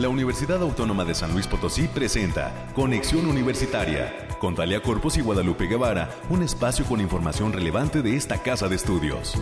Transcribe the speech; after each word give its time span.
la 0.00 0.08
Universidad 0.08 0.62
Autónoma 0.62 1.04
de 1.04 1.14
San 1.14 1.32
Luis 1.34 1.46
Potosí 1.46 1.86
presenta 1.86 2.68
Conexión 2.74 3.26
Universitaria 3.26 4.28
con 4.38 4.54
Talia 4.54 4.80
Corpus 4.80 5.18
y 5.18 5.20
Guadalupe 5.20 5.66
Guevara, 5.66 6.08
un 6.30 6.42
espacio 6.42 6.86
con 6.86 7.02
información 7.02 7.52
relevante 7.52 8.00
de 8.00 8.16
esta 8.16 8.42
casa 8.42 8.66
de 8.68 8.76
estudios. 8.76 9.34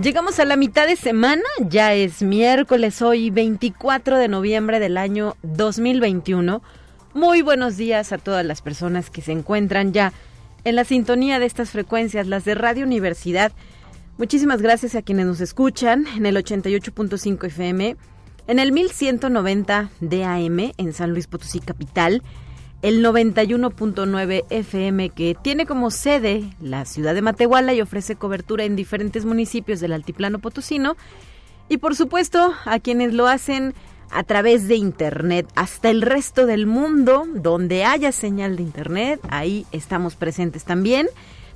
Llegamos 0.00 0.38
a 0.38 0.46
la 0.46 0.56
mitad 0.56 0.86
de 0.86 0.96
semana, 0.96 1.42
ya 1.68 1.92
es 1.92 2.22
miércoles 2.22 3.02
hoy 3.02 3.28
24 3.28 4.16
de 4.16 4.28
noviembre 4.28 4.80
del 4.80 4.96
año 4.96 5.36
2021. 5.42 6.62
Muy 7.14 7.40
buenos 7.40 7.78
días 7.78 8.12
a 8.12 8.18
todas 8.18 8.44
las 8.44 8.60
personas 8.60 9.08
que 9.08 9.22
se 9.22 9.32
encuentran 9.32 9.92
ya 9.92 10.12
en 10.64 10.76
la 10.76 10.84
sintonía 10.84 11.38
de 11.38 11.46
estas 11.46 11.70
frecuencias, 11.70 12.26
las 12.26 12.44
de 12.44 12.54
Radio 12.54 12.84
Universidad. 12.84 13.52
Muchísimas 14.18 14.60
gracias 14.60 14.94
a 14.94 15.00
quienes 15.00 15.24
nos 15.24 15.40
escuchan 15.40 16.06
en 16.16 16.26
el 16.26 16.36
88.5 16.36 17.46
FM, 17.46 17.96
en 18.46 18.58
el 18.58 18.72
1190 18.72 19.90
DAM 20.00 20.72
en 20.76 20.92
San 20.92 21.12
Luis 21.12 21.26
Potosí 21.26 21.60
Capital, 21.60 22.22
el 22.82 23.02
91.9 23.02 24.44
FM 24.50 25.08
que 25.08 25.34
tiene 25.40 25.64
como 25.64 25.90
sede 25.90 26.44
la 26.60 26.84
ciudad 26.84 27.14
de 27.14 27.22
Matehuala 27.22 27.72
y 27.72 27.80
ofrece 27.80 28.16
cobertura 28.16 28.64
en 28.64 28.76
diferentes 28.76 29.24
municipios 29.24 29.80
del 29.80 29.94
altiplano 29.94 30.40
potosino 30.40 30.96
y 31.70 31.78
por 31.78 31.96
supuesto 31.96 32.52
a 32.66 32.78
quienes 32.78 33.14
lo 33.14 33.26
hacen 33.26 33.74
a 34.10 34.22
través 34.22 34.68
de 34.68 34.76
internet 34.76 35.46
hasta 35.54 35.90
el 35.90 36.00
resto 36.02 36.46
del 36.46 36.66
mundo 36.66 37.26
donde 37.34 37.84
haya 37.84 38.12
señal 38.12 38.56
de 38.56 38.62
internet 38.62 39.20
ahí 39.28 39.66
estamos 39.72 40.14
presentes 40.16 40.64
también 40.64 41.08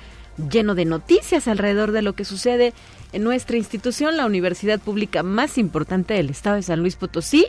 lleno 0.50 0.74
de 0.74 0.84
noticias 0.84 1.48
alrededor 1.48 1.92
de 1.92 2.02
lo 2.02 2.12
que 2.12 2.26
sucede 2.26 2.74
en 3.14 3.24
nuestra 3.24 3.56
institución, 3.56 4.18
la 4.18 4.26
universidad 4.26 4.78
pública 4.78 5.22
más 5.22 5.56
importante 5.56 6.12
del 6.12 6.28
estado 6.28 6.56
de 6.56 6.62
San 6.62 6.80
Luis 6.80 6.96
Potosí, 6.96 7.46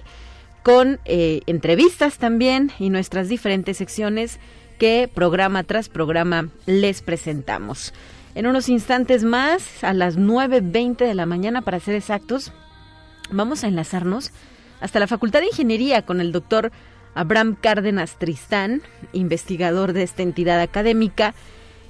con 0.64 1.02
eh, 1.04 1.42
entrevistas 1.48 2.18
también 2.18 2.72
y 2.80 2.90
nuestras 2.90 3.28
diferentes 3.28 3.76
secciones 3.76 4.40
que 4.78 5.10
programa 5.14 5.66
tras 5.66 5.90
programa 5.90 6.48
les 6.66 7.02
presentamos. 7.02 7.94
En 8.36 8.48
unos 8.48 8.70
instantes 8.70 9.26
más, 9.26 9.84
a 9.84 9.92
las 9.94 10.18
9.20 10.18 11.00
de 11.00 11.14
la 11.14 11.26
mañana 11.26 11.62
para 11.62 11.82
ser 11.82 11.96
exactos, 11.96 12.54
vamos 13.32 13.66
a 13.66 13.68
enlazarnos 13.68 14.32
hasta 14.80 15.02
la 15.02 15.08
Facultad 15.08 15.42
de 15.42 15.48
Ingeniería 15.48 16.06
con 16.06 16.22
el 16.22 16.32
doctor 16.32 16.72
Abraham 17.16 17.56
Cárdenas 17.60 18.18
Tristán, 18.18 18.82
investigador 19.14 19.94
de 19.94 20.04
esta 20.04 20.24
entidad 20.24 20.60
académica, 20.62 21.34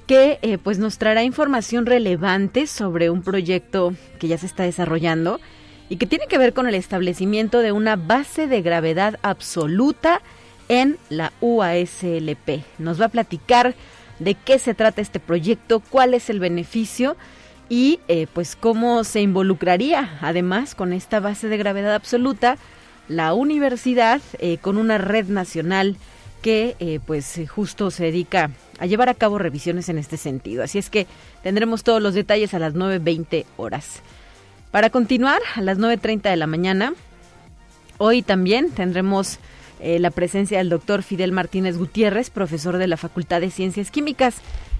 que 0.06 0.38
eh, 0.42 0.58
pues 0.58 0.78
nos 0.78 0.98
traerá 0.98 1.22
información 1.22 1.86
relevante 1.86 2.66
sobre 2.66 3.10
un 3.10 3.22
proyecto 3.22 3.94
que 4.18 4.28
ya 4.28 4.38
se 4.38 4.46
está 4.46 4.64
desarrollando 4.64 5.40
y 5.88 5.96
que 5.96 6.06
tiene 6.06 6.26
que 6.26 6.38
ver 6.38 6.52
con 6.52 6.66
el 6.66 6.74
establecimiento 6.74 7.60
de 7.60 7.72
una 7.72 7.96
base 7.96 8.46
de 8.46 8.62
gravedad 8.62 9.18
absoluta 9.22 10.20
en 10.68 10.98
la 11.08 11.32
UASLP. 11.40 12.64
Nos 12.78 13.00
va 13.00 13.06
a 13.06 13.10
platicar 13.10 13.74
de 14.18 14.34
qué 14.34 14.58
se 14.58 14.74
trata 14.74 15.00
este 15.00 15.18
proyecto, 15.20 15.80
cuál 15.80 16.14
es 16.14 16.30
el 16.30 16.38
beneficio 16.38 17.16
y 17.68 18.00
eh, 18.08 18.26
pues 18.32 18.56
cómo 18.56 19.04
se 19.04 19.20
involucraría 19.20 20.18
además 20.20 20.74
con 20.74 20.92
esta 20.92 21.20
base 21.20 21.48
de 21.48 21.56
gravedad 21.56 21.94
absoluta 21.94 22.58
la 23.10 23.34
universidad 23.34 24.22
eh, 24.38 24.58
con 24.58 24.78
una 24.78 24.96
red 24.96 25.26
nacional 25.26 25.96
que 26.42 26.76
eh, 26.78 27.00
pues 27.04 27.40
justo 27.48 27.90
se 27.90 28.04
dedica 28.04 28.50
a 28.78 28.86
llevar 28.86 29.08
a 29.08 29.14
cabo 29.14 29.36
revisiones 29.36 29.88
en 29.88 29.98
este 29.98 30.16
sentido. 30.16 30.62
Así 30.62 30.78
es 30.78 30.90
que 30.90 31.08
tendremos 31.42 31.82
todos 31.82 32.00
los 32.00 32.14
detalles 32.14 32.54
a 32.54 32.60
las 32.60 32.74
9.20 32.74 33.46
horas. 33.56 34.00
Para 34.70 34.90
continuar, 34.90 35.42
a 35.56 35.60
las 35.60 35.78
9.30 35.78 36.30
de 36.30 36.36
la 36.36 36.46
mañana, 36.46 36.94
hoy 37.98 38.22
también 38.22 38.70
tendremos 38.70 39.38
eh, 39.80 39.98
la 39.98 40.12
presencia 40.12 40.58
del 40.58 40.68
doctor 40.68 41.02
Fidel 41.02 41.32
Martínez 41.32 41.76
Gutiérrez, 41.76 42.30
profesor 42.30 42.78
de 42.78 42.86
la 42.86 42.96
Facultad 42.96 43.40
de 43.40 43.50
Ciencias 43.50 43.90
Químicas, 43.90 44.36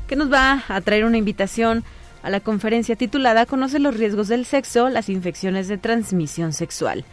que 0.07 0.15
nos 0.15 0.33
va 0.33 0.63
a 0.69 0.81
traer 0.83 1.05
una 1.05 1.19
invitación 1.19 1.83
a 2.23 2.31
la 2.31 2.39
conferencia 2.39 2.95
titulada 2.95 3.45
Conoce 3.45 3.81
los 3.81 3.97
riesgos 3.97 4.29
del 4.29 4.47
sexo, 4.47 4.89
las 4.89 5.09
infecciones 5.09 5.67
de 5.67 5.79
transmisión 5.79 6.53
sexual. 6.53 7.05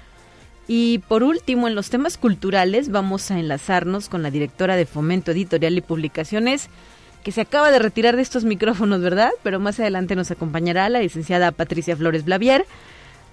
Y 0.67 0.99
por 1.07 1.23
último, 1.23 1.67
en 1.67 1.75
los 1.75 1.89
temas 1.89 2.17
culturales 2.17 2.89
vamos 2.89 3.31
a 3.31 3.39
enlazarnos 3.39 4.09
con 4.09 4.21
la 4.21 4.31
directora 4.31 4.75
de 4.75 4.85
Fomento 4.85 5.31
Editorial 5.31 5.77
y 5.77 5.81
Publicaciones, 5.81 6.69
que 7.23 7.31
se 7.31 7.41
acaba 7.41 7.71
de 7.71 7.79
retirar 7.79 8.15
de 8.15 8.21
estos 8.21 8.43
micrófonos, 8.43 9.01
¿verdad? 9.01 9.31
Pero 9.43 9.59
más 9.59 9.79
adelante 9.79 10.15
nos 10.15 10.31
acompañará 10.31 10.89
la 10.89 10.99
licenciada 10.99 11.51
Patricia 11.51 11.95
Flores 11.95 12.25
Blavier, 12.25 12.65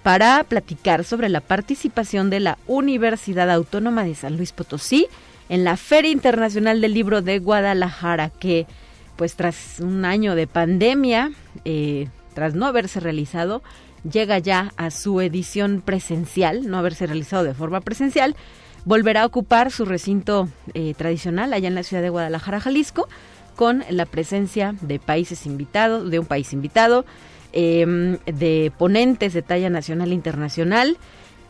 para 0.05 0.43
platicar 0.43 1.03
sobre 1.03 1.29
la 1.29 1.41
participación 1.41 2.29
de 2.29 2.39
la 2.39 2.59
Universidad 2.67 3.49
Autónoma 3.49 4.03
de 4.03 4.13
San 4.13 4.37
Luis 4.37 4.51
Potosí 4.51 5.07
en 5.49 5.63
la 5.63 5.77
Feria 5.77 6.11
Internacional 6.11 6.79
del 6.79 6.93
Libro 6.93 7.23
de 7.23 7.39
Guadalajara, 7.39 8.29
que 8.29 8.67
pues 9.15 9.33
tras 9.33 9.79
un 9.79 10.05
año 10.05 10.35
de 10.35 10.45
pandemia, 10.45 11.31
eh, 11.65 12.07
tras 12.35 12.53
no 12.53 12.67
haberse 12.67 12.99
realizado, 12.99 13.63
llega 14.09 14.39
ya 14.39 14.73
a 14.77 14.91
su 14.91 15.21
edición 15.21 15.81
presencial, 15.83 16.69
no 16.69 16.77
haberse 16.77 17.07
realizado 17.07 17.43
de 17.43 17.53
forma 17.53 17.81
presencial, 17.81 18.35
volverá 18.85 19.23
a 19.23 19.25
ocupar 19.25 19.71
su 19.71 19.85
recinto 19.85 20.47
eh, 20.73 20.93
tradicional 20.95 21.53
allá 21.53 21.67
en 21.67 21.75
la 21.75 21.83
ciudad 21.83 22.03
de 22.03 22.09
Guadalajara, 22.09 22.59
Jalisco, 22.59 23.07
con 23.55 23.83
la 23.89 24.05
presencia 24.05 24.75
de 24.81 24.99
países 24.99 25.45
invitados, 25.45 26.11
de 26.11 26.19
un 26.19 26.25
país 26.25 26.53
invitado, 26.53 27.05
Em, 27.57 28.17
de 28.25 28.69
ponentes 28.77 29.31
de 29.31 29.41
talla 29.41 29.69
nacional 29.69 30.11
e 30.11 30.15
internacional 30.15 30.97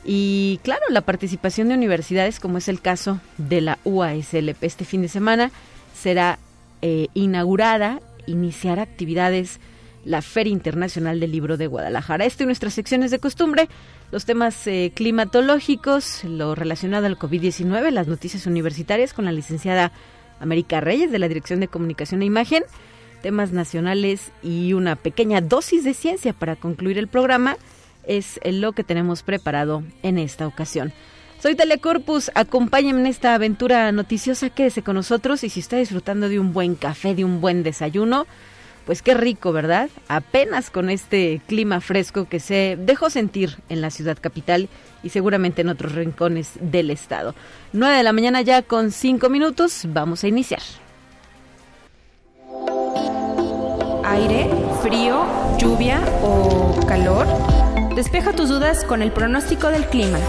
y 0.03 0.59
claro, 0.61 0.83
la 0.89 1.01
participación 1.01 1.67
de 1.67 1.73
universidades 1.73 2.39
como 2.39 2.59
es 2.59 2.67
el 2.67 2.79
caso 2.79 3.19
de 3.39 3.59
la 3.59 3.79
UASLP 3.85 4.63
este 4.65 4.85
fin 4.85 5.01
de 5.01 5.07
semana 5.07 5.49
será 5.95 6.37
eh, 6.83 7.07
inaugurada, 7.15 8.01
iniciará 8.27 8.83
actividades 8.83 9.59
la 10.05 10.21
Feria 10.21 10.53
Internacional 10.53 11.19
del 11.19 11.31
Libro 11.31 11.57
de 11.57 11.67
Guadalajara. 11.67 12.25
Esto 12.25 12.43
y 12.43 12.45
nuestras 12.45 12.73
secciones 12.73 13.11
de 13.11 13.19
costumbre, 13.19 13.67
los 14.11 14.25
temas 14.25 14.65
eh, 14.67 14.93
climatológicos, 14.95 16.23
lo 16.23 16.55
relacionado 16.55 17.07
al 17.07 17.19
COVID-19, 17.19 17.91
las 17.91 18.07
noticias 18.07 18.45
universitarias 18.45 19.13
con 19.13 19.25
la 19.25 19.33
licenciada 19.33 19.91
América 20.39 20.79
Reyes 20.79 21.11
de 21.11 21.19
la 21.19 21.27
Dirección 21.27 21.59
de 21.59 21.67
Comunicación 21.67 22.21
e 22.21 22.25
Imagen 22.25 22.63
temas 23.25 23.51
nacionales 23.51 24.31
y 24.43 24.73
una 24.73 24.95
pequeña 24.95 25.41
dosis 25.41 25.83
de 25.83 25.95
ciencia 25.95 26.31
para 26.31 26.55
concluir 26.55 26.99
el 26.99 27.07
programa 27.07 27.57
es 28.05 28.39
lo 28.45 28.73
que 28.73 28.83
tenemos 28.83 29.23
preparado 29.23 29.81
en 30.03 30.19
esta 30.19 30.45
ocasión. 30.45 30.93
Soy 31.41 31.55
Telecorpus, 31.55 32.29
acompáñenme 32.35 33.01
en 33.01 33.07
esta 33.07 33.33
aventura 33.33 33.91
noticiosa, 33.91 34.51
quédese 34.51 34.83
con 34.83 34.93
nosotros 34.93 35.43
y 35.43 35.49
si 35.49 35.59
está 35.59 35.77
disfrutando 35.77 36.29
de 36.29 36.39
un 36.39 36.53
buen 36.53 36.75
café, 36.75 37.15
de 37.15 37.25
un 37.25 37.41
buen 37.41 37.63
desayuno, 37.63 38.27
pues 38.85 39.01
qué 39.01 39.13
rico, 39.13 39.51
¿verdad? 39.51 39.89
Apenas 40.07 40.69
con 40.69 40.89
este 40.89 41.41
clima 41.47 41.81
fresco 41.81 42.25
que 42.29 42.39
se 42.39 42.77
dejó 42.79 43.09
sentir 43.09 43.57
en 43.69 43.81
la 43.81 43.89
ciudad 43.89 44.17
capital 44.19 44.69
y 45.03 45.09
seguramente 45.09 45.61
en 45.61 45.69
otros 45.69 45.93
rincones 45.93 46.51
del 46.59 46.89
estado. 46.91 47.35
9 47.73 47.97
de 47.97 48.03
la 48.03 48.13
mañana 48.13 48.41
ya 48.41 48.61
con 48.61 48.91
5 48.91 49.29
minutos, 49.29 49.83
vamos 49.87 50.23
a 50.23 50.27
iniciar. 50.27 50.61
aire, 54.15 54.49
frío, 54.81 55.25
lluvia 55.57 55.99
o 56.21 56.79
calor? 56.87 57.27
Despeja 57.95 58.33
tus 58.33 58.49
dudas 58.49 58.83
con 58.85 59.01
el 59.01 59.11
pronóstico 59.11 59.67
del 59.69 59.85
clima. 59.85 60.19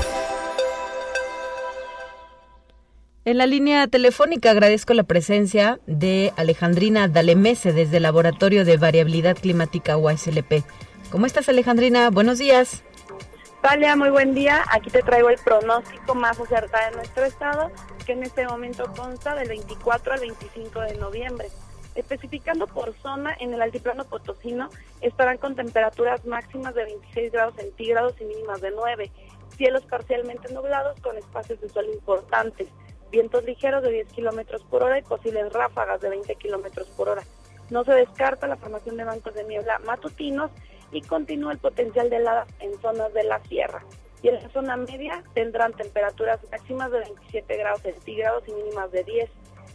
En 3.26 3.38
la 3.38 3.46
línea 3.46 3.88
telefónica 3.88 4.52
agradezco 4.52 4.94
la 4.94 5.02
presencia 5.02 5.80
de 5.88 6.32
Alejandrina 6.36 7.08
Dalemese 7.08 7.72
desde 7.72 7.96
el 7.96 8.04
Laboratorio 8.04 8.64
de 8.64 8.76
Variabilidad 8.76 9.36
Climática 9.36 9.96
UASLP. 9.96 10.62
¿Cómo 11.10 11.26
estás 11.26 11.48
Alejandrina? 11.48 12.08
Buenos 12.10 12.38
días. 12.38 12.84
Talia, 13.62 13.96
muy 13.96 14.10
buen 14.10 14.32
día. 14.32 14.62
Aquí 14.70 14.90
te 14.90 15.02
traigo 15.02 15.28
el 15.28 15.38
pronóstico 15.38 16.14
más 16.14 16.38
acertado 16.38 16.88
de 16.88 16.96
nuestro 16.98 17.24
estado, 17.24 17.72
que 18.06 18.12
en 18.12 18.22
este 18.22 18.46
momento 18.46 18.84
consta 18.96 19.34
del 19.34 19.48
24 19.48 20.12
al 20.12 20.20
25 20.20 20.80
de 20.82 20.94
noviembre. 20.94 21.48
Especificando 21.96 22.68
por 22.68 22.94
zona, 23.02 23.36
en 23.40 23.52
el 23.52 23.60
altiplano 23.60 24.04
potosino 24.04 24.70
estarán 25.00 25.38
con 25.38 25.56
temperaturas 25.56 26.24
máximas 26.26 26.76
de 26.76 26.84
26 26.84 27.32
grados 27.32 27.56
centígrados 27.56 28.14
y 28.20 28.24
mínimas 28.24 28.60
de 28.60 28.70
9, 28.70 29.10
cielos 29.56 29.82
parcialmente 29.86 30.52
nublados 30.54 31.00
con 31.00 31.16
espacios 31.16 31.60
de 31.60 31.68
sol 31.70 31.86
importantes, 31.92 32.68
vientos 33.10 33.44
ligeros 33.44 33.82
de 33.82 33.90
10 33.90 34.12
kilómetros 34.12 34.62
por 34.64 34.82
hora 34.82 34.98
y 34.98 35.02
posibles 35.02 35.52
ráfagas 35.52 36.00
de 36.00 36.10
20 36.10 36.34
kilómetros 36.36 36.88
por 36.88 37.08
hora. 37.08 37.22
No 37.70 37.84
se 37.84 37.92
descarta 37.92 38.46
la 38.46 38.56
formación 38.56 38.96
de 38.96 39.04
bancos 39.04 39.34
de 39.34 39.44
niebla 39.44 39.78
matutinos 39.80 40.50
y 40.92 41.02
continúa 41.02 41.52
el 41.52 41.58
potencial 41.58 42.10
de 42.10 42.16
heladas 42.16 42.48
en 42.60 42.78
zonas 42.80 43.12
de 43.12 43.24
la 43.24 43.42
sierra. 43.44 43.84
Y 44.22 44.28
en 44.28 44.34
la 44.34 44.48
zona 44.50 44.76
media 44.76 45.22
tendrán 45.34 45.72
temperaturas 45.72 46.40
máximas 46.50 46.90
de 46.90 47.00
27 47.00 47.56
grados 47.56 47.82
centígrados 47.82 48.44
y 48.48 48.52
mínimas 48.52 48.90
de 48.92 49.04
10 49.04 49.30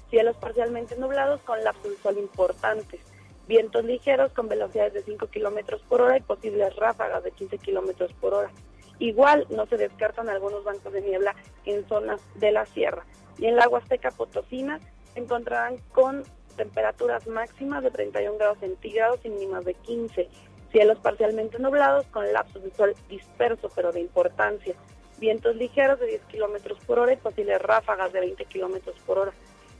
cielos 0.10 0.36
parcialmente 0.38 0.98
nublados 0.98 1.42
con 1.42 1.63
lapsos 1.63 1.98
sol 2.04 2.18
importantes, 2.18 3.00
vientos 3.48 3.83
ligeros 3.86 4.31
con 4.33 4.48
velocidades 4.50 4.94
de 4.94 5.04
5 5.04 5.28
kilómetros 5.28 5.81
por 5.88 6.01
hora 6.01 6.18
y 6.18 6.22
posibles 6.22 6.75
ráfagas 6.75 7.24
de 7.24 7.31
15 7.31 7.57
kilómetros 7.57 8.13
por 8.13 8.33
hora. 8.33 8.51
Igual 9.00 9.48
no 9.50 9.66
se 9.66 9.78
descartan 9.78 10.30
algunos 10.30 10.63
bancos 10.63 10.94
de 10.94 11.01
niebla 11.01 11.36
en 11.66 11.88
zonas 11.88 12.22
de 12.36 12.51
la 12.51 12.66
sierra. 12.68 13.06
Y 13.41 13.47
en 13.47 13.55
la 13.55 13.67
Huasteca 13.67 14.11
Potosina 14.11 14.79
se 15.13 15.19
encontrarán 15.19 15.77
con 15.91 16.23
temperaturas 16.55 17.25
máximas 17.27 17.83
de 17.83 17.89
31 17.89 18.38
grados 18.38 18.59
centígrados 18.59 19.19
y 19.23 19.29
mínimas 19.29 19.65
de 19.65 19.73
15. 19.73 20.29
Cielos 20.71 20.99
parcialmente 20.99 21.57
nublados 21.57 22.05
con 22.07 22.31
lapsos 22.31 22.63
de 22.63 22.71
sol 22.71 22.93
disperso 23.09 23.69
pero 23.75 23.91
de 23.91 23.99
importancia. 23.99 24.75
Vientos 25.17 25.55
ligeros 25.55 25.99
de 25.99 26.05
10 26.05 26.21
kilómetros 26.25 26.77
por 26.85 26.99
hora 26.99 27.13
y 27.13 27.17
posibles 27.17 27.59
ráfagas 27.59 28.13
de 28.13 28.19
20 28.19 28.45
kilómetros 28.45 28.95
por 29.07 29.17
hora. 29.17 29.33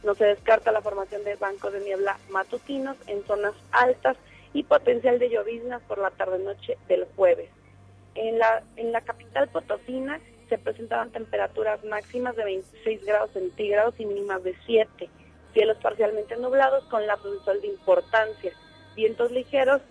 No 0.04 0.16
se 0.16 0.26
descarta 0.26 0.72
la 0.72 0.82
formación 0.82 1.24
de 1.24 1.36
bancos 1.36 1.72
de 1.72 1.82
niebla 1.82 2.18
matutinos 2.32 2.98
en 3.06 3.24
zonas 3.28 3.54
altas 3.72 4.18
y 4.54 4.64
potencial 4.64 5.20
de 5.20 5.30
lloviznas 5.30 5.84
por 5.84 6.00
la 6.00 6.10
tarde-noche 6.10 6.80
del 6.88 7.06
jueves. 7.16 7.52
En 8.16 8.40
la, 8.40 8.64
en 8.76 8.92
la 8.92 9.02
capital 9.02 9.50
potosina 9.50 10.20
se 10.52 10.58
presentaban 10.58 11.12
temperaturas 11.12 11.82
máximas 11.86 12.36
de 12.36 12.44
26 12.44 13.06
grados 13.06 13.32
centígrados 13.32 13.98
y 13.98 14.06
mínimas 14.06 14.44
de 14.44 14.54
7. 14.66 15.10
Cielos 15.54 15.78
parcialmente 15.82 16.36
nublados 16.36 16.84
con 16.90 17.08
lapsos 17.08 17.40
de 17.40 17.46
sol 17.46 17.62
de 17.62 17.68
importancia. 17.68 18.52
Vientos 18.94 19.32
ligeros 19.32 19.82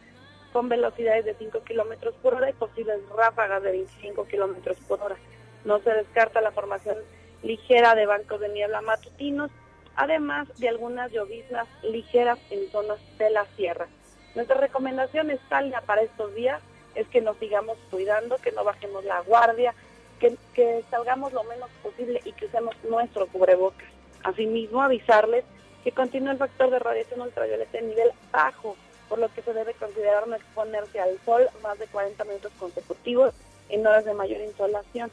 con 0.53 0.69
velocidades 0.69 1.25
de 1.25 1.35
5 1.35 1.65
kilómetros 1.65 2.15
por 2.17 2.35
hora 2.35 2.51
y 2.51 2.53
posibles 2.53 3.01
ráfagas 3.09 3.63
de 3.63 3.73
25 3.73 4.27
kilómetros 4.27 4.77
por 4.87 5.01
hora. 5.01 5.17
No 5.65 5.79
se 5.79 5.95
descarta 5.95 6.43
la 6.43 6.51
formación 6.51 6.99
ligera 7.43 7.95
de 7.95 8.05
bancos 8.05 8.39
de 8.41 8.51
niebla 8.51 8.83
matutinos 8.83 9.51
además 9.97 10.47
de 10.59 10.69
algunas 10.69 11.11
lloviznas 11.11 11.69
ligeras 11.83 12.39
en 12.51 12.71
zonas 12.71 12.99
de 13.17 13.31
la 13.31 13.47
sierra. 13.57 13.89
Nuestra 14.35 14.59
recomendación 14.59 15.31
es 15.31 15.41
para 15.87 16.03
estos 16.03 16.35
días 16.35 16.61
es 16.95 17.07
que 17.09 17.21
nos 17.21 17.37
sigamos 17.39 17.79
cuidando, 17.91 18.37
que 18.39 18.53
no 18.53 18.65
bajemos 18.65 19.05
la 19.05 19.21
guardia, 19.21 19.75
que, 20.21 20.85
salgamos 20.91 21.33
lo 21.33 21.43
menos 21.45 21.71
posible 21.83 22.21
y 22.25 22.33
que 22.33 22.47
usemos 22.47 22.75
nuestro 22.89 23.27
cubrebocas. 23.27 23.89
Asimismo, 24.23 24.83
avisarles 24.83 25.45
que 25.83 25.93
continúa 25.93 26.33
el 26.33 26.39
factor 26.39 26.71
de 26.71 26.79
radiación 26.79 27.23
ultravioleta 27.23 27.79
en 27.79 27.89
nivel 27.89 28.11
bajo, 28.31 28.77
por 29.09 29.19
lo 29.19 29.33
que 29.33 29.43
se 29.43 29.55
debe 29.55 29.73
considerar 29.75 30.29
no 30.29 30.37
exponerse 30.37 31.01
al 31.01 31.19
sol 31.25 31.49
más 31.63 31.79
de 31.79 31.87
40 31.87 32.23
minutos 32.25 32.53
consecutivos 32.59 33.35
en 33.71 33.87
horas 33.87 34.05
de 34.05 34.15
mayor 34.15 34.41
insolación. 34.43 35.11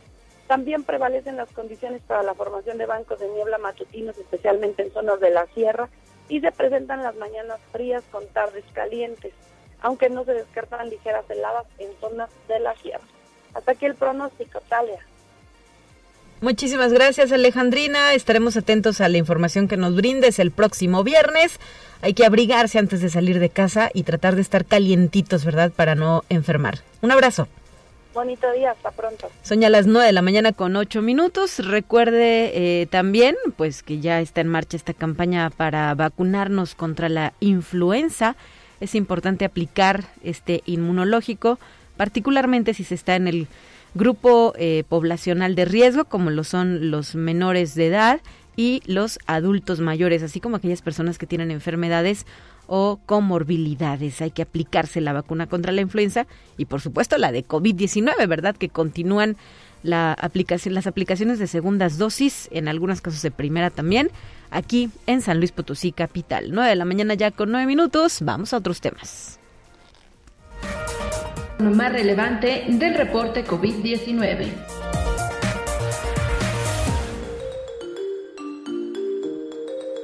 También 0.47 0.83
prevalecen 0.83 1.37
las 1.37 1.51
condiciones 1.51 2.01
para 2.03 2.23
la 2.23 2.33
formación 2.33 2.77
de 2.77 2.85
bancos 2.85 3.19
de 3.19 3.29
niebla 3.29 3.57
matutinos, 3.57 4.17
especialmente 4.17 4.83
en 4.83 4.91
zonas 4.91 5.19
de 5.19 5.29
la 5.29 5.45
sierra, 5.47 5.89
y 6.29 6.41
se 6.41 6.51
presentan 6.51 7.03
las 7.03 7.15
mañanas 7.15 7.59
frías 7.71 8.03
con 8.11 8.27
tardes 8.27 8.65
calientes, 8.73 9.33
aunque 9.81 10.09
no 10.09 10.25
se 10.25 10.33
descartan 10.33 10.89
ligeras 10.89 11.29
heladas 11.29 11.65
en 11.79 11.89
zonas 11.99 12.29
de 12.47 12.59
la 12.59 12.75
sierra. 12.75 13.05
Hasta 13.57 13.71
aquí 13.71 13.87
el 13.87 13.95
pronóstico, 13.95 14.61
Talia. 14.69 14.99
Muchísimas 16.41 16.93
gracias 16.93 17.31
Alejandrina. 17.31 18.13
Estaremos 18.13 18.55
atentos 18.55 19.01
a 19.01 19.09
la 19.09 19.17
información 19.17 19.67
que 19.67 19.75
nos 19.75 19.95
brindes 19.95 20.37
el 20.37 20.51
próximo 20.51 21.03
viernes. 21.03 21.59
Hay 22.03 22.13
que 22.13 22.25
abrigarse 22.25 22.77
antes 22.77 23.01
de 23.01 23.09
salir 23.09 23.39
de 23.39 23.49
casa 23.49 23.89
y 23.91 24.03
tratar 24.03 24.35
de 24.35 24.41
estar 24.41 24.63
calientitos, 24.65 25.43
¿verdad? 25.43 25.71
Para 25.75 25.95
no 25.95 26.23
enfermar. 26.29 26.81
Un 27.01 27.11
abrazo. 27.11 27.47
Bonito 28.13 28.51
día, 28.51 28.71
hasta 28.71 28.91
pronto. 28.91 29.31
Son 29.41 29.59
ya 29.61 29.69
las 29.71 29.87
9 29.87 30.05
de 30.05 30.13
la 30.13 30.21
mañana 30.21 30.53
con 30.53 30.75
8 30.75 31.01
minutos. 31.01 31.57
Recuerde 31.57 32.81
eh, 32.81 32.85
también, 32.85 33.35
pues 33.55 33.81
que 33.81 33.99
ya 33.99 34.21
está 34.21 34.41
en 34.41 34.47
marcha 34.47 34.77
esta 34.77 34.93
campaña 34.93 35.49
para 35.49 35.93
vacunarnos 35.95 36.75
contra 36.75 37.09
la 37.09 37.33
influenza. 37.39 38.35
Es 38.79 38.93
importante 38.93 39.43
aplicar 39.45 40.03
este 40.23 40.61
inmunológico, 40.67 41.57
particularmente 41.97 42.73
si 42.73 42.83
se 42.83 42.95
está 42.95 43.15
en 43.15 43.27
el 43.27 43.47
grupo 43.93 44.53
eh, 44.57 44.83
poblacional 44.87 45.55
de 45.55 45.65
riesgo, 45.65 46.05
como 46.05 46.29
lo 46.29 46.43
son 46.43 46.91
los 46.91 47.15
menores 47.15 47.75
de 47.75 47.87
edad 47.87 48.21
y 48.55 48.81
los 48.85 49.19
adultos 49.27 49.79
mayores, 49.79 50.23
así 50.23 50.39
como 50.39 50.57
aquellas 50.57 50.81
personas 50.81 51.17
que 51.17 51.27
tienen 51.27 51.51
enfermedades 51.51 52.25
o 52.67 52.99
comorbilidades. 53.05 54.21
Hay 54.21 54.31
que 54.31 54.41
aplicarse 54.41 55.01
la 55.01 55.13
vacuna 55.13 55.47
contra 55.47 55.71
la 55.71 55.81
influenza 55.81 56.27
y 56.57 56.65
por 56.65 56.81
supuesto 56.81 57.17
la 57.17 57.31
de 57.31 57.45
COVID-19, 57.45 58.27
¿verdad? 58.27 58.55
Que 58.55 58.69
continúan 58.69 59.37
las 59.83 60.17
aplicaciones 60.87 61.39
de 61.39 61.47
segundas 61.47 61.97
dosis, 61.97 62.49
en 62.51 62.67
algunos 62.67 63.01
casos 63.01 63.21
de 63.21 63.31
primera 63.31 63.69
también, 63.69 64.09
aquí 64.51 64.89
en 65.05 65.21
San 65.21 65.37
Luis 65.37 65.51
Potosí, 65.51 65.91
capital. 65.91 66.49
9 66.51 66.69
de 66.69 66.75
la 66.75 66.85
mañana 66.85 67.13
ya 67.13 67.31
con 67.31 67.51
9 67.51 67.67
minutos, 67.67 68.19
vamos 68.21 68.53
a 68.53 68.57
otros 68.57 68.81
temas. 68.81 69.39
Lo 71.59 71.71
más 71.71 71.91
relevante 71.91 72.65
del 72.67 72.93
reporte 72.93 73.43
COVID-19. 73.43 74.47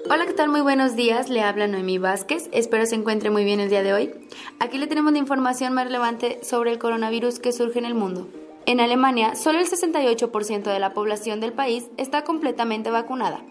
Hola, 0.10 0.26
¿qué 0.26 0.34
tal? 0.34 0.50
Muy 0.50 0.62
buenos 0.62 0.96
días. 0.96 1.30
Le 1.30 1.44
habla 1.44 1.68
Noemí 1.68 2.00
Vázquez. 2.00 2.50
Espero 2.54 2.88
se 2.88 2.96
encuentre 2.96 3.30
muy 3.30 3.44
bien 3.44 3.60
el 3.60 3.70
día 3.70 3.84
de 3.84 3.94
hoy. 3.94 4.12
Aquí 4.60 4.80
le 4.80 4.88
tenemos 4.88 5.14
la 5.14 5.20
información 5.20 5.74
más 5.74 5.86
relevante 5.86 6.40
sobre 6.42 6.72
el 6.72 6.80
coronavirus 6.80 7.38
que 7.38 7.52
surge 7.52 7.78
en 7.78 7.86
el 7.86 7.94
mundo. 7.94 8.28
En 8.66 8.80
Alemania, 8.80 9.36
solo 9.36 9.60
el 9.60 9.70
68% 9.70 10.64
de 10.64 10.80
la 10.80 10.96
población 10.96 11.40
del 11.40 11.54
país 11.54 11.86
está 11.98 12.24
completamente 12.24 12.90
vacunada, 12.90 13.44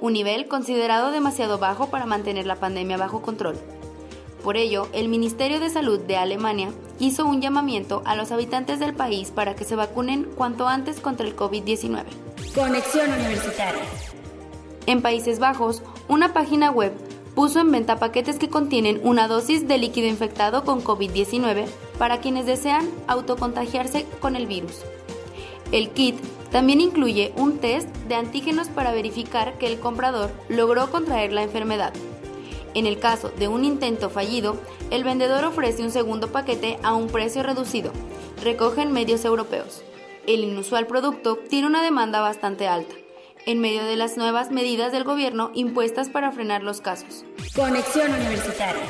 un 0.00 0.12
nivel 0.12 0.46
considerado 0.46 1.10
demasiado 1.10 1.58
bajo 1.58 1.90
para 1.90 2.06
mantener 2.06 2.46
la 2.46 2.60
pandemia 2.60 2.98
bajo 2.98 3.20
control. 3.20 3.56
Por 4.48 4.56
ello, 4.56 4.88
el 4.94 5.10
Ministerio 5.10 5.60
de 5.60 5.68
Salud 5.68 6.00
de 6.00 6.16
Alemania 6.16 6.70
hizo 6.98 7.26
un 7.26 7.42
llamamiento 7.42 8.00
a 8.06 8.16
los 8.16 8.32
habitantes 8.32 8.80
del 8.80 8.94
país 8.94 9.30
para 9.30 9.54
que 9.54 9.66
se 9.66 9.76
vacunen 9.76 10.24
cuanto 10.24 10.66
antes 10.66 11.00
contra 11.00 11.26
el 11.26 11.36
COVID-19. 11.36 12.04
Conexión 12.54 13.12
Universitaria. 13.12 13.82
En 14.86 15.02
Países 15.02 15.38
Bajos, 15.38 15.82
una 16.08 16.32
página 16.32 16.70
web 16.70 16.94
puso 17.34 17.60
en 17.60 17.70
venta 17.70 17.98
paquetes 17.98 18.38
que 18.38 18.48
contienen 18.48 19.02
una 19.04 19.28
dosis 19.28 19.68
de 19.68 19.76
líquido 19.76 20.08
infectado 20.08 20.64
con 20.64 20.82
COVID-19 20.82 21.66
para 21.98 22.22
quienes 22.22 22.46
desean 22.46 22.88
autocontagiarse 23.06 24.06
con 24.18 24.34
el 24.34 24.46
virus. 24.46 24.80
El 25.72 25.90
kit 25.90 26.16
también 26.50 26.80
incluye 26.80 27.34
un 27.36 27.58
test 27.58 27.90
de 28.08 28.14
antígenos 28.14 28.68
para 28.68 28.92
verificar 28.92 29.58
que 29.58 29.66
el 29.66 29.78
comprador 29.78 30.30
logró 30.48 30.90
contraer 30.90 31.34
la 31.34 31.42
enfermedad. 31.42 31.92
En 32.78 32.86
el 32.86 33.00
caso 33.00 33.30
de 33.30 33.48
un 33.48 33.64
intento 33.64 34.08
fallido, 34.08 34.56
el 34.92 35.02
vendedor 35.02 35.44
ofrece 35.44 35.82
un 35.82 35.90
segundo 35.90 36.30
paquete 36.30 36.78
a 36.84 36.94
un 36.94 37.08
precio 37.08 37.42
reducido. 37.42 37.90
Recogen 38.44 38.92
medios 38.92 39.24
europeos. 39.24 39.82
El 40.28 40.44
inusual 40.44 40.86
producto 40.86 41.38
tiene 41.50 41.66
una 41.66 41.82
demanda 41.82 42.20
bastante 42.20 42.68
alta 42.68 42.94
en 43.46 43.58
medio 43.58 43.82
de 43.82 43.96
las 43.96 44.16
nuevas 44.16 44.52
medidas 44.52 44.92
del 44.92 45.02
gobierno 45.02 45.50
impuestas 45.54 46.08
para 46.08 46.30
frenar 46.30 46.62
los 46.62 46.80
casos. 46.80 47.24
Conexión 47.56 48.12
Universitaria. 48.12 48.84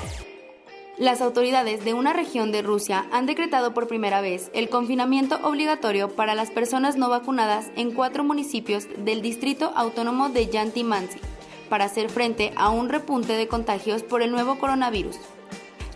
Las 0.99 1.23
autoridades 1.23 1.83
de 1.83 1.95
una 1.95 2.12
región 2.12 2.52
de 2.52 2.61
Rusia 2.61 3.07
han 3.11 3.25
decretado 3.25 3.73
por 3.73 3.88
primera 3.88 4.21
vez 4.21 4.50
el 4.52 4.68
confinamiento 4.68 5.38
obligatorio 5.45 6.11
para 6.11 6.35
las 6.35 6.50
personas 6.50 6.97
no 6.97 7.09
vacunadas 7.09 7.71
en 7.75 7.92
cuatro 7.92 8.23
municipios 8.23 8.87
del 8.99 9.23
distrito 9.23 9.73
autónomo 9.75 10.28
de 10.28 10.50
Yanty-Mansi 10.50 11.21
para 11.69 11.85
hacer 11.85 12.11
frente 12.11 12.53
a 12.57 12.71
un 12.71 12.89
repunte 12.89 13.35
de 13.35 13.49
contagios 13.49 14.03
por 14.03 14.23
el 14.23 14.31
nuevo 14.31 14.59
coronavirus. 14.59 15.17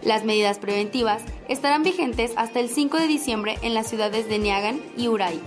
Las 0.03 0.25
medidas 0.25 0.59
preventivas 0.59 1.23
estarán 1.49 1.83
vigentes 1.83 2.33
hasta 2.37 2.61
el 2.61 2.69
5 2.69 2.99
de 2.99 3.07
diciembre 3.07 3.59
en 3.63 3.75
las 3.75 3.87
ciudades 3.89 4.29
de 4.29 4.39
Niagan 4.39 4.81
y 4.97 5.09
Uray, 5.09 5.41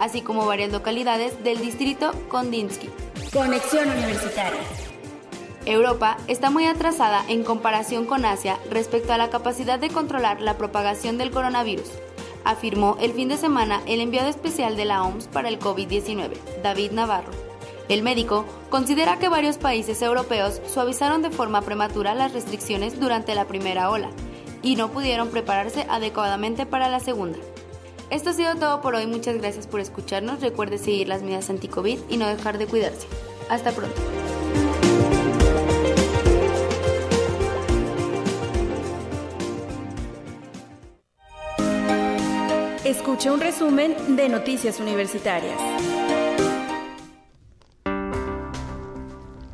así 0.00 0.22
como 0.22 0.46
varias 0.46 0.72
localidades 0.72 1.42
del 1.44 1.60
distrito 1.60 2.12
Kondinsky. 2.28 2.88
Conexión 3.32 3.88
Universitaria. 3.88 4.60
Europa 5.64 6.16
está 6.26 6.50
muy 6.50 6.66
atrasada 6.66 7.24
en 7.28 7.44
comparación 7.44 8.04
con 8.04 8.24
Asia 8.24 8.58
respecto 8.70 9.12
a 9.12 9.18
la 9.18 9.30
capacidad 9.30 9.78
de 9.78 9.90
controlar 9.90 10.40
la 10.40 10.58
propagación 10.58 11.18
del 11.18 11.30
coronavirus, 11.30 11.88
afirmó 12.44 12.96
el 13.00 13.12
fin 13.12 13.28
de 13.28 13.36
semana 13.36 13.80
el 13.86 14.00
enviado 14.00 14.28
especial 14.28 14.76
de 14.76 14.84
la 14.84 15.04
OMS 15.04 15.28
para 15.28 15.48
el 15.48 15.58
COVID-19, 15.58 16.32
David 16.62 16.92
Navarro. 16.92 17.51
El 17.92 18.02
médico 18.02 18.46
considera 18.70 19.18
que 19.18 19.28
varios 19.28 19.58
países 19.58 20.00
europeos 20.00 20.62
suavizaron 20.66 21.20
de 21.20 21.30
forma 21.30 21.60
prematura 21.60 22.14
las 22.14 22.32
restricciones 22.32 22.98
durante 22.98 23.34
la 23.34 23.46
primera 23.46 23.90
ola 23.90 24.08
y 24.62 24.76
no 24.76 24.90
pudieron 24.90 25.28
prepararse 25.28 25.84
adecuadamente 25.90 26.64
para 26.64 26.88
la 26.88 27.00
segunda. 27.00 27.38
Esto 28.08 28.30
ha 28.30 28.32
sido 28.32 28.54
todo 28.54 28.80
por 28.80 28.94
hoy, 28.94 29.06
muchas 29.06 29.36
gracias 29.36 29.66
por 29.66 29.80
escucharnos, 29.80 30.40
recuerde 30.40 30.78
seguir 30.78 31.06
las 31.06 31.22
medidas 31.22 31.50
anti-COVID 31.50 31.98
y 32.08 32.16
no 32.16 32.26
dejar 32.28 32.56
de 32.56 32.66
cuidarse. 32.66 33.06
Hasta 33.50 33.72
pronto. 33.72 34.00
Escuche 42.86 43.30
un 43.30 43.40
resumen 43.40 44.16
de 44.16 44.30
Noticias 44.30 44.80
Universitarias. 44.80 45.91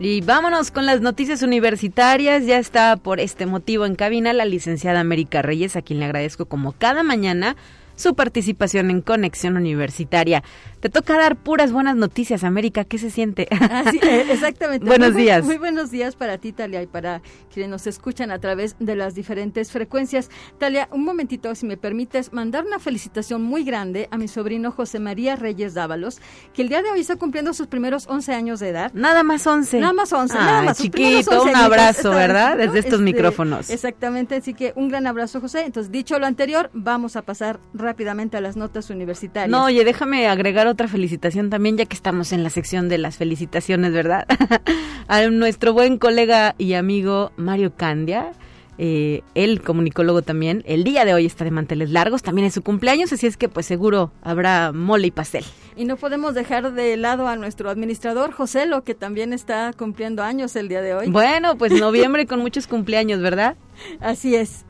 Y 0.00 0.21
vámonos 0.21 0.71
con 0.71 0.87
las 0.87 1.00
noticias 1.00 1.43
universitarias. 1.43 2.47
Ya 2.47 2.59
está 2.59 2.97
por 2.97 3.19
este 3.19 3.47
motivo 3.47 3.85
en 3.85 3.97
cabina 3.97 4.33
la 4.33 4.45
licenciada 4.45 5.00
América 5.00 5.43
Reyes, 5.43 5.75
a 5.75 5.83
quien 5.83 5.99
le 5.99 6.05
agradezco 6.05 6.47
como 6.47 6.73
cada 6.73 7.02
mañana 7.02 7.57
su 7.99 8.14
participación 8.14 8.90
en 8.90 9.02
Conexión 9.02 9.57
Universitaria. 9.57 10.43
Te 10.81 10.88
toca 10.88 11.19
dar 11.19 11.37
puras 11.37 11.73
buenas 11.73 11.97
noticias, 11.97 12.45
América. 12.45 12.85
¿Qué 12.85 12.99
se 12.99 13.11
siente? 13.11 13.49
Así, 13.50 13.99
eh, 14.00 14.26
exactamente. 14.31 14.87
buenos 14.87 15.14
días. 15.17 15.45
Muy 15.45 15.59
buenos 15.59 15.90
días 15.90 16.14
para 16.14 16.38
ti, 16.38 16.52
Talia, 16.52 16.81
y 16.81 16.87
para 16.87 17.21
quienes 17.52 17.71
nos 17.71 17.88
escuchan 17.88 18.31
a 18.31 18.38
través 18.38 18.76
de 18.78 18.95
las 18.95 19.17
diferentes 19.17 19.73
frecuencias. 19.73 20.31
Talia, 20.59 20.88
un 20.93 21.02
momentito, 21.05 21.52
si 21.57 21.67
me 21.67 21.76
permites, 21.76 22.33
mandar 22.33 22.64
una 22.64 22.78
felicitación 22.78 23.43
muy 23.43 23.64
grande 23.64 24.09
a 24.12 24.17
mi 24.17 24.28
sobrino 24.28 24.71
José 24.71 25.00
María 25.00 25.35
Reyes 25.35 25.75
Dávalos, 25.75 26.21
que 26.55 26.62
el 26.62 26.69
día 26.69 26.83
de 26.83 26.93
hoy 26.93 27.00
está 27.00 27.17
cumpliendo 27.17 27.52
sus 27.52 27.67
primeros 27.67 28.07
11 28.07 28.33
años 28.33 28.61
de 28.61 28.69
edad. 28.69 28.93
Nada 28.95 29.25
más 29.25 29.45
11. 29.45 29.81
Nada 29.81 29.93
más 29.93 30.12
11, 30.12 30.35
nada 30.35 30.62
más. 30.62 30.78
Chiquito, 30.78 31.43
un 31.43 31.57
abrazo, 31.57 32.11
¿verdad? 32.11 32.57
Desde 32.57 32.78
estos 32.78 33.00
este, 33.00 33.05
micrófonos. 33.05 33.71
Exactamente, 33.71 34.37
así 34.37 34.55
que 34.55 34.73
un 34.76 34.88
gran 34.88 35.09
abrazo, 35.09 35.40
José. 35.40 35.64
Entonces, 35.64 35.90
dicho 35.90 36.17
lo 36.21 36.26
anterior, 36.26 36.71
vamos 36.73 37.17
a 37.17 37.23
pasar 37.23 37.59
rápidamente 37.88 38.37
a 38.37 38.42
las 38.42 38.54
notas 38.54 38.90
universitarias. 38.90 39.50
No, 39.50 39.64
oye, 39.64 39.83
déjame 39.83 40.28
agregar 40.28 40.66
otra 40.66 40.88
felicitación 40.88 41.49
también, 41.49 41.78
ya 41.78 41.87
que 41.87 41.97
estamos 41.97 42.33
en 42.33 42.42
la 42.42 42.50
sección 42.50 42.90
de 42.90 42.99
las 42.99 43.16
felicitaciones, 43.16 43.95
¿verdad? 43.95 44.26
a 45.09 45.26
nuestro 45.28 45.73
buen 45.73 45.97
colega 45.97 46.54
y 46.59 46.75
amigo 46.75 47.33
Mario 47.37 47.75
Candia. 47.75 48.33
Eh, 48.80 49.23
el 49.35 49.62
comunicólogo 49.62 50.23
también, 50.23 50.62
el 50.66 50.85
día 50.85 51.04
de 51.04 51.12
hoy 51.12 51.26
está 51.26 51.45
de 51.45 51.50
manteles 51.50 51.90
largos, 51.90 52.23
también 52.23 52.47
es 52.47 52.54
su 52.54 52.62
cumpleaños, 52.62 53.12
así 53.12 53.26
es 53.26 53.37
que 53.37 53.49
pues 53.49 53.66
seguro 53.66 54.12
habrá 54.23 54.71
mole 54.73 55.09
y 55.09 55.11
pastel. 55.11 55.45
Y 55.76 55.85
no 55.85 55.97
podemos 55.97 56.35
dejar 56.35 56.73
de 56.73 56.97
lado 56.97 57.26
a 57.26 57.35
nuestro 57.35 57.71
administrador 57.71 58.30
José, 58.30 58.66
lo 58.66 58.85
que 58.85 58.95
también 58.95 59.33
está 59.33 59.73
cumpliendo 59.73 60.23
años 60.23 60.54
el 60.54 60.68
día 60.68 60.80
de 60.80 60.95
hoy. 60.95 61.11
Bueno, 61.11 61.59
pues 61.59 61.73
noviembre 61.73 62.26
con 62.26 62.38
muchos 62.38 62.68
cumpleaños, 62.68 63.21
¿verdad? 63.21 63.57
Así 64.00 64.37
es. 64.37 64.64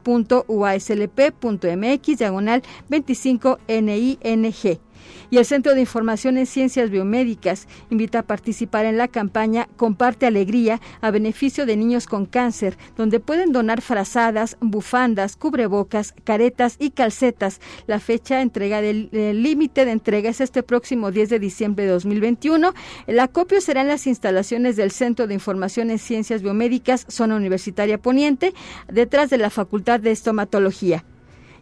diagonal 2.18 2.64
25 2.90 3.60
NING. 3.68 4.89
Y 5.32 5.38
el 5.38 5.46
Centro 5.46 5.76
de 5.76 5.82
Información 5.82 6.38
en 6.38 6.46
Ciencias 6.46 6.90
Biomédicas 6.90 7.68
invita 7.90 8.20
a 8.20 8.24
participar 8.24 8.86
en 8.86 8.98
la 8.98 9.08
campaña 9.08 9.68
Comparte 9.78 10.26
Alegría 10.26 10.82
a 11.02 11.12
beneficio 11.12 11.66
de 11.66 11.78
niños 11.78 12.08
con 12.08 12.26
cáncer, 12.26 12.78
donde 12.98 13.20
pueden 13.20 13.52
donar 13.52 13.82
frazadas, 13.82 14.58
bufandas, 14.60 15.36
cubrebocas, 15.36 16.14
caretas 16.24 16.76
y 16.80 16.92
calcetas. 16.92 17.62
La 17.88 18.00
fecha 18.00 18.38
de 18.38 18.42
entrega 18.42 18.82
del 18.82 19.10
límite 19.12 19.86
de 19.86 19.92
entrega 19.92 20.30
es 20.30 20.42
este 20.42 20.64
próximo 20.64 21.12
10 21.12 21.30
de 21.30 21.40
diciembre 21.40 21.86
de 21.86 21.92
2021. 21.92 22.74
El 23.08 23.20
acopio 23.20 23.62
será 23.62 23.82
en 23.82 23.88
las 23.88 24.08
instalaciones 24.08 24.76
del 24.76 24.92
Centro 24.92 25.28
de 25.28 25.34
Información 25.34 25.92
en 25.92 26.00
Ciencias 26.00 26.42
Biomédicas, 26.42 27.06
zona 27.08 27.36
universitaria 27.36 27.98
poniente, 27.98 28.54
detrás 28.88 29.30
de 29.30 29.38
la 29.38 29.50
Facultad 29.50 30.00
de 30.00 30.12
Estomatología. 30.12 31.04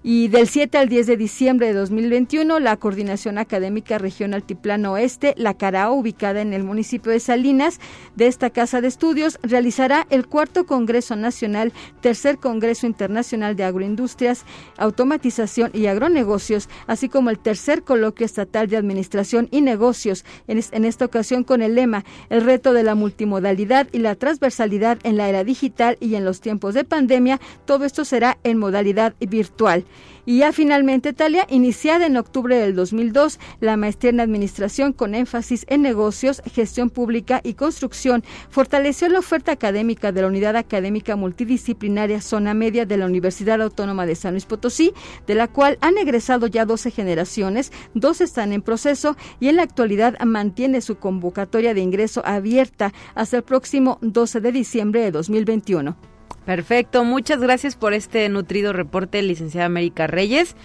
Y 0.10 0.30
del 0.30 0.48
7 0.48 0.78
al 0.78 0.88
10 0.88 1.06
de 1.06 1.18
diciembre 1.18 1.68
de 1.68 1.74
2021, 1.74 2.62
la 2.62 2.78
Coordinación 2.78 3.38
Académica 3.38 3.98
Región 3.98 4.34
Altiplano 4.34 4.94
Oeste, 4.94 5.34
la 5.36 5.56
CARAO, 5.56 5.96
ubicada 5.96 6.40
en 6.40 6.54
el 6.54 6.64
municipio 6.64 7.12
de 7.12 7.20
Salinas, 7.20 7.82
de 8.16 8.28
esta 8.28 8.50
Casa 8.50 8.80
de 8.80 8.88
Estudios, 8.88 9.38
realizará 9.44 10.08
el 10.10 10.26
cuarto 10.26 10.66
Congreso 10.66 11.18
Nacional, 11.18 11.74
tercer 12.00 12.38
Congreso 12.38 12.88
Internacional 12.88 13.58
de 13.58 13.66
Agroindustrias, 13.66 14.46
Automatización 14.78 15.72
y 15.74 15.88
Agronegocios, 15.88 16.70
así 16.88 17.10
como 17.10 17.30
el 17.30 17.38
tercer 17.38 17.84
Coloquio 17.84 18.26
Estatal 18.26 18.70
de 18.70 18.78
Administración 18.78 19.50
y 19.52 19.60
Negocios, 19.60 20.24
en, 20.48 20.62
en 20.72 20.86
esta 20.86 21.04
ocasión 21.04 21.44
con 21.44 21.62
el 21.62 21.76
lema 21.76 22.06
El 22.30 22.46
reto 22.46 22.72
de 22.72 22.84
la 22.84 22.96
multimodalidad 22.96 23.90
y 23.92 23.98
la 23.98 24.16
transversalidad 24.16 25.00
en 25.04 25.18
la 25.18 25.28
era 25.28 25.44
digital 25.44 25.98
y 26.00 26.16
en 26.16 26.24
los 26.24 26.40
tiempos 26.40 26.76
de 26.76 26.86
pandemia. 26.86 27.42
Todo 27.66 27.84
esto 27.84 28.06
será 28.06 28.38
en 28.46 28.58
modalidad 28.58 29.14
virtual. 29.20 29.84
Y 30.25 30.39
ya 30.39 30.51
finalmente, 30.51 31.13
Talia, 31.13 31.48
iniciada 31.50 32.06
en 32.06 32.18
octubre 32.18 32.58
del 32.58 32.75
2002, 32.75 33.39
la 33.62 33.77
maestría 33.77 34.10
en 34.10 34.20
Administración 34.20 34.92
con 34.92 35.16
énfasis 35.16 35.66
en 35.70 35.82
negocios, 35.82 36.42
gestión 36.54 36.89
pública 36.89 37.39
y 37.46 37.54
construcción, 37.54 38.25
fortaleció 38.50 39.08
la 39.08 39.20
oferta 39.20 39.54
académica 39.54 40.12
de 40.12 40.22
la 40.22 40.27
Unidad 40.27 40.58
Académica 40.58 41.16
Multidisciplinaria 41.16 42.20
Zona 42.20 42.54
Media 42.54 42.86
de 42.86 42.98
la 42.98 43.06
Universidad 43.06 43.62
Autónoma 43.62 44.06
de 44.06 44.16
San 44.16 44.34
Luis 44.34 44.46
Potosí, 44.46 44.92
de 45.27 45.36
la 45.36 45.48
cual 45.48 45.77
han 45.80 45.98
egresado 45.98 46.48
ya 46.48 46.66
12 46.66 46.92
generaciones, 46.92 47.72
dos 47.94 48.20
están 48.20 48.51
en 48.51 48.62
proceso 48.62 49.16
y 49.39 49.48
en 49.48 49.56
la 49.56 49.63
actualidad 49.63 50.20
mantiene 50.25 50.82
su 50.82 50.98
convocatoria 50.98 51.74
de 51.74 51.80
ingreso 51.80 52.22
abierta 52.25 52.94
hasta 53.16 53.38
el 53.38 53.44
próximo 53.44 53.98
12 54.01 54.42
de 54.42 54.51
diciembre 54.51 55.01
de 55.01 55.12
2021. 55.12 56.17
Perfecto, 56.48 57.04
muchas 57.04 57.42
gracias 57.42 57.75
por 57.75 57.94
este 57.94 58.30
nutrido 58.30 58.72
reporte, 58.72 59.22
licenciada 59.22 59.66
América 59.66 60.08
Reyes. 60.08 60.56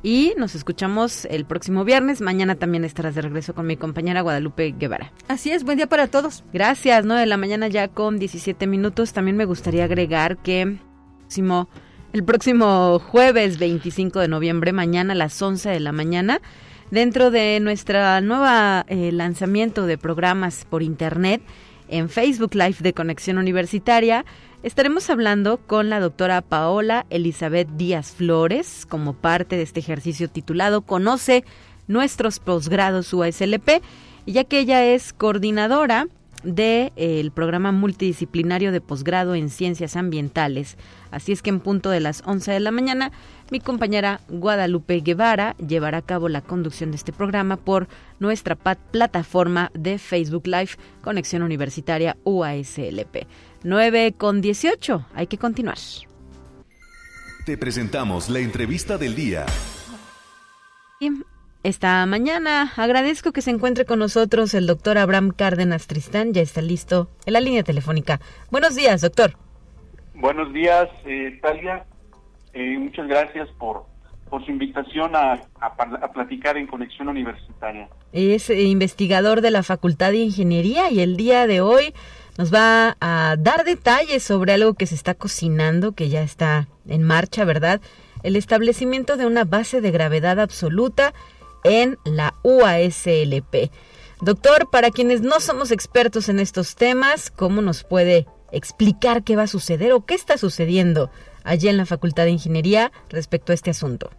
Y 0.00 0.34
nos 0.36 0.54
escuchamos 0.54 1.24
el 1.24 1.46
próximo 1.46 1.84
viernes. 1.84 2.20
Mañana 2.20 2.54
también 2.54 2.84
estarás 2.84 3.16
de 3.16 3.22
regreso 3.22 3.52
con 3.52 3.66
mi 3.66 3.76
compañera 3.76 4.20
Guadalupe 4.20 4.72
Guevara. 4.78 5.10
Así 5.26 5.50
es, 5.50 5.64
buen 5.64 5.78
día 5.78 5.88
para 5.88 6.06
todos. 6.06 6.44
Gracias, 6.52 7.04
¿no? 7.04 7.16
De 7.16 7.26
la 7.26 7.38
mañana 7.38 7.66
ya 7.66 7.88
con 7.88 8.20
17 8.20 8.68
minutos. 8.68 9.12
También 9.12 9.36
me 9.36 9.44
gustaría 9.44 9.82
agregar 9.82 10.36
que 10.36 10.78
el 12.12 12.24
próximo 12.24 13.00
jueves 13.00 13.58
25 13.58 14.20
de 14.20 14.28
noviembre, 14.28 14.72
mañana 14.72 15.14
a 15.14 15.16
las 15.16 15.42
11 15.42 15.70
de 15.70 15.80
la 15.80 15.90
mañana, 15.90 16.40
dentro 16.92 17.32
de 17.32 17.58
nuestra 17.58 18.20
nueva 18.20 18.84
eh, 18.86 19.10
lanzamiento 19.10 19.86
de 19.86 19.98
programas 19.98 20.64
por 20.70 20.84
internet 20.84 21.42
en 21.88 22.08
Facebook 22.08 22.54
Live 22.54 22.76
de 22.78 22.94
Conexión 22.94 23.38
Universitaria, 23.38 24.24
Estaremos 24.62 25.10
hablando 25.10 25.58
con 25.58 25.90
la 25.90 25.98
doctora 25.98 26.40
Paola 26.40 27.04
Elizabeth 27.10 27.68
Díaz 27.70 28.12
Flores 28.12 28.86
como 28.88 29.12
parte 29.12 29.56
de 29.56 29.62
este 29.62 29.80
ejercicio 29.80 30.30
titulado 30.30 30.82
Conoce 30.82 31.44
nuestros 31.88 32.38
posgrados 32.38 33.12
USLP, 33.12 33.82
ya 34.24 34.44
que 34.44 34.60
ella 34.60 34.84
es 34.84 35.12
coordinadora 35.12 36.06
del 36.44 36.92
eh, 36.94 37.30
programa 37.34 37.72
multidisciplinario 37.72 38.70
de 38.70 38.80
posgrado 38.80 39.34
en 39.34 39.48
ciencias 39.48 39.96
ambientales. 39.96 40.76
Así 41.10 41.32
es 41.32 41.42
que 41.42 41.50
en 41.50 41.58
punto 41.58 41.90
de 41.90 42.00
las 42.00 42.22
11 42.24 42.52
de 42.52 42.60
la 42.60 42.70
mañana, 42.70 43.10
mi 43.50 43.58
compañera 43.58 44.20
Guadalupe 44.28 45.00
Guevara 45.00 45.56
llevará 45.56 45.98
a 45.98 46.02
cabo 46.02 46.28
la 46.28 46.40
conducción 46.40 46.92
de 46.92 46.96
este 46.96 47.12
programa 47.12 47.56
por 47.56 47.88
nuestra 48.20 48.54
plataforma 48.56 49.72
de 49.74 49.98
Facebook 49.98 50.46
Live 50.46 50.70
Conexión 51.02 51.42
Universitaria 51.42 52.16
UASLP. 52.24 53.26
9 53.64 54.14
con 54.16 54.40
18. 54.40 55.06
Hay 55.14 55.26
que 55.26 55.38
continuar. 55.38 55.78
Te 57.46 57.58
presentamos 57.58 58.28
la 58.28 58.38
entrevista 58.38 58.98
del 58.98 59.14
día. 59.14 59.46
esta 61.64 62.06
mañana 62.06 62.72
agradezco 62.76 63.32
que 63.32 63.42
se 63.42 63.50
encuentre 63.50 63.84
con 63.84 63.98
nosotros 63.98 64.54
el 64.54 64.66
doctor 64.66 64.98
Abraham 64.98 65.32
Cárdenas 65.36 65.86
Tristán. 65.86 66.32
Ya 66.32 66.42
está 66.42 66.62
listo 66.62 67.08
en 67.26 67.32
la 67.32 67.40
línea 67.40 67.64
telefónica. 67.64 68.20
Buenos 68.50 68.76
días, 68.76 69.00
doctor. 69.00 69.32
Buenos 70.14 70.52
días, 70.52 70.88
eh, 71.04 71.38
Talia. 71.42 71.84
Eh, 72.52 72.78
muchas 72.78 73.08
gracias 73.08 73.48
por, 73.58 73.86
por 74.28 74.44
su 74.44 74.50
invitación 74.50 75.16
a, 75.16 75.40
a, 75.60 76.12
platicar 76.12 76.56
en 76.56 76.66
Conexión 76.66 77.08
Universitaria. 77.08 77.88
Es 78.12 78.50
investigador 78.50 79.40
de 79.40 79.50
la 79.50 79.62
Facultad 79.62 80.12
de 80.12 80.18
Ingeniería 80.18 80.90
y 80.90 81.00
el 81.00 81.16
día 81.16 81.46
de 81.46 81.60
hoy 81.60 81.92
nos 82.38 82.52
va 82.52 82.96
a 83.00 83.36
dar 83.38 83.64
detalles 83.64 84.22
sobre 84.22 84.52
algo 84.52 84.74
que 84.74 84.86
se 84.86 84.94
está 84.94 85.14
cocinando, 85.14 85.92
que 85.92 86.08
ya 86.08 86.22
está 86.22 86.68
en 86.86 87.02
marcha, 87.02 87.44
¿verdad? 87.44 87.80
El 88.22 88.36
establecimiento 88.36 89.16
de 89.16 89.26
una 89.26 89.44
base 89.44 89.80
de 89.80 89.90
gravedad 89.90 90.40
absoluta 90.40 91.12
en 91.64 91.98
la 92.04 92.34
UASLP. 92.42 93.70
Doctor, 94.20 94.70
para 94.70 94.90
quienes 94.90 95.20
no 95.20 95.40
somos 95.40 95.70
expertos 95.70 96.28
en 96.28 96.38
estos 96.38 96.76
temas, 96.76 97.30
¿cómo 97.30 97.60
nos 97.60 97.84
puede 97.84 98.26
explicar 98.52 99.24
qué 99.24 99.36
va 99.36 99.44
a 99.44 99.48
suceder 99.48 99.92
o 99.92 100.06
qué 100.06 100.14
está 100.14 100.38
sucediendo 100.38 101.10
allí 101.42 101.68
en 101.68 101.76
la 101.76 101.86
Facultad 101.86 102.24
de 102.24 102.30
Ingeniería 102.30 102.92
respecto 103.08 103.52
a 103.52 103.54
este 103.54 103.70
asunto? 103.70 104.10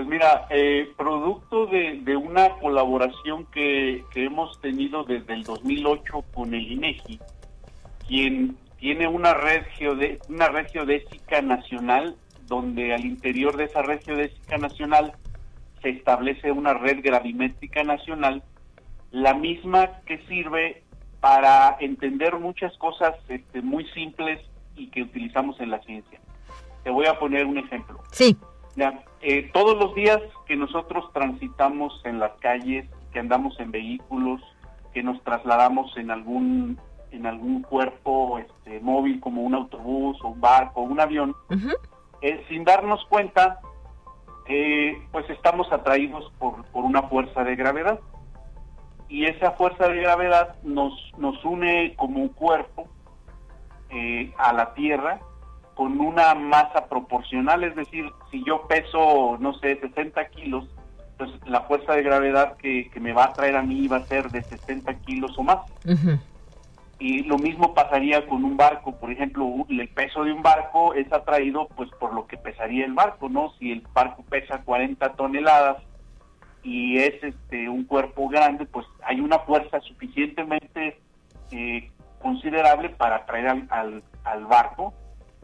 Pues 0.00 0.08
mira, 0.08 0.46
eh, 0.48 0.90
producto 0.96 1.66
de, 1.66 2.16
una 2.16 2.56
colaboración 2.56 3.44
que, 3.52 4.02
hemos 4.14 4.58
tenido 4.62 5.04
desde 5.04 5.34
el 5.34 5.42
2008 5.42 6.24
con 6.32 6.54
el 6.54 6.72
INEGI, 6.72 7.20
quien 8.08 8.56
tiene 8.78 9.06
una 9.06 9.34
red, 9.34 9.62
geode, 9.76 10.18
una 10.30 10.48
red 10.48 10.68
geodésica 10.68 11.42
nacional, 11.42 12.16
donde 12.46 12.94
al 12.94 13.04
interior 13.04 13.58
de 13.58 13.64
esa 13.64 13.82
red 13.82 14.00
geodésica 14.02 14.56
nacional 14.56 15.12
se 15.82 15.90
establece 15.90 16.50
una 16.50 16.72
red 16.72 17.00
gravimétrica 17.02 17.84
nacional, 17.84 18.42
la 19.10 19.34
misma 19.34 20.00
que 20.06 20.16
sirve 20.28 20.82
para 21.20 21.76
entender 21.78 22.38
muchas 22.38 22.74
cosas 22.78 23.16
este, 23.28 23.60
muy 23.60 23.84
simples 23.88 24.40
y 24.76 24.86
que 24.86 25.02
utilizamos 25.02 25.60
en 25.60 25.68
la 25.68 25.82
ciencia. 25.82 26.18
Te 26.84 26.88
voy 26.88 27.04
a 27.04 27.18
poner 27.18 27.44
un 27.44 27.58
ejemplo. 27.58 28.00
Sí. 28.12 28.34
Ya, 28.76 29.04
eh, 29.22 29.50
todos 29.52 29.76
los 29.76 29.94
días 29.94 30.18
que 30.46 30.56
nosotros 30.56 31.04
transitamos 31.12 32.00
en 32.04 32.18
las 32.18 32.32
calles, 32.40 32.88
que 33.12 33.18
andamos 33.18 33.58
en 33.60 33.70
vehículos, 33.70 34.40
que 34.94 35.02
nos 35.02 35.22
trasladamos 35.22 35.94
en 35.96 36.10
algún 36.10 36.80
en 37.10 37.26
algún 37.26 37.62
cuerpo 37.62 38.38
este, 38.38 38.78
móvil 38.80 39.18
como 39.18 39.42
un 39.42 39.54
autobús 39.54 40.16
o 40.22 40.28
un 40.28 40.40
barco 40.40 40.80
o 40.80 40.84
un 40.84 41.00
avión, 41.00 41.34
eh, 42.22 42.44
sin 42.48 42.62
darnos 42.62 43.04
cuenta, 43.06 43.60
eh, 44.46 44.96
pues 45.10 45.28
estamos 45.28 45.72
atraídos 45.72 46.32
por, 46.38 46.64
por 46.66 46.84
una 46.84 47.02
fuerza 47.02 47.42
de 47.42 47.56
gravedad. 47.56 47.98
Y 49.08 49.24
esa 49.24 49.50
fuerza 49.52 49.88
de 49.88 50.00
gravedad 50.02 50.54
nos, 50.62 50.92
nos 51.18 51.44
une 51.44 51.96
como 51.96 52.20
un 52.20 52.28
cuerpo 52.28 52.86
a 54.38 54.52
la 54.52 54.72
Tierra 54.74 55.20
con 55.80 55.98
una 55.98 56.34
masa 56.34 56.88
proporcional, 56.90 57.64
es 57.64 57.74
decir, 57.74 58.04
si 58.30 58.44
yo 58.44 58.68
peso, 58.68 59.38
no 59.40 59.54
sé, 59.60 59.80
60 59.80 60.28
kilos, 60.28 60.68
pues 61.16 61.30
la 61.46 61.62
fuerza 61.62 61.94
de 61.94 62.02
gravedad 62.02 62.58
que, 62.58 62.90
me 63.00 63.14
va 63.14 63.24
a 63.24 63.32
traer 63.32 63.56
a 63.56 63.62
mí 63.62 63.88
va 63.88 63.96
a 63.96 64.04
ser 64.04 64.30
de 64.30 64.42
60 64.42 64.92
kilos 64.96 65.38
o 65.38 65.42
más. 65.42 65.60
Y 66.98 67.22
lo 67.22 67.38
mismo 67.38 67.72
pasaría 67.72 68.26
con 68.26 68.44
un 68.44 68.58
barco, 68.58 68.94
por 69.00 69.10
ejemplo, 69.10 69.64
el 69.70 69.88
peso 69.88 70.22
de 70.22 70.34
un 70.34 70.42
barco 70.42 70.92
es 70.92 71.10
atraído 71.14 71.66
pues 71.74 71.88
por 71.98 72.12
lo 72.12 72.26
que 72.26 72.36
pesaría 72.36 72.84
el 72.84 72.92
barco, 72.92 73.30
¿no? 73.30 73.54
Si 73.58 73.72
el 73.72 73.82
barco 73.94 74.22
pesa 74.28 74.60
40 74.62 75.14
toneladas 75.14 75.78
y 76.62 76.98
es 76.98 77.14
este 77.24 77.70
un 77.70 77.84
cuerpo 77.84 78.28
grande, 78.28 78.66
pues 78.66 78.86
hay 79.02 79.20
una 79.20 79.38
fuerza 79.38 79.80
suficientemente 79.80 81.00
eh, 81.52 81.90
considerable 82.20 82.90
para 82.90 83.16
atraer 83.16 83.48
al, 83.70 84.02
al 84.24 84.44
barco 84.44 84.92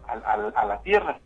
a, 0.08 0.66
la 0.66 0.80
Tierra. 0.82 1.18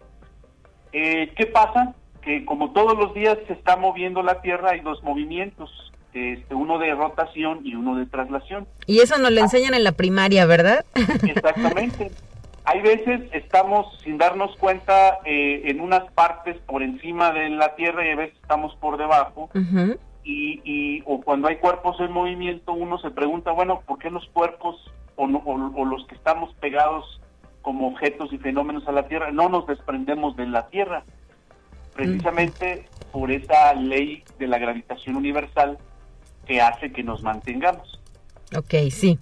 Eh, 0.93 1.33
¿Qué 1.37 1.47
pasa? 1.47 1.95
Que 2.23 2.45
como 2.45 2.73
todos 2.73 2.97
los 2.97 3.15
días 3.15 3.39
se 3.47 3.53
está 3.53 3.77
moviendo 3.77 4.23
la 4.23 4.41
Tierra, 4.41 4.71
hay 4.71 4.81
dos 4.81 5.03
movimientos, 5.03 5.71
este, 6.13 6.55
uno 6.55 6.79
de 6.79 6.95
rotación 6.95 7.61
y 7.65 7.75
uno 7.75 7.97
de 7.97 8.07
traslación. 8.07 8.67
Y 8.87 9.01
eso 9.01 9.19
nos 9.19 9.31
lo 9.33 9.41
enseñan 9.41 9.75
en 9.75 9.85
la 9.85 9.93
primaria, 9.93 10.47
¿verdad? 10.47 10.85
Exactamente. 10.95 12.11
Hay 12.65 12.83
veces 12.83 13.23
estamos 13.33 13.87
sin 14.05 14.19
darnos 14.19 14.55
cuenta 14.57 15.19
eh, 15.25 15.63
en 15.65 15.81
unas 15.81 16.11
partes 16.13 16.57
por 16.67 16.83
encima 16.83 17.33
de 17.33 17.49
la 17.49 17.75
Tierra 17.75 18.07
y 18.07 18.11
a 18.11 18.17
veces 18.17 18.37
estamos 18.41 18.75
por 18.77 18.97
debajo. 18.97 19.51
y, 20.23 21.03
o 21.07 21.21
cuando 21.23 21.49
hay 21.49 21.57
cuerpos 21.57 21.99
en 21.99 22.13
movimiento 22.13 22.73
uno 22.73 22.99
se 22.99 23.11
pregunta, 23.11 23.51
bueno, 23.53 23.81
¿por 23.87 23.99
qué 23.99 24.11
los 24.11 24.27
cuerpos 24.29 24.77
o, 25.17 25.25
o, 25.25 25.85
los 25.85 26.07
que 26.07 26.15
estamos 26.15 26.55
pegados 26.61 27.20
como 27.63 27.89
objetos 27.89 28.33
y 28.33 28.39
fenómenos 28.39 28.87
a 28.89 28.93
la 28.93 29.07
Tierra 29.09 29.31
no 29.31 29.49
nos 29.49 29.67
desprendemos 29.67 30.37
de 30.37 30.47
la 30.47 30.69
Tierra? 30.69 31.05
Precisamente 31.95 32.87
por 33.13 33.31
esa 33.31 33.75
ley 33.75 34.23
de 34.39 34.47
la 34.47 34.59
gravitación 34.59 35.17
universal 35.17 35.79
que 36.47 36.61
hace 36.61 36.93
que 36.93 37.03
nos 37.03 37.23
mantengamos. 37.23 38.01
Ok, 38.57 38.75
sí. 38.91 39.19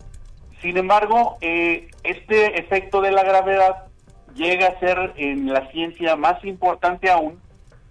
Sin 0.62 0.76
embargo, 0.76 1.36
eh, 1.40 1.88
este 2.02 2.58
efecto 2.58 3.00
de 3.00 3.12
la 3.12 3.22
gravedad 3.22 3.86
llega 4.34 4.68
a 4.68 4.80
ser 4.80 5.14
en 5.16 5.52
la 5.52 5.70
ciencia 5.70 6.16
más 6.16 6.44
importante 6.44 7.10
aún, 7.10 7.40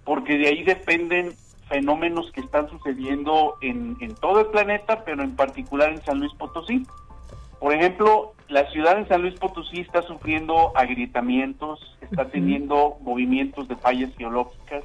porque 0.04 0.36
de 0.38 0.48
ahí 0.48 0.64
dependen 0.64 1.34
fenómenos 1.68 2.30
que 2.32 2.40
están 2.40 2.68
sucediendo 2.70 3.56
en, 3.60 3.96
todo 4.20 4.40
el 4.40 4.46
planeta, 4.46 5.04
pero 5.04 5.22
en 5.22 5.36
particular 5.36 5.90
en 5.90 6.02
San 6.04 6.18
Luis 6.18 6.32
Potosí. 6.34 6.86
Por 7.60 7.74
ejemplo, 7.74 8.34
la 8.48 8.70
ciudad 8.70 8.96
de 8.96 9.06
San 9.06 9.22
Luis 9.22 9.34
Potosí 9.38 9.80
está 9.80 10.02
sufriendo 10.02 10.72
agrietamientos, 10.76 11.80
está 12.00 12.28
teniendo 12.30 12.96
movimientos 13.00 13.68
de 13.68 13.76
fallas 13.76 14.10
geológicas, 14.16 14.84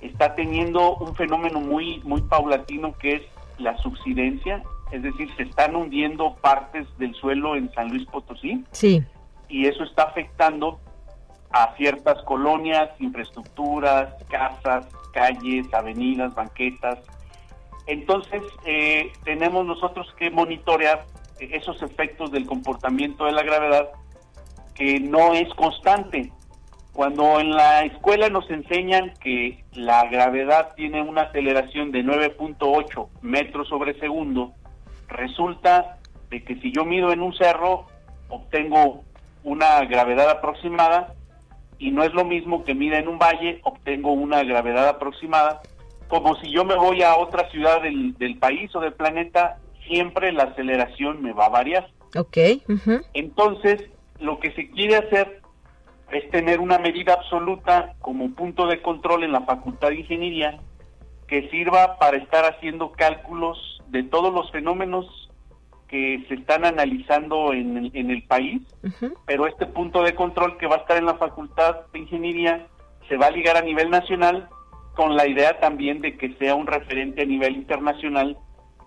está 0.00 0.34
teniendo 0.34 0.96
un 0.96 1.14
fenómeno 1.14 1.60
muy, 1.60 2.00
muy 2.04 2.22
paulatino 2.22 2.94
que 2.98 3.16
es 3.16 3.22
la 3.58 3.76
subsidencia, 3.78 4.62
es 4.92 5.02
decir, 5.02 5.28
se 5.36 5.44
están 5.44 5.74
hundiendo 5.74 6.36
partes 6.36 6.86
del 6.98 7.14
suelo 7.14 7.56
en 7.56 7.72
San 7.72 7.88
Luis 7.88 8.06
Potosí. 8.06 8.64
Sí. 8.70 9.02
Y 9.48 9.66
eso 9.66 9.84
está 9.84 10.04
afectando 10.04 10.78
a 11.50 11.74
ciertas 11.76 12.22
colonias, 12.22 12.90
infraestructuras, 13.00 14.14
casas, 14.28 14.86
calles, 15.12 15.72
avenidas, 15.72 16.34
banquetas. 16.34 16.98
Entonces, 17.86 18.42
eh, 18.64 19.12
tenemos 19.24 19.64
nosotros 19.64 20.06
que 20.18 20.30
monitorear 20.30 21.06
esos 21.38 21.82
efectos 21.82 22.30
del 22.30 22.46
comportamiento 22.46 23.24
de 23.24 23.32
la 23.32 23.42
gravedad 23.42 23.90
que 24.74 25.00
no 25.00 25.34
es 25.34 25.48
constante. 25.54 26.32
Cuando 26.92 27.40
en 27.40 27.50
la 27.50 27.84
escuela 27.84 28.30
nos 28.30 28.48
enseñan 28.50 29.12
que 29.20 29.64
la 29.72 30.08
gravedad 30.08 30.74
tiene 30.76 31.02
una 31.02 31.22
aceleración 31.22 31.92
de 31.92 32.02
9.8 32.02 33.08
metros 33.20 33.68
sobre 33.68 33.98
segundo, 34.00 34.54
resulta 35.08 35.98
de 36.30 36.42
que 36.42 36.56
si 36.56 36.72
yo 36.72 36.84
mido 36.84 37.12
en 37.12 37.20
un 37.20 37.34
cerro, 37.34 37.86
obtengo 38.28 39.04
una 39.44 39.84
gravedad 39.84 40.30
aproximada 40.30 41.14
y 41.78 41.90
no 41.90 42.02
es 42.02 42.12
lo 42.14 42.24
mismo 42.24 42.64
que 42.64 42.74
mida 42.74 42.98
en 42.98 43.08
un 43.08 43.18
valle, 43.18 43.60
obtengo 43.62 44.12
una 44.12 44.42
gravedad 44.42 44.88
aproximada, 44.88 45.60
como 46.08 46.36
si 46.36 46.50
yo 46.50 46.64
me 46.64 46.76
voy 46.76 47.02
a 47.02 47.16
otra 47.16 47.48
ciudad 47.50 47.82
del, 47.82 48.38
país 48.38 48.74
o 48.74 48.80
del 48.80 48.94
planeta, 48.94 49.58
siempre 49.86 50.32
la 50.32 50.44
aceleración 50.44 51.22
me 51.22 51.32
va 51.32 51.46
a 51.46 51.50
variar. 51.50 51.88
Ok. 52.16 52.36
Entonces, 53.14 53.82
lo 54.20 54.38
que 54.38 54.52
se 54.52 54.70
quiere 54.70 54.96
hacer 54.96 55.42
es 56.10 56.30
tener 56.30 56.60
una 56.60 56.78
medida 56.78 57.14
absoluta 57.14 57.94
como 58.00 58.30
punto 58.34 58.66
de 58.66 58.80
control 58.80 59.24
en 59.24 59.32
la 59.32 59.42
Facultad 59.42 59.88
de 59.88 60.00
Ingeniería 60.00 60.60
que 61.26 61.48
sirva 61.50 61.98
para 61.98 62.16
estar 62.16 62.44
haciendo 62.44 62.92
cálculos 62.92 63.82
de 63.88 64.04
todos 64.04 64.32
los 64.32 64.50
fenómenos 64.52 65.06
que 65.88 66.24
se 66.28 66.34
están 66.34 66.64
analizando 66.64 67.52
en 67.52 67.92
el, 67.94 68.22
país, 68.24 68.60
pero 69.24 69.46
este 69.46 69.66
punto 69.66 70.02
de 70.02 70.16
control 70.16 70.56
que 70.58 70.66
va 70.66 70.76
a 70.76 70.78
estar 70.80 70.96
en 70.96 71.06
la 71.06 71.14
Facultad 71.14 71.86
de 71.92 72.00
Ingeniería 72.00 72.66
se 73.08 73.16
va 73.16 73.26
a 73.26 73.30
ligar 73.30 73.56
a 73.56 73.62
nivel 73.62 73.90
nacional 73.90 74.48
con 74.96 75.14
la 75.14 75.28
idea 75.28 75.60
también 75.60 76.00
de 76.00 76.16
que 76.16 76.34
sea 76.34 76.56
un 76.56 76.66
referente 76.66 77.22
a 77.22 77.26
nivel 77.26 77.54
internacional 77.54 78.36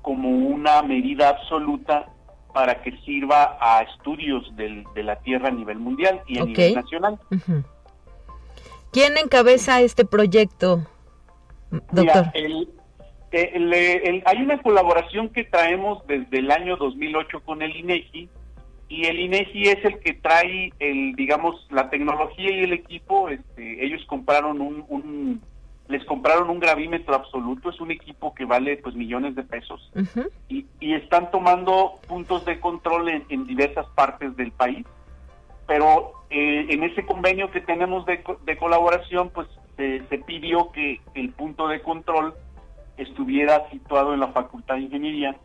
como 0.02 0.30
una 0.30 0.82
medida 0.82 1.30
absoluta 1.30 2.10
para 2.54 2.82
que 2.82 2.98
sirva 3.06 3.58
a 3.62 3.84
estudios 3.84 4.56
del, 4.56 4.84
de 4.96 5.04
la 5.04 5.18
Tierra 5.18 5.50
a 5.50 5.52
nivel 5.52 5.80
mundial 5.80 6.22
y 6.28 6.40
a 6.40 6.46
nivel 6.46 6.76
nacional. 6.76 7.20
¿Quién 8.92 9.18
encabeza 9.18 9.82
este 9.82 10.04
proyecto, 10.04 10.88
doctor? 11.92 12.32
el, 12.34 12.68
eh, 13.32 14.24
hay 14.26 14.42
una 14.42 14.62
colaboración 14.62 15.30
que 15.30 15.44
traemos 15.44 16.06
desde 16.08 16.40
el 16.40 16.50
año 16.52 16.78
2008 16.78 17.42
con 17.42 17.62
el 17.62 17.76
INEGI 17.76 18.30
y 18.88 19.06
el 19.06 19.20
INEGI 19.20 19.70
es 19.70 19.86
el 19.86 20.00
que 20.00 20.14
trae 20.14 20.74
el 20.80 21.14
digamos 21.16 21.68
la 21.70 21.92
tecnología 21.92 22.50
y 22.52 22.64
el 22.64 22.74
equipo 22.74 23.30
este, 23.30 23.86
ellos 23.86 24.04
compraron 24.08 24.62
un, 24.62 25.42
les 25.90 26.06
compraron 26.06 26.50
un 26.50 26.60
gravímetro 26.60 27.16
absoluto 27.16 27.70
es 27.70 27.82
un 27.82 27.92
equipo 27.92 28.34
que 28.34 28.46
vale 28.46 28.78
pues 28.78 28.96
millones 28.96 29.36
de 29.36 29.44
pesos. 29.44 29.92
Y, 30.48 30.66
están 30.80 31.30
tomando 31.32 32.00
puntos 32.08 32.46
de 32.46 32.60
control 32.60 33.10
en, 33.10 33.48
diversas 33.48 33.86
partes 33.96 34.36
del 34.38 34.52
país 34.52 34.86
pero 35.68 36.14
eh, 36.32 36.66
en 36.70 36.84
ese 36.84 37.06
convenio 37.06 37.52
que 37.52 37.62
tenemos 37.62 38.06
de, 38.06 38.24
colaboración 38.58 39.30
pues 39.30 39.48
se 39.78 40.18
pidió 40.26 40.72
que 40.72 41.00
el 41.14 41.30
punto 41.32 41.68
de 41.68 41.82
control 41.82 42.34
estuviera 42.98 43.70
situado 43.70 44.14
en 44.14 44.20
la 44.20 44.28
Facultad 44.30 44.76
de 44.76 44.82
Ingeniería 44.82 45.36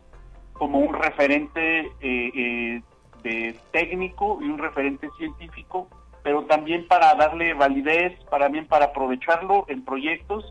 como 0.53 0.79
un 0.79 0.93
referente 0.93 1.81
eh, 1.81 1.91
eh, 2.01 2.81
de 3.23 3.55
técnico 3.71 4.39
y 4.41 4.45
un 4.45 4.57
referente 4.57 5.09
científico, 5.17 5.87
pero 6.25 6.43
también 6.45 6.87
para 6.87 7.13
darle 7.13 7.53
validez, 7.53 8.17
para 8.31 8.45
también 8.45 8.65
para 8.65 8.85
aprovecharlo 8.85 9.65
en 9.67 9.85
proyectos 9.85 10.43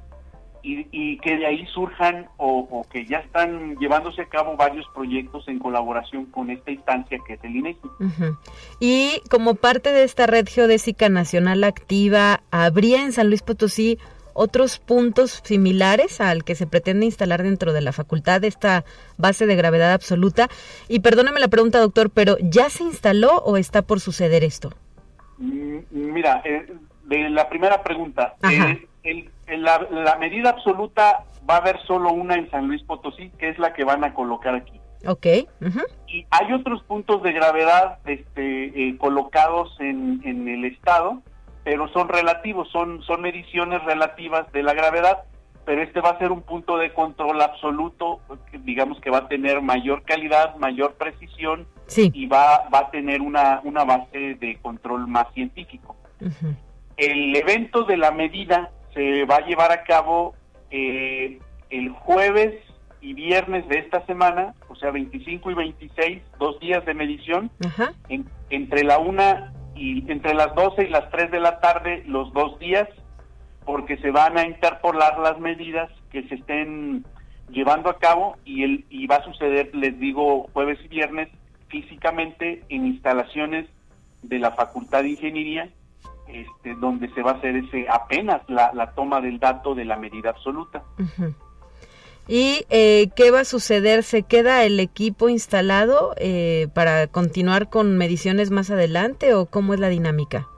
y, 0.62 1.18
que 1.18 1.36
de 1.36 1.46
ahí 1.46 1.66
surjan 1.66 2.28
o, 2.36 2.86
que 2.90 3.04
ya 3.06 3.18
están 3.18 3.76
llevándose 3.78 4.22
a 4.22 4.28
cabo 4.28 4.56
varios 4.56 4.86
proyectos 4.94 5.48
en 5.48 5.58
colaboración 5.58 6.26
con 6.26 6.48
esta 6.50 6.70
instancia 6.70 7.18
que 7.26 7.34
es 7.34 7.40
el 7.42 7.56
INEGI. 7.56 7.88
Y 8.78 9.20
como 9.28 9.56
parte 9.56 9.92
de 9.92 10.04
esta 10.04 10.28
red 10.28 10.46
geodésica 10.48 11.08
nacional 11.08 11.64
activa, 11.64 12.40
¿habría 12.52 13.02
en 13.02 13.12
San 13.12 13.28
Luis 13.28 13.42
Potosí 13.42 13.98
otros 14.32 14.78
puntos 14.78 15.42
similares 15.42 16.20
al 16.20 16.44
que 16.44 16.54
se 16.54 16.68
pretende 16.68 17.06
instalar 17.06 17.42
dentro 17.42 17.72
de 17.72 17.80
la 17.80 17.92
facultad 17.92 18.44
esta 18.44 18.84
base 19.16 19.46
de 19.46 19.56
gravedad 19.56 19.92
absoluta. 19.92 20.48
Y 20.88 21.00
perdóname 21.00 21.40
la 21.40 21.48
pregunta, 21.48 21.80
doctor, 21.80 22.10
pero 22.10 22.36
¿ya 22.40 22.70
se 22.70 22.84
instaló 22.84 23.38
o 23.38 23.56
está 23.56 23.82
por 23.82 23.98
suceder 23.98 24.44
esto? 24.44 24.72
Mm, 25.44 26.12
mira, 26.12 26.42
eh, 26.44 26.72
de 27.04 27.30
la 27.30 27.48
primera 27.48 27.82
pregunta, 27.82 28.34
eh, 28.42 29.28
la, 29.48 30.16
medida 30.18 30.50
absoluta 30.50 31.24
va 31.48 31.56
a 31.56 31.58
haber 31.58 31.80
solo 31.86 32.12
una 32.12 32.34
en 32.34 32.50
San 32.50 32.68
Luis 32.68 32.82
Potosí, 32.82 33.30
que 33.38 33.50
es 33.50 33.58
la 33.58 33.72
que 33.72 33.84
van 33.84 34.04
a 34.04 34.14
colocar 34.14 34.54
aquí. 34.54 34.80
Ok. 35.06 35.26
Y 36.06 36.26
hay 36.30 36.52
otros 36.52 36.82
puntos 36.84 37.22
de 37.22 37.32
gravedad 37.32 37.98
este, 38.06 38.88
eh, 38.88 38.96
colocados 38.96 39.76
en, 39.80 40.22
en 40.24 40.48
el 40.48 40.64
estado 40.64 41.22
pero 41.64 41.88
son 41.88 42.08
relativos, 42.08 42.68
son, 42.70 43.02
son 43.02 43.22
mediciones 43.22 43.82
relativas 43.84 44.50
de 44.52 44.62
la 44.62 44.74
gravedad, 44.74 45.24
pero 45.64 45.82
este 45.82 46.00
va 46.00 46.10
a 46.10 46.18
ser 46.18 46.30
un 46.32 46.42
punto 46.42 46.76
de 46.76 46.92
control 46.92 47.40
absoluto, 47.40 48.20
digamos 48.64 49.00
que 49.00 49.10
va 49.10 49.18
a 49.18 49.28
tener 49.28 49.62
mayor 49.62 50.02
calidad, 50.02 50.56
mayor 50.56 50.94
precisión 50.94 51.66
y 51.96 52.26
va, 52.26 52.68
va 52.72 52.80
a 52.80 52.90
tener 52.90 53.20
una, 53.20 53.60
una 53.64 53.84
base 53.84 54.34
de 54.34 54.58
control 54.60 55.06
más 55.06 55.26
científico. 55.34 55.96
El 56.96 57.34
evento 57.34 57.84
de 57.84 57.96
la 57.96 58.10
medida 58.10 58.70
se 58.94 59.24
va 59.24 59.36
a 59.36 59.46
llevar 59.46 59.72
a 59.72 59.84
cabo 59.84 60.34
eh, 60.70 61.38
el 61.70 61.90
jueves 61.90 62.54
y 63.00 63.12
viernes 63.12 63.68
de 63.68 63.78
esta 63.78 64.04
semana, 64.06 64.54
o 64.68 64.76
sea, 64.76 64.90
25 64.90 65.50
y 65.50 65.54
26, 65.54 66.22
dos 66.38 66.58
días 66.60 66.84
de 66.86 66.94
medición, 66.94 67.50
entre 68.48 68.84
la 68.84 68.98
una 68.98 69.52
y 69.74 70.10
entre 70.10 70.34
las 70.34 70.54
12 70.54 70.84
y 70.84 70.88
las 70.88 71.10
3 71.10 71.30
de 71.30 71.40
la 71.40 71.60
tarde 71.60 72.04
los 72.06 72.32
dos 72.32 72.58
días, 72.58 72.88
porque 73.64 73.96
se 73.98 74.10
van 74.10 74.36
a 74.38 74.46
interpolar 74.46 75.18
las 75.18 75.38
medidas 75.40 75.90
que 76.10 76.22
se 76.28 76.36
estén 76.36 77.04
llevando 77.50 77.90
a 77.90 77.98
cabo 77.98 78.36
y, 78.44 78.62
el, 78.62 78.84
y 78.90 79.06
va 79.06 79.16
a 79.16 79.24
suceder, 79.24 79.74
les 79.74 79.98
digo, 79.98 80.48
jueves 80.52 80.78
y 80.84 80.88
viernes 80.88 81.28
físicamente 81.68 82.62
en 82.68 82.86
instalaciones 82.86 83.66
de 84.22 84.38
la 84.38 84.52
Facultad 84.52 85.02
de 85.02 85.10
Ingeniería, 85.10 85.68
este, 86.28 86.74
donde 86.76 87.08
se 87.10 87.22
va 87.22 87.32
a 87.32 87.34
hacer 87.34 87.56
ese 87.56 87.86
apenas 87.88 88.42
la, 88.48 88.72
la 88.72 88.92
toma 88.92 89.20
del 89.20 89.38
dato 89.38 89.74
de 89.74 89.84
la 89.84 89.96
medida 89.96 90.30
absoluta. 90.30 90.82
¿Y 92.26 92.64
eh, 92.70 93.10
qué 93.14 93.30
va 93.30 93.40
a 93.40 93.44
suceder? 93.44 94.02
¿Se 94.02 94.22
queda 94.22 94.64
el 94.64 94.80
equipo 94.80 95.28
instalado 95.28 96.14
eh, 96.16 96.68
para 96.74 97.06
continuar 97.06 97.68
con 97.68 97.98
mediciones 97.98 98.50
más 98.50 98.70
adelante 98.70 99.34
o 99.34 99.46
cómo 99.46 99.74
es 99.74 99.80
la 99.80 99.88
dinámica? 99.88 100.48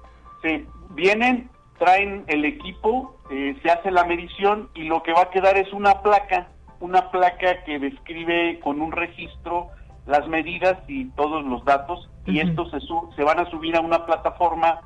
Sí, 0.43 0.65
vienen, 0.91 1.51
traen 1.79 2.25
el 2.27 2.45
equipo, 2.45 3.17
eh, 3.31 3.57
se 3.63 3.71
hace 3.71 3.91
la 3.91 4.05
medición 4.05 4.71
y 4.75 4.85
lo 4.85 5.03
que 5.03 5.13
va 5.13 5.23
a 5.23 5.31
quedar 5.31 5.57
es 5.57 5.73
una 5.73 6.03
placa, 6.03 6.49
una 6.81 7.11
placa 7.11 7.65
que 7.65 7.79
describe 7.79 8.61
con 8.61 8.81
un 8.81 8.93
registro 8.93 9.69
las 10.07 10.29
medidas 10.29 10.79
y 10.89 11.07
todos 11.11 11.45
los 11.45 11.65
datos 11.65 12.09
y 12.27 12.41
estos 12.41 12.71
se, 12.71 12.79
se 13.17 13.25
van 13.25 13.41
a 13.41 13.51
subir 13.51 13.77
a 13.77 13.81
una 13.81 14.07
plataforma 14.07 14.81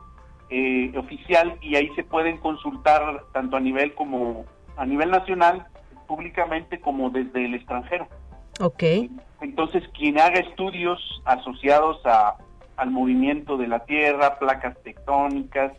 oficial 0.96 1.57
y 1.61 1.76
ahí 1.76 1.88
se 1.94 2.03
pueden 2.03 2.37
consultar 2.38 3.22
tanto 3.33 3.57
a 3.57 3.61
nivel 3.61 3.94
como 3.94 4.44
a 4.76 4.85
nivel 4.85 5.11
nacional 5.11 5.66
públicamente 6.09 6.81
como 6.81 7.11
desde 7.11 7.44
el 7.44 7.55
extranjero. 7.55 8.09
Ok. 8.61 8.83
Entonces, 9.40 9.85
quien 9.96 10.18
haga 10.18 10.40
estudios 10.40 10.98
asociados 11.24 12.05
a, 12.05 12.37
al 12.76 12.90
movimiento 12.90 13.57
de 13.57 13.68
la 13.68 13.85
Tierra, 13.85 14.38
placas 14.38 14.76
tectónicas, 14.83 15.72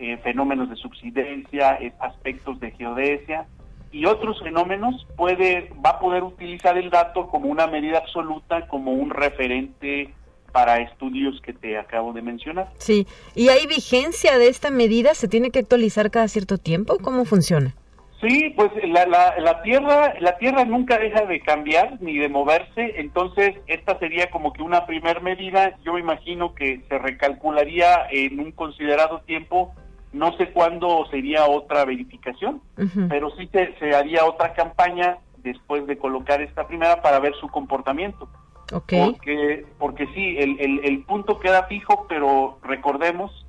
eh, 0.00 0.16
fenómenos 0.22 0.70
de 0.70 0.76
subsidencia, 0.76 1.74
eh, 1.74 1.92
aspectos 2.00 2.58
de 2.58 2.70
geodesia 2.70 3.46
y 3.92 4.06
otros 4.06 4.40
fenómenos, 4.42 5.06
puede, 5.16 5.70
va 5.84 5.90
a 5.90 5.98
poder 6.00 6.22
utilizar 6.22 6.78
el 6.78 6.88
dato 6.90 7.28
como 7.28 7.48
una 7.48 7.66
medida 7.66 7.98
absoluta, 7.98 8.66
como 8.66 8.92
un 8.92 9.10
referente 9.10 10.14
para 10.52 10.78
estudios 10.78 11.40
que 11.42 11.52
te 11.52 11.76
acabo 11.76 12.12
de 12.12 12.22
mencionar. 12.22 12.70
Sí, 12.78 13.06
¿y 13.34 13.48
hay 13.48 13.66
vigencia 13.66 14.38
de 14.38 14.48
esta 14.48 14.70
medida? 14.70 15.14
¿Se 15.14 15.28
tiene 15.28 15.50
que 15.50 15.58
actualizar 15.58 16.10
cada 16.10 16.28
cierto 16.28 16.56
tiempo? 16.56 16.96
¿Cómo 16.98 17.24
funciona? 17.24 17.74
Sí, 18.20 18.52
pues 18.54 18.70
la, 18.84 19.06
la, 19.06 19.62
Tierra 19.62 20.14
la 20.20 20.36
Tierra 20.36 20.66
nunca 20.66 20.98
deja 20.98 21.24
de 21.24 21.40
cambiar 21.40 21.96
ni 22.02 22.18
de 22.18 22.28
moverse, 22.28 23.00
entonces 23.00 23.56
esta 23.66 23.98
sería 23.98 24.30
como 24.30 24.52
que 24.52 24.62
una 24.62 24.84
primer 24.84 25.22
medida, 25.22 25.78
yo 25.84 25.96
imagino 25.96 26.54
que 26.54 26.82
se 26.86 26.98
recalcularía 26.98 28.06
en 28.10 28.38
un 28.40 28.52
considerado 28.52 29.20
tiempo, 29.22 29.74
no 30.12 30.36
sé 30.36 30.50
cuándo 30.52 31.06
sería 31.10 31.46
otra 31.46 31.84
verificación, 31.84 32.60
pero 33.08 33.30
sí 33.36 33.48
se, 33.52 33.74
se 33.78 33.94
haría 33.94 34.24
otra 34.24 34.52
campaña 34.54 35.18
después 35.38 35.86
de 35.86 35.98
colocar 35.98 36.40
esta 36.40 36.66
primera 36.66 37.00
para 37.00 37.20
ver 37.20 37.34
su 37.40 37.48
comportamiento. 37.48 38.28
Porque, 38.70 39.66
porque 39.78 40.06
sí, 40.14 40.36
el, 40.38 40.60
el, 40.60 40.80
el, 40.84 41.02
punto 41.02 41.40
queda 41.40 41.64
fijo, 41.64 42.06
pero 42.08 42.58
recordemos 42.62 43.46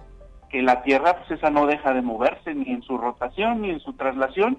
que 0.49 0.63
la 0.63 0.81
Tierra, 0.81 1.17
pues 1.17 1.39
esa 1.39 1.51
no 1.51 1.67
deja 1.67 1.93
de 1.93 2.01
moverse 2.01 2.55
ni 2.55 2.71
en 2.71 2.81
su 2.81 2.97
rotación 2.97 3.61
ni 3.61 3.69
en 3.69 3.79
su 3.81 3.93
traslación, 3.93 4.57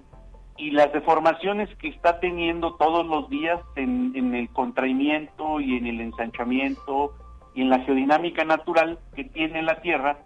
y 0.55 0.71
las 0.71 0.93
deformaciones 0.93 1.69
que 1.77 1.89
está 1.89 2.19
teniendo 2.19 2.75
todos 2.75 3.05
los 3.05 3.29
días 3.29 3.59
en, 3.75 4.13
en 4.15 4.35
el 4.35 4.49
contraimiento 4.49 5.59
y 5.59 5.77
en 5.77 5.87
el 5.87 5.99
ensanchamiento 5.99 7.13
y 7.55 7.61
en 7.61 7.69
la 7.69 7.79
geodinámica 7.79 8.45
natural 8.45 8.99
que 9.15 9.25
tiene 9.25 9.61
la 9.63 9.81
Tierra, 9.81 10.19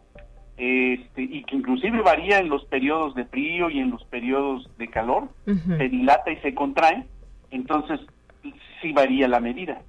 este, 0.58 1.22
y 1.22 1.44
que 1.44 1.56
inclusive 1.56 2.02
varía 2.02 2.40
en 2.40 2.50
los 2.50 2.66
periodos 2.66 3.14
de 3.16 3.26
frío 3.26 3.70
y 3.70 3.80
en 3.80 3.92
los 3.92 4.04
periodos 4.06 4.70
de 4.78 4.90
calor, 4.90 5.30
se 5.46 5.90
dilata 5.90 6.32
y 6.32 6.38
se 6.38 6.54
contrae, 6.54 7.06
entonces 7.52 8.00
sí 8.82 8.92
varía 8.92 9.28
la 9.28 9.40
medida. 9.40 9.82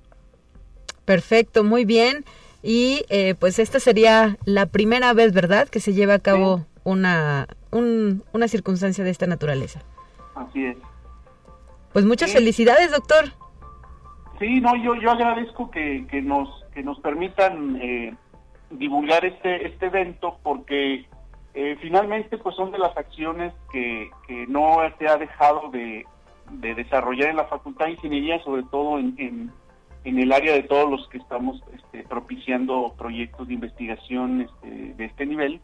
Perfecto, 1.04 1.64
muy 1.64 1.84
bien. 1.84 2.24
Y 2.62 3.04
eh, 3.08 3.34
pues 3.38 3.58
esta 3.58 3.80
sería 3.80 4.36
la 4.44 4.66
primera 4.66 5.12
vez, 5.14 5.32
¿verdad?, 5.32 5.68
que 5.68 5.80
se 5.80 5.94
lleva 5.94 6.14
a 6.14 6.18
cabo 6.18 6.66
una, 6.84 7.46
una 7.70 8.48
circunstancia 8.48 9.04
de 9.04 9.10
esta 9.10 9.26
naturaleza. 9.26 9.80
Así 10.34 10.64
es. 10.66 10.76
Pues 11.92 12.04
muchas 12.04 12.32
felicidades, 12.32 12.90
doctor. 12.90 13.32
Sí, 14.38 14.60
no, 14.60 14.76
yo, 14.76 14.94
yo 14.96 15.10
agradezco 15.10 15.70
que, 15.70 16.06
que 16.10 16.20
nos, 16.20 16.48
que 16.74 16.82
nos 16.82 17.00
permitan 17.00 17.78
eh, 17.80 18.14
divulgar 18.70 19.24
este, 19.24 19.66
este 19.66 19.86
evento 19.86 20.38
porque 20.42 21.06
eh, 21.54 21.76
finalmente 21.80 22.38
pues 22.38 22.54
son 22.56 22.70
de 22.70 22.78
las 22.78 22.96
acciones 22.96 23.52
que, 23.72 24.10
que 24.26 24.46
no 24.46 24.78
se 24.98 25.08
ha 25.08 25.16
dejado 25.16 25.70
de, 25.70 26.06
de 26.50 26.74
desarrollar 26.74 27.30
en 27.30 27.36
la 27.36 27.46
Facultad 27.46 27.86
de 27.86 27.92
Ingeniería, 27.92 28.42
sobre 28.44 28.62
todo 28.64 28.98
en 28.98 29.52
en 30.04 30.18
el 30.18 30.32
área 30.32 30.54
de 30.54 30.62
todos 30.62 30.90
los 30.90 31.06
que 31.08 31.18
estamos 31.18 31.62
este, 31.74 32.02
propiciando 32.04 32.94
proyectos 32.96 33.48
de 33.48 33.54
investigación 33.54 34.42
este, 34.42 34.94
de 34.94 35.04
este 35.04 35.26
nivel 35.26 35.60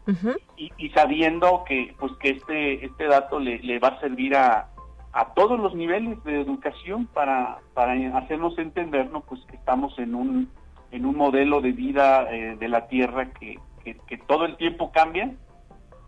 y, 0.57 0.89
sabiendo 0.89 1.63
que 1.67 1.95
pues 1.99 2.11
que 2.19 2.29
este 2.31 2.85
este 2.85 3.05
dato 3.05 3.39
le, 3.39 3.79
va 3.79 3.89
a 3.89 3.99
servir 3.99 4.35
a, 4.35 4.69
a 5.13 5.33
todos 5.33 5.59
los 5.59 5.73
niveles 5.73 6.23
de 6.23 6.41
educación 6.41 7.07
para, 7.07 7.59
para 7.73 7.93
hacernos 8.17 8.57
entender 8.59 9.09
¿no? 9.11 9.21
pues 9.21 9.41
que 9.45 9.55
estamos 9.55 9.97
en 9.99 10.15
un 10.15 10.49
en 10.91 11.05
un 11.05 11.17
modelo 11.17 11.61
de 11.61 11.71
vida 11.71 12.27
eh, 12.31 12.55
de 12.59 12.67
la 12.67 12.87
tierra 12.87 13.31
que, 13.31 13.59
que, 13.83 14.17
todo 14.27 14.45
el 14.45 14.57
tiempo 14.57 14.91
cambia 14.91 15.31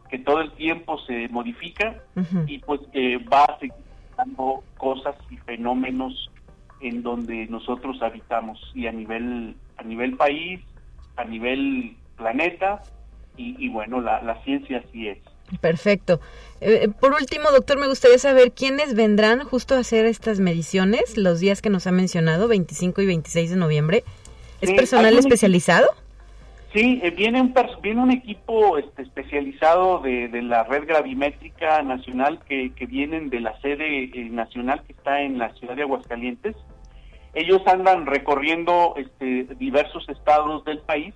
que 0.10 0.20
todo 0.20 0.42
el 0.42 0.52
tiempo 0.54 0.98
se 1.00 1.28
modifica 1.28 2.02
y 2.48 2.60
pues 2.60 2.80
que 2.94 3.18
va 3.18 3.44
a 3.44 3.60
seguir 3.60 3.76
dando 4.16 4.64
cosas 4.78 5.16
y 5.30 5.38
fenómenos 5.38 6.32
en 6.80 7.04
donde 7.04 7.46
nosotros 7.48 8.02
habitamos 8.02 8.60
y 8.74 8.88
a 8.88 8.92
nivel 8.92 9.56
a 9.78 9.84
nivel 9.84 10.16
país, 10.16 10.62
a 11.16 11.24
nivel 11.24 11.96
planeta 12.16 12.82
y, 13.40 13.70
bueno, 13.70 14.02
la, 14.02 14.20
la, 14.24 14.44
ciencia 14.44 14.84
sí 14.92 15.08
es. 15.10 15.20
Perfecto. 15.62 16.20
Eh, 16.60 16.86
eh, 16.86 16.90
por 16.90 17.14
último, 17.14 17.52
doctor, 17.52 17.78
me 17.78 17.88
gustaría 17.88 18.18
saber 18.18 18.52
quiénes 18.52 18.96
vendrán 18.96 19.44
justo 19.44 19.76
a 19.76 19.80
hacer 19.80 20.08
estas 20.08 20.40
mediciones 20.40 21.18
los 21.18 21.40
días 21.40 21.62
que 21.62 21.70
nos 21.70 21.86
ha 21.86 21.92
mencionado, 21.92 22.48
25 22.48 23.00
y 23.04 23.06
26 23.06 23.52
de 23.52 23.56
noviembre. 23.56 24.04
¿Es 24.62 24.72
personal 24.74 25.18
especializado? 25.18 25.88
Sí, 26.74 27.00
eh, 27.02 27.12
viene, 27.12 27.42
un, 27.42 27.54
viene 27.82 28.02
un 28.02 28.12
equipo 28.12 28.78
este, 28.78 29.04
especializado 29.04 30.00
de, 30.00 30.28
de, 30.28 30.42
la 30.42 30.64
red 30.64 30.86
gravimétrica 30.86 31.82
nacional 31.82 32.40
que, 32.48 32.74
que 32.74 32.86
vienen 32.86 33.30
de 33.30 33.40
la 33.40 33.60
sede 33.62 34.04
eh, 34.04 34.30
nacional 34.30 34.84
que 34.86 34.92
está 34.92 35.22
en 35.22 35.38
la 35.38 35.54
ciudad 35.54 35.76
de 35.76 35.84
Aguascalientes. 35.84 36.56
Ellos 37.34 37.62
andan 37.68 38.06
recorriendo 38.06 38.96
este, 38.98 39.56
diversos 39.56 40.08
estados 40.10 40.66
del 40.66 40.80
país. 40.80 41.14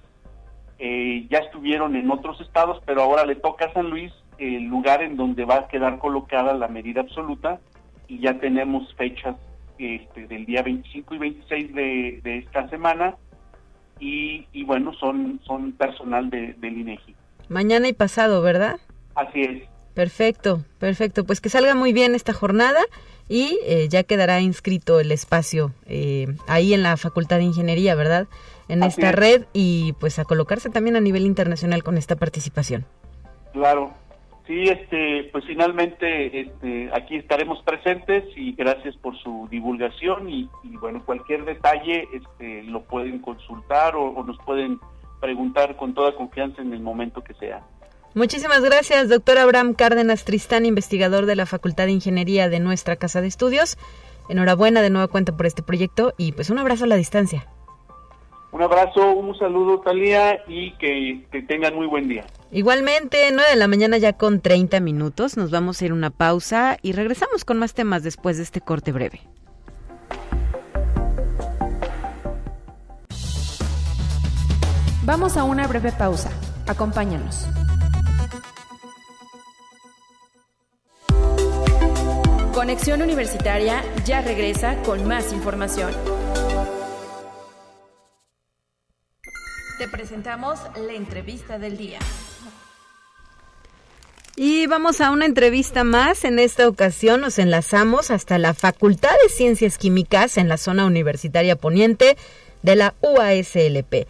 Eh, 0.79 1.27
ya 1.29 1.39
estuvieron 1.39 1.95
en 1.95 2.09
otros 2.09 2.39
estados, 2.41 2.81
pero 2.85 3.03
ahora 3.03 3.25
le 3.25 3.35
toca 3.35 3.65
a 3.65 3.73
San 3.73 3.89
Luis 3.89 4.11
el 4.37 4.63
lugar 4.63 5.03
en 5.03 5.17
donde 5.17 5.45
va 5.45 5.55
a 5.55 5.67
quedar 5.67 5.99
colocada 5.99 6.53
la 6.53 6.67
medida 6.67 7.01
absoluta 7.01 7.59
y 8.07 8.19
ya 8.19 8.39
tenemos 8.39 8.93
fechas 8.95 9.35
este, 9.77 10.27
del 10.27 10.45
día 10.45 10.63
25 10.63 11.13
y 11.13 11.17
26 11.17 11.75
de, 11.75 12.19
de 12.23 12.37
esta 12.37 12.67
semana 12.69 13.15
y, 14.01 14.63
bueno, 14.63 14.93
son, 14.95 15.39
son 15.45 15.73
personal 15.73 16.29
de, 16.29 16.53
del 16.57 16.79
INEGI. 16.79 17.15
Mañana 17.49 17.87
y 17.87 17.93
pasado, 17.93 18.41
¿verdad? 18.41 18.79
Así 19.15 19.41
es. 19.41 19.63
Perfecto, 19.93 20.63
perfecto. 20.79 21.25
Pues 21.25 21.41
que 21.41 21.49
salga 21.49 21.75
muy 21.75 21.93
bien 21.93 22.15
esta 22.15 22.33
jornada 22.33 22.79
y 23.27 23.59
eh, 23.65 23.87
ya 23.89 24.03
quedará 24.03 24.39
inscrito 24.39 24.99
el 24.99 25.11
espacio 25.11 25.73
eh, 25.85 26.33
ahí 26.47 26.73
en 26.73 26.81
la 26.81 26.97
Facultad 26.97 27.37
de 27.37 27.43
Ingeniería, 27.43 27.93
¿verdad? 27.95 28.27
En 28.67 28.83
esta 28.83 29.11
red 29.11 29.43
y 29.53 29.93
pues 29.99 30.17
a 30.17 30.25
colocarse 30.25 30.69
también 30.69 30.95
a 30.95 31.01
nivel 31.01 31.25
internacional 31.25 31.83
con 31.83 31.97
esta 31.97 32.15
participación. 32.15 32.85
Claro, 33.51 33.93
Sí, 34.47 34.63
este, 34.63 35.29
pues 35.31 35.45
finalmente 35.45 36.41
este, 36.41 36.89
aquí 36.93 37.15
estaremos 37.15 37.61
presentes 37.63 38.25
y 38.35 38.53
gracias 38.53 38.95
por 38.97 39.15
su 39.21 39.47
divulgación 39.51 40.29
y, 40.29 40.49
bueno, 40.79 41.03
cualquier 41.05 41.45
detalle 41.45 42.07
este, 42.13 42.63
lo 42.63 42.81
pueden 42.83 43.19
consultar 43.19 43.95
o, 43.95 44.23
nos 44.23 44.37
pueden 44.39 44.79
preguntar 45.19 45.77
con 45.77 45.93
toda 45.93 46.15
confianza 46.15 46.61
en 46.61 46.73
el 46.73 46.81
momento 46.81 47.23
que 47.23 47.35
sea. 47.35 47.61
Muchísimas 48.15 48.61
gracias, 48.61 49.09
doctor 49.09 49.37
Abraham 49.37 49.73
Cárdenas 49.73 50.25
Tristán, 50.25 50.65
investigador 50.65 51.27
de 51.27 51.35
la 51.35 51.45
Facultad 51.45 51.85
de 51.85 51.91
Ingeniería 51.91 52.49
de 52.49 52.59
nuestra 52.59 52.95
Casa 52.95 53.21
de 53.21 53.27
Estudios. 53.27 53.77
Enhorabuena 54.27 54.81
de 54.81 54.89
nueva 54.89 55.07
cuenta 55.07 55.37
por 55.37 55.45
este 55.45 55.61
proyecto 55.61 56.13
y 56.17 56.31
pues 56.31 56.49
un 56.49 56.57
abrazo 56.57 56.85
a 56.85 56.87
la 56.87 56.95
distancia. 56.95 57.47
Un 58.51 58.61
abrazo, 58.61 59.13
un 59.13 59.37
saludo, 59.37 59.79
Talía, 59.79 60.41
y 60.47 60.71
que, 60.73 61.25
tengan 61.47 61.73
muy 61.73 61.87
buen 61.87 62.09
día. 62.09 62.25
Igualmente, 62.51 63.29
9 63.31 63.49
de 63.49 63.55
la 63.55 63.67
mañana 63.67 63.97
ya 63.97 64.13
con 64.13 64.41
30 64.41 64.81
minutos. 64.81 65.37
Nos 65.37 65.51
vamos 65.51 65.81
a 65.81 65.85
ir 65.85 65.91
a 65.91 65.93
una 65.93 66.09
pausa 66.09 66.77
y 66.81 66.91
regresamos 66.91 67.45
con 67.45 67.57
más 67.59 67.73
temas 67.73 68.03
después 68.03 68.37
de 68.37 68.43
este 68.43 68.59
corte 68.59 68.91
breve. 68.91 69.21
Vamos 75.03 75.37
a 75.37 75.45
una 75.45 75.65
breve 75.67 75.93
pausa. 75.93 76.31
Acompáñanos. 76.67 77.47
Conexión 82.53 83.01
Universitaria 83.01 83.81
ya 84.05 84.21
regresa 84.21 84.75
con 84.83 85.07
más 85.07 85.31
información. 85.31 86.20
Te 89.81 89.87
presentamos 89.87 90.59
la 90.77 90.93
entrevista 90.93 91.57
del 91.57 91.75
día. 91.75 91.97
Y 94.35 94.67
vamos 94.67 95.01
a 95.01 95.09
una 95.09 95.25
entrevista 95.25 95.83
más. 95.83 96.23
En 96.23 96.37
esta 96.37 96.67
ocasión 96.67 97.19
nos 97.19 97.39
enlazamos 97.39 98.11
hasta 98.11 98.37
la 98.37 98.53
Facultad 98.53 99.09
de 99.23 99.29
Ciencias 99.29 99.79
Químicas 99.79 100.37
en 100.37 100.49
la 100.49 100.57
zona 100.57 100.85
universitaria 100.85 101.55
poniente 101.55 102.15
de 102.61 102.75
la 102.75 102.93
UASLP. 103.01 104.05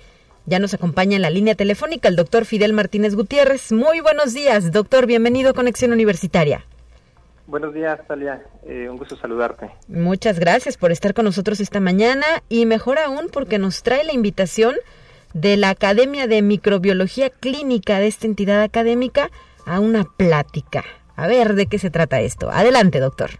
Ya 0.46 0.60
nos 0.60 0.74
acompaña 0.74 1.16
en 1.16 1.22
la 1.22 1.30
línea 1.30 1.56
telefónica 1.56 2.10
el 2.10 2.18
doctor 2.18 2.44
Fidel 2.44 2.74
Martínez 2.74 3.16
Gutiérrez. 3.16 3.72
Muy 3.72 4.02
buenos 4.02 4.34
días, 4.34 4.74
doctor. 4.74 5.06
Bienvenido 5.06 5.52
a 5.52 5.54
Conexión 5.54 5.94
Universitaria. 5.94 6.66
Buenos 7.48 7.74
días, 7.74 7.98
Talia. 8.10 8.44
Eh, 8.68 8.90
un 8.90 8.98
gusto 8.98 9.16
saludarte. 9.16 9.72
Muchas 9.88 10.38
gracias 10.38 10.76
por 10.76 10.92
estar 10.92 11.14
con 11.14 11.24
nosotros 11.24 11.62
esta 11.62 11.80
mañana 11.80 12.26
y 12.50 12.66
mejor 12.66 13.00
aún 13.00 13.30
porque 13.32 13.58
nos 13.58 13.84
trae 13.84 14.04
la 14.04 14.12
invitación 14.12 14.76
de 15.34 15.58
la 15.58 15.70
Academia 15.70 16.28
de 16.28 16.42
Microbiología 16.42 17.30
Clínica 17.30 18.00
de 18.00 18.08
esta 18.08 18.28
entidad 18.28 18.62
académica 18.62 19.30
a 19.66 19.80
una 19.80 20.04
plática. 20.04 20.84
A 21.16 21.28
ver, 21.28 21.54
¿de 21.54 21.68
qué 21.68 21.80
se 21.80 21.90
trata 21.92 22.22
esto? 22.22 22.50
Adelante, 22.50 23.00
doctor. 23.00 23.32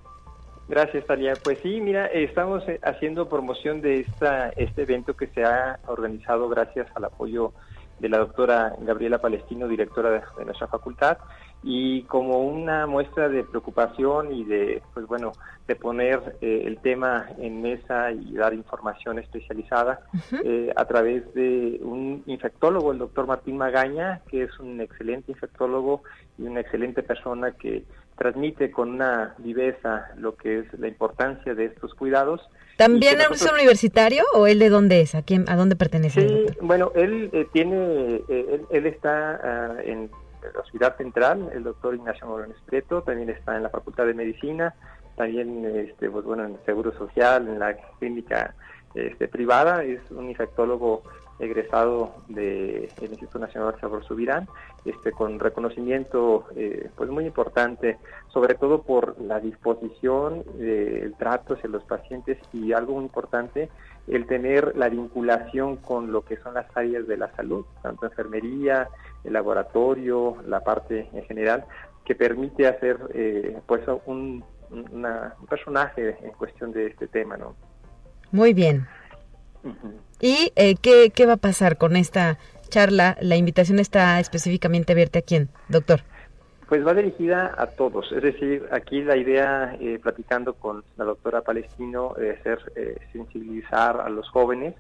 Gracias, 0.72 1.06
Talia. 1.06 1.34
Pues 1.44 1.60
sí, 1.60 1.82
mira, 1.82 2.06
estamos 2.06 2.64
eh, 2.70 2.80
haciendo 2.84 3.28
promoción 3.28 3.82
de 3.82 4.00
esta, 4.00 4.50
este 4.50 4.84
evento 4.84 5.16
que 5.16 5.28
se 5.28 5.44
ha 5.44 5.80
organizado 5.88 6.48
gracias 6.48 6.88
al 6.96 7.06
apoyo 7.06 7.52
de 8.00 8.10
la 8.10 8.20
doctora 8.20 8.74
Gabriela 8.80 9.20
Palestino, 9.20 9.68
directora 9.68 10.24
de, 10.38 10.46
nuestra 10.46 10.68
facultad, 10.68 11.18
y 11.64 12.04
como 12.04 12.40
una 12.40 12.88
muestra 12.88 13.30
de 13.30 13.44
preocupación 13.44 14.34
y 14.34 14.44
de, 14.44 14.82
pues 14.94 15.06
bueno, 15.06 15.34
de 15.68 15.76
poner 15.76 16.38
eh, 16.42 16.64
el 16.66 16.80
tema 16.80 17.30
en 17.38 17.62
mesa 17.62 18.12
y 18.12 18.34
dar 18.34 18.54
información 18.54 19.20
especializada 19.20 20.02
eh, 20.44 20.74
a 20.76 20.86
través 20.86 21.32
de 21.34 21.80
un 21.82 22.24
infectólogo, 22.26 22.92
el 22.92 22.98
doctor 22.98 23.28
Martín 23.28 23.58
Magaña, 23.58 24.22
que 24.30 24.44
es 24.44 24.60
un 24.60 24.82
excelente 24.82 25.32
infectólogo 25.32 26.04
y 26.38 26.44
una 26.44 26.62
excelente 26.62 27.04
persona 27.04 27.52
que 27.52 27.84
transmite 28.18 28.70
con 28.70 28.90
una 28.90 29.34
viveza 29.40 30.12
lo 30.18 30.36
que 30.36 30.60
es 30.60 30.80
la 30.80 30.88
importancia 30.88 31.56
de 31.56 31.66
estos 31.66 31.94
cuidados. 31.96 32.42
¿También 32.78 33.20
es 33.20 33.42
un 33.42 33.54
universitario 33.56 34.24
o 34.34 34.48
él 34.48 34.60
de 34.60 34.70
dónde 34.70 35.02
es? 35.02 35.16
¿A 35.16 35.22
quién, 35.24 35.46
a 35.48 35.56
dónde 35.56 35.76
pertenece? 35.76 36.28
Sí, 36.28 36.46
bueno, 36.62 36.92
él 36.96 37.30
eh, 37.34 37.48
tiene, 37.52 38.22
eh, 38.28 38.62
él, 38.70 38.86
está 38.86 39.40
ah, 39.44 39.76
en 39.84 40.10
la 40.54 40.64
ciudad 40.64 40.98
central, 40.98 41.50
el 41.54 41.64
doctor 41.64 41.96
Ignacio 41.96 42.28
Morones 42.28 42.58
Prieto, 42.66 43.02
también 43.02 43.30
está 43.30 43.56
en 43.56 43.64
la 43.64 43.70
Facultad 43.70 44.06
de 44.06 44.14
Medicina, 44.14 44.74
también 45.16 45.66
este, 45.66 46.10
pues, 46.10 46.26
bueno, 46.26 46.46
en 46.46 46.54
el 46.54 46.66
Seguro 46.66 46.92
Social, 46.98 47.48
en 47.48 47.60
la 47.60 47.76
clínica 48.00 48.56
este, 48.96 49.28
privada, 49.28 49.84
es 49.84 50.00
un 50.12 50.30
infectólogo 50.30 51.04
egresado 51.40 52.14
del 52.28 52.90
Instituto 53.02 53.40
Nacional 53.40 53.76
Sabor 53.82 54.06
Subirán, 54.06 54.48
este, 54.86 55.12
con 55.12 55.40
reconocimiento 55.40 56.46
eh, 56.56 56.90
pues 56.96 57.10
muy 57.10 57.26
importante, 57.26 57.98
sobre 58.28 58.54
todo 58.56 58.84
por 58.84 59.20
la 59.20 59.40
disposición 59.40 60.44
del 60.58 61.16
trato 61.16 61.56
hacia 61.56 61.70
los 61.70 61.84
pacientes 61.84 62.38
y 62.54 62.74
algo 62.74 62.94
muy 62.94 63.04
importante, 63.06 63.70
el 64.08 64.26
tener 64.26 64.76
la 64.76 64.90
vinculación 64.90 65.78
con 65.78 66.12
lo 66.12 66.24
que 66.24 66.38
son 66.38 66.54
las 66.54 66.66
áreas 66.76 67.08
de 67.08 67.18
la 67.18 67.34
salud, 67.36 67.66
tanto 67.82 68.06
enfermería, 68.06 68.90
el 69.24 69.34
laboratorio, 69.34 70.38
la 70.48 70.62
parte 70.62 71.10
en 71.14 71.24
general, 71.26 71.66
que 72.06 72.16
permite 72.16 72.68
hacer 72.68 72.98
eh, 73.14 73.58
pues 73.68 73.82
un, 74.06 74.44
un 74.70 75.48
personaje 75.50 76.18
en 76.24 76.32
cuestión 76.32 76.72
de 76.72 76.88
este 76.88 77.08
tema, 77.08 77.38
¿no? 77.38 77.56
Muy 78.32 78.54
bien. 78.54 78.88
¿Y 80.20 80.52
eh, 80.56 80.76
¿qué, 80.82 81.12
qué 81.14 81.26
va 81.26 81.34
a 81.34 81.38
pasar 81.38 81.78
con 81.78 81.96
esta 81.96 82.40
charla? 82.70 83.18
La 83.22 83.36
invitación 83.36 83.80
está 83.80 84.20
específicamente 84.20 84.94
abierta 84.94 85.20
a 85.20 85.22
quién, 85.22 85.50
doctor. 85.70 86.02
Pues 86.72 86.88
va 86.88 86.94
dirigida 86.94 87.54
a 87.58 87.68
todos, 87.68 88.10
es 88.14 88.24
decir, 88.24 88.66
aquí 88.72 89.04
la 89.04 89.18
idea, 89.18 89.76
eh, 89.82 90.00
platicando 90.02 90.54
con 90.54 90.86
la 90.96 91.04
doctora 91.04 91.42
Palestino, 91.42 92.16
es 92.16 92.42
ser 92.44 92.60
eh, 92.78 92.96
sensibilizar 93.12 94.00
a 94.00 94.08
los 94.08 94.30
jóvenes. 94.30 94.76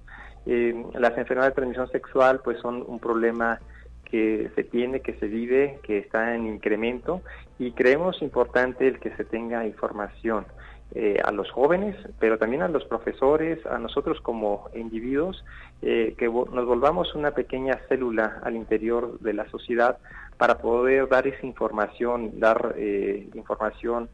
las 0.45 1.17
enfermedades 1.17 1.51
de 1.51 1.55
transmisión 1.55 1.91
sexual 1.91 2.39
pues 2.41 2.61
son 2.61 2.85
un 2.87 2.97
problema 2.97 3.59
que 4.05 4.49
se 4.55 4.63
tiene, 4.63 5.01
que 5.01 5.15
se 5.15 5.27
vive, 5.27 5.79
que 5.83 5.97
está 5.97 6.33
en 6.33 6.47
incremento 6.47 7.23
y 7.59 7.73
creemos 7.73 8.21
importante 8.21 8.87
el 8.87 8.97
que 9.01 9.13
se 9.17 9.25
tenga 9.25 9.65
información. 9.65 10.45
Eh, 10.93 11.21
a 11.23 11.31
los 11.31 11.49
jóvenes, 11.51 11.95
pero 12.19 12.37
también 12.37 12.63
a 12.63 12.67
los 12.67 12.83
profesores, 12.83 13.65
a 13.65 13.79
nosotros 13.79 14.19
como 14.19 14.69
individuos, 14.75 15.41
eh, 15.81 16.15
que 16.17 16.25
nos 16.25 16.65
volvamos 16.65 17.15
una 17.15 17.31
pequeña 17.31 17.79
célula 17.87 18.41
al 18.43 18.57
interior 18.57 19.17
de 19.21 19.33
la 19.33 19.49
sociedad 19.49 19.99
para 20.41 20.57
poder 20.57 21.07
dar 21.07 21.27
esa 21.27 21.45
información, 21.45 22.39
dar 22.39 22.73
eh, 22.75 23.29
información 23.35 24.09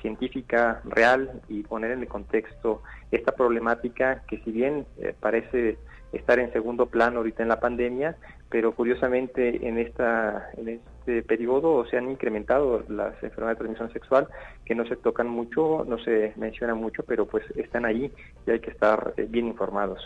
científica 0.00 0.80
real 0.84 1.40
y 1.48 1.62
poner 1.62 1.92
en 1.92 2.00
el 2.00 2.08
contexto 2.08 2.82
esta 3.12 3.30
problemática 3.30 4.24
que 4.26 4.38
si 4.38 4.50
bien 4.50 4.86
parece 5.20 5.78
estar 6.12 6.38
en 6.38 6.52
segundo 6.52 6.86
plano 6.86 7.18
ahorita 7.18 7.42
en 7.42 7.48
la 7.48 7.60
pandemia, 7.60 8.16
pero 8.50 8.74
curiosamente 8.74 9.66
en 9.66 9.78
esta 9.78 10.50
en 10.56 10.68
este 10.68 11.22
periodo 11.22 11.86
se 11.86 11.96
han 11.96 12.10
incrementado 12.10 12.84
las 12.88 13.14
enfermedades 13.22 13.58
de 13.58 13.64
transmisión 13.64 13.92
sexual 13.92 14.28
que 14.64 14.74
no 14.74 14.86
se 14.86 14.96
tocan 14.96 15.28
mucho, 15.28 15.84
no 15.86 15.98
se 15.98 16.32
mencionan 16.36 16.78
mucho, 16.78 17.02
pero 17.02 17.26
pues 17.26 17.44
están 17.56 17.84
ahí 17.84 18.12
y 18.46 18.50
hay 18.50 18.60
que 18.60 18.70
estar 18.70 19.14
eh, 19.16 19.26
bien 19.28 19.46
informados. 19.46 20.00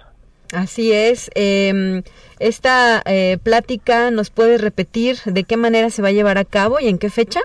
Así 0.55 0.93
es. 0.93 1.31
Eh, 1.35 2.03
esta 2.39 3.03
eh, 3.05 3.39
plática 3.43 4.11
nos 4.11 4.31
puede 4.31 4.59
repetir 4.59 5.17
de 5.25 5.45
qué 5.45 5.57
manera 5.57 5.91
se 5.91 6.03
va 6.03 6.09
a 6.09 6.13
llevar 6.13 6.39
a 6.39 6.45
cabo 6.45 6.81
y 6.81 6.89
en 6.89 6.99
qué 6.99 7.11
fecha. 7.11 7.41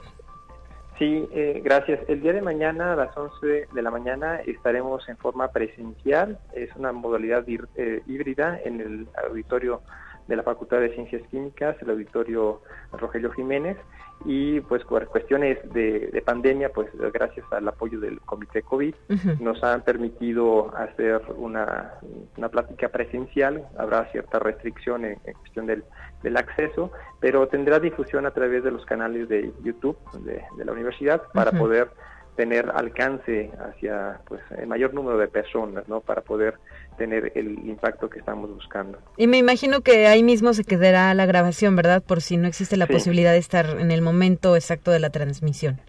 Sí, 1.00 1.28
eh, 1.32 1.62
gracias. 1.64 2.00
El 2.08 2.22
día 2.22 2.34
de 2.34 2.42
mañana 2.42 2.94
a 2.94 2.96
las 2.96 3.18
11 3.18 3.68
de 3.74 3.82
la 3.82 3.90
mañana 3.90 4.42
estaremos 4.46 5.08
en 5.10 5.18
forma 5.18 5.48
presencial. 5.48 6.40
Es 6.54 6.70
una 6.76 6.92
modalidad 6.92 7.44
híbrida 7.48 8.60
en 8.64 8.82
el 8.82 9.08
auditorio 9.28 9.82
de 10.28 10.36
la 10.36 10.44
Facultad 10.44 10.80
de 10.80 10.94
Ciencias 10.94 11.24
Químicas, 11.30 11.76
el 11.82 11.90
auditorio 11.90 12.62
Rogelio 12.92 13.32
Jiménez, 13.32 13.78
y 14.26 14.60
pues 14.62 14.84
por 14.84 15.06
cuestiones 15.08 15.58
de, 15.74 16.22
pandemia, 16.26 16.70
pues 16.70 16.90
gracias 17.14 17.46
al 17.52 17.68
apoyo 17.68 18.00
del 18.00 18.20
Comité 18.22 18.62
COVID, 18.62 18.94
nos 19.40 19.64
han 19.64 19.82
permitido 19.82 20.76
hacer 20.76 21.22
una, 21.36 21.94
una 22.38 22.50
plática 22.50 22.90
presencial, 22.90 23.66
habrá 23.78 24.06
cierta 24.12 24.40
restricción 24.40 25.06
en, 25.06 25.16
cuestión 25.40 25.66
del, 25.66 25.84
del, 26.22 26.38
acceso, 26.38 26.92
pero 27.20 27.48
tendrá 27.48 27.80
difusión 27.80 28.26
a 28.26 28.32
través 28.32 28.64
de 28.64 28.72
los 28.72 28.86
canales 28.86 29.28
de 29.30 29.52
YouTube 29.64 29.98
de, 30.24 30.44
la 30.64 30.72
universidad 30.72 31.24
para 31.34 31.52
poder 31.52 31.90
tener 32.36 32.70
alcance 32.74 33.52
hacia 33.60 34.20
pues 34.28 34.42
el 34.58 34.68
mayor 34.68 34.94
número 34.94 35.18
de 35.18 35.28
personas, 35.28 35.88
¿no? 35.88 36.02
Para 36.02 36.22
poder 36.22 36.56
tener 36.98 37.32
el 37.36 37.52
impacto 37.68 38.10
que 38.10 38.20
estamos 38.20 38.54
buscando. 38.54 38.98
Y 39.18 39.28
me 39.28 39.38
imagino 39.38 39.82
que 39.82 40.08
ahí 40.08 40.24
mismo 40.24 40.54
se 40.54 40.64
quedará 40.64 41.14
la 41.14 41.26
grabación, 41.26 41.76
¿verdad? 41.76 42.04
Por 42.04 42.22
si 42.22 42.38
no 42.38 42.48
existe 42.48 42.78
la 42.78 42.88
posibilidad 42.88 43.32
de 43.32 43.40
estar 43.40 43.66
en 43.80 43.92
el 43.92 44.02
momento 44.02 44.56
exacto 44.56 44.92
de 44.92 45.00
la 45.00 45.10
transmisión. 45.10 45.80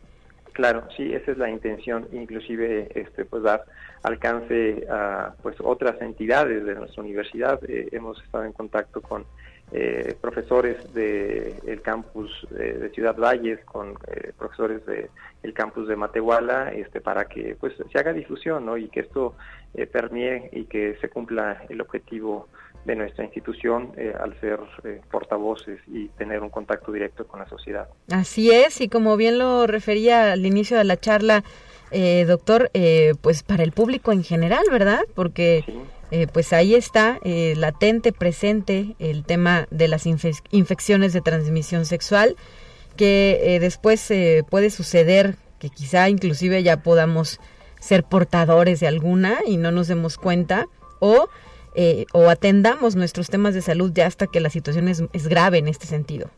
Claro, 0.53 0.87
sí, 0.97 1.13
esa 1.15 1.33
es 1.33 1.39
la 1.39 1.49
intención, 1.49 2.07
inclusive 2.13 2.89
este 2.95 3.25
pues 3.25 3.43
dar 3.43 3.65
alcance 4.03 4.87
a 4.91 5.33
pues 5.43 5.57
otras 5.61 6.01
entidades 6.03 6.65
de 6.65 6.75
nuestra 6.75 7.03
universidad. 7.03 7.59
Eh, 7.69 7.89
hemos 7.93 8.23
estado 8.23 8.45
en 8.45 8.53
contacto 8.53 9.01
con 9.01 9.25
eh, 9.75 10.15
profesores 10.21 10.93
del 10.93 11.55
el 11.67 11.81
campus 11.81 12.47
de 12.51 12.91
Ciudad 12.91 13.17
Valles, 13.17 13.59
con 13.65 13.95
eh, 14.07 14.33
profesores 14.39 14.85
del 14.85 15.55
campus 15.55 15.89
de 15.89 15.97
Matehuala, 15.97 16.73
este, 16.73 17.01
para 17.01 17.25
que 17.25 17.57
pues 17.59 17.73
se 17.91 17.99
haga 17.99 18.13
difusión 18.13 18.67
¿no? 18.67 18.77
y 18.77 18.89
que 18.89 19.01
esto 19.01 19.35
eh, 19.75 19.87
permee 19.87 20.51
y 20.53 20.65
que 20.65 20.97
se 21.01 21.09
cumpla 21.09 21.65
el 21.71 21.81
objetivo 21.81 22.49
de 22.85 22.97
nuestra 22.97 23.25
institución 23.25 23.93
eh, 23.97 24.13
al 24.19 24.39
ser 24.41 24.59
portavoces 25.11 25.81
y 25.87 26.09
tener 26.09 26.41
un 26.41 26.51
contacto 26.51 26.93
directo 26.93 27.27
con 27.27 27.41
la 27.41 27.49
sociedad. 27.49 27.89
Así 28.11 28.51
es, 28.51 28.81
y 28.81 28.89
como 28.89 29.17
bien 29.17 29.39
lo 29.39 29.67
refería 29.67 30.33
al 30.33 30.45
inicio 30.45 30.77
de 30.77 30.85
la 30.85 30.99
charla, 30.99 31.45
doctor, 32.27 32.71
pues 33.21 33.43
para 33.43 33.63
el 33.63 33.73
público 33.73 34.13
en 34.13 34.25
general, 34.25 34.65
¿verdad? 34.71 35.01
Porque... 35.15 35.65
Eh, 36.15 36.27
pues 36.31 36.53
ahí 36.53 36.75
está 36.75 37.19
eh, 37.25 37.55
latente, 37.57 38.13
presente 38.13 38.97
el 38.99 39.25
tema 39.25 39.67
de 39.71 39.89
las 39.89 40.05
infecciones 40.05 41.15
de 41.15 41.23
transmisión 41.23 41.87
sexual, 41.87 42.37
que 42.99 43.41
eh, 43.43 43.61
después 43.61 44.13
puede 44.51 44.69
suceder 44.69 45.37
que 45.59 45.71
quizá 45.71 46.11
inclusive 46.11 46.63
ya 46.63 46.83
podamos 46.83 47.41
ser 47.81 48.05
portadores 48.05 48.79
de 48.81 48.89
alguna 48.89 49.39
y 49.47 49.57
no 49.57 49.71
nos 49.71 49.89
demos 49.89 50.19
cuenta, 50.19 50.67
o, 51.01 51.31
o 52.13 52.29
atendamos 52.29 52.95
nuestros 52.95 53.31
temas 53.31 53.55
de 53.55 53.63
salud 53.63 53.91
ya 53.95 54.07
hasta 54.07 54.27
que 54.27 54.41
la 54.41 54.51
situación 54.51 54.89
es, 54.89 55.29
grave 55.29 55.59
en 55.59 55.69
este 55.69 55.87
sentido. 55.87 56.29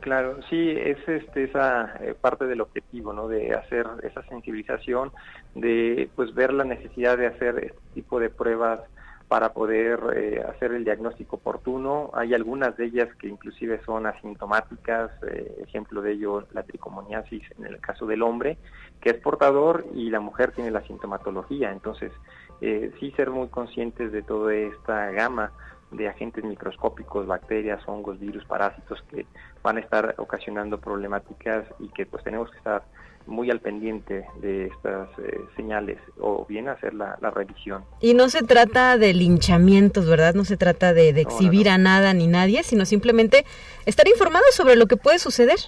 Claro, 0.00 0.38
sí, 0.50 0.70
es 0.70 0.98
este, 1.08 1.44
esa 1.44 1.98
parte 2.20 2.44
del 2.44 2.60
objetivo, 2.60 3.14
¿no? 3.14 3.26
De 3.26 3.54
hacer 3.54 3.86
esa 4.02 4.22
sensibilización, 4.28 5.12
de 5.54 6.10
pues 6.14 6.34
ver 6.34 6.52
la 6.52 6.64
necesidad 6.64 7.16
de 7.16 7.28
hacer 7.28 7.58
este 7.58 7.80
tipo 7.94 8.20
de 8.20 8.28
pruebas 8.28 8.80
para 9.28 9.52
poder 9.52 10.00
eh, 10.16 10.42
hacer 10.48 10.72
el 10.72 10.84
diagnóstico 10.84 11.36
oportuno. 11.36 12.10
Hay 12.14 12.32
algunas 12.32 12.76
de 12.78 12.86
ellas 12.86 13.08
que 13.16 13.28
inclusive 13.28 13.80
son 13.84 14.06
asintomáticas, 14.06 15.10
eh, 15.22 15.62
ejemplo 15.62 16.00
de 16.00 16.12
ello 16.12 16.46
la 16.52 16.62
tricomoniasis 16.62 17.42
en 17.58 17.66
el 17.66 17.78
caso 17.80 18.06
del 18.06 18.22
hombre, 18.22 18.56
que 19.02 19.10
es 19.10 19.16
portador 19.18 19.84
y 19.94 20.08
la 20.08 20.20
mujer 20.20 20.52
tiene 20.52 20.70
la 20.70 20.82
sintomatología. 20.82 21.70
Entonces, 21.70 22.10
eh, 22.62 22.90
sí 22.98 23.10
ser 23.12 23.30
muy 23.30 23.48
conscientes 23.48 24.12
de 24.12 24.22
toda 24.22 24.54
esta 24.54 25.10
gama 25.10 25.52
de 25.90 26.08
agentes 26.08 26.44
microscópicos, 26.44 27.26
bacterias, 27.26 27.86
hongos, 27.86 28.18
virus, 28.18 28.44
parásitos 28.46 29.02
que 29.10 29.26
van 29.62 29.76
a 29.76 29.80
estar 29.80 30.14
ocasionando 30.18 30.78
problemáticas 30.78 31.66
y 31.78 31.88
que 31.88 32.06
pues 32.06 32.24
tenemos 32.24 32.50
que 32.50 32.58
estar 32.58 32.82
muy 33.28 33.50
al 33.50 33.60
pendiente 33.60 34.24
de 34.40 34.66
estas 34.66 35.08
eh, 35.18 35.38
señales 35.54 35.98
o 36.18 36.46
bien 36.46 36.68
hacer 36.68 36.94
la, 36.94 37.16
revisión. 37.30 37.84
Y 38.00 38.14
no 38.14 38.28
se 38.30 38.42
trata 38.42 38.96
de 38.96 39.12
linchamientos, 39.12 40.06
¿verdad? 40.06 40.34
No 40.34 40.44
se 40.44 40.56
trata 40.56 40.94
de, 40.94 41.10
exhibir 41.10 41.68
a 41.68 41.78
nada 41.78 42.14
ni 42.14 42.26
nadie, 42.26 42.62
sino 42.62 42.84
simplemente 42.86 43.44
estar 43.86 44.08
informados 44.08 44.54
sobre 44.54 44.76
lo 44.76 44.86
que 44.86 44.96
puede 44.96 45.18
suceder. 45.18 45.58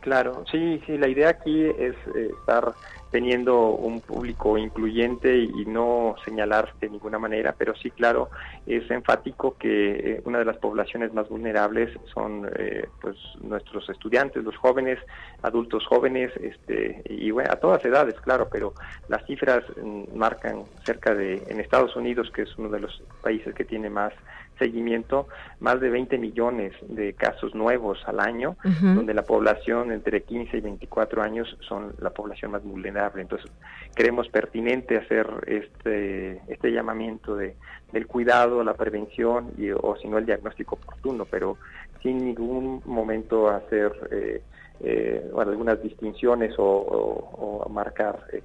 Claro, 0.00 0.44
sí, 0.50 0.80
sí, 0.86 0.96
la 0.96 1.08
idea 1.08 1.30
aquí 1.30 1.64
es 1.64 1.94
eh, 2.14 2.30
estar 2.40 2.74
teniendo 3.16 3.70
un 3.70 4.02
público 4.02 4.58
incluyente 4.58 5.34
y 5.38 5.64
no 5.64 6.16
señalar 6.22 6.74
de 6.82 6.90
ninguna 6.90 7.18
manera, 7.18 7.54
pero 7.56 7.74
sí, 7.74 7.90
claro, 7.90 8.28
es 8.66 8.90
enfático 8.90 9.56
que 9.58 9.92
eh, 9.94 10.22
una 10.26 10.38
de 10.38 10.44
las 10.44 10.58
poblaciones 10.58 11.14
más 11.14 11.26
vulnerables 11.26 11.98
son 12.12 12.46
eh, 12.58 12.86
pues 13.00 13.16
nuestros 13.40 13.88
estudiantes, 13.88 14.44
los 14.44 14.54
jóvenes, 14.58 14.98
adultos 15.40 15.86
jóvenes, 15.86 16.30
este, 16.42 17.02
y 17.08 17.30
bueno, 17.30 17.48
a 17.50 17.56
todas 17.56 17.82
edades, 17.86 18.20
claro, 18.20 18.50
pero 18.52 18.74
las 19.08 19.24
cifras 19.24 19.64
mm, 19.82 20.14
marcan 20.14 20.64
cerca 20.84 21.14
de, 21.14 21.42
en 21.48 21.58
Estados 21.58 21.96
Unidos, 21.96 22.30
que 22.34 22.42
es 22.42 22.58
uno 22.58 22.68
de 22.68 22.80
los 22.80 23.02
países 23.22 23.54
que 23.54 23.64
tiene 23.64 23.88
más 23.88 24.12
seguimiento 24.58 25.28
más 25.60 25.80
de 25.80 25.90
20 25.90 26.18
millones 26.18 26.72
de 26.88 27.12
casos 27.14 27.54
nuevos 27.54 27.98
al 28.06 28.20
año, 28.20 28.56
donde 28.80 29.14
la 29.14 29.22
población 29.22 29.92
entre 29.92 30.22
15 30.22 30.56
y 30.56 30.60
24 30.60 31.22
años 31.22 31.56
son 31.68 31.94
la 32.00 32.10
población 32.10 32.52
más 32.52 32.62
vulnerable. 32.62 33.22
Entonces, 33.22 33.50
creemos 33.94 34.28
pertinente 34.28 34.96
hacer 34.96 35.26
este, 35.46 36.40
este 36.48 36.72
llamamiento 36.72 37.36
de, 37.36 37.56
del 37.92 38.06
cuidado, 38.06 38.64
la 38.64 38.74
prevención 38.74 39.52
y, 39.56 39.70
o 39.70 39.96
si 40.00 40.08
no 40.08 40.18
el 40.18 40.26
diagnóstico 40.26 40.76
oportuno, 40.76 41.24
pero 41.24 41.56
sin 42.02 42.18
ningún 42.18 42.82
momento 42.84 43.48
hacer 43.48 43.92
eh, 44.10 44.42
eh, 44.80 45.30
algunas 45.38 45.82
distinciones 45.82 46.54
o, 46.58 47.66
marcar 47.70 48.24
eh, 48.32 48.42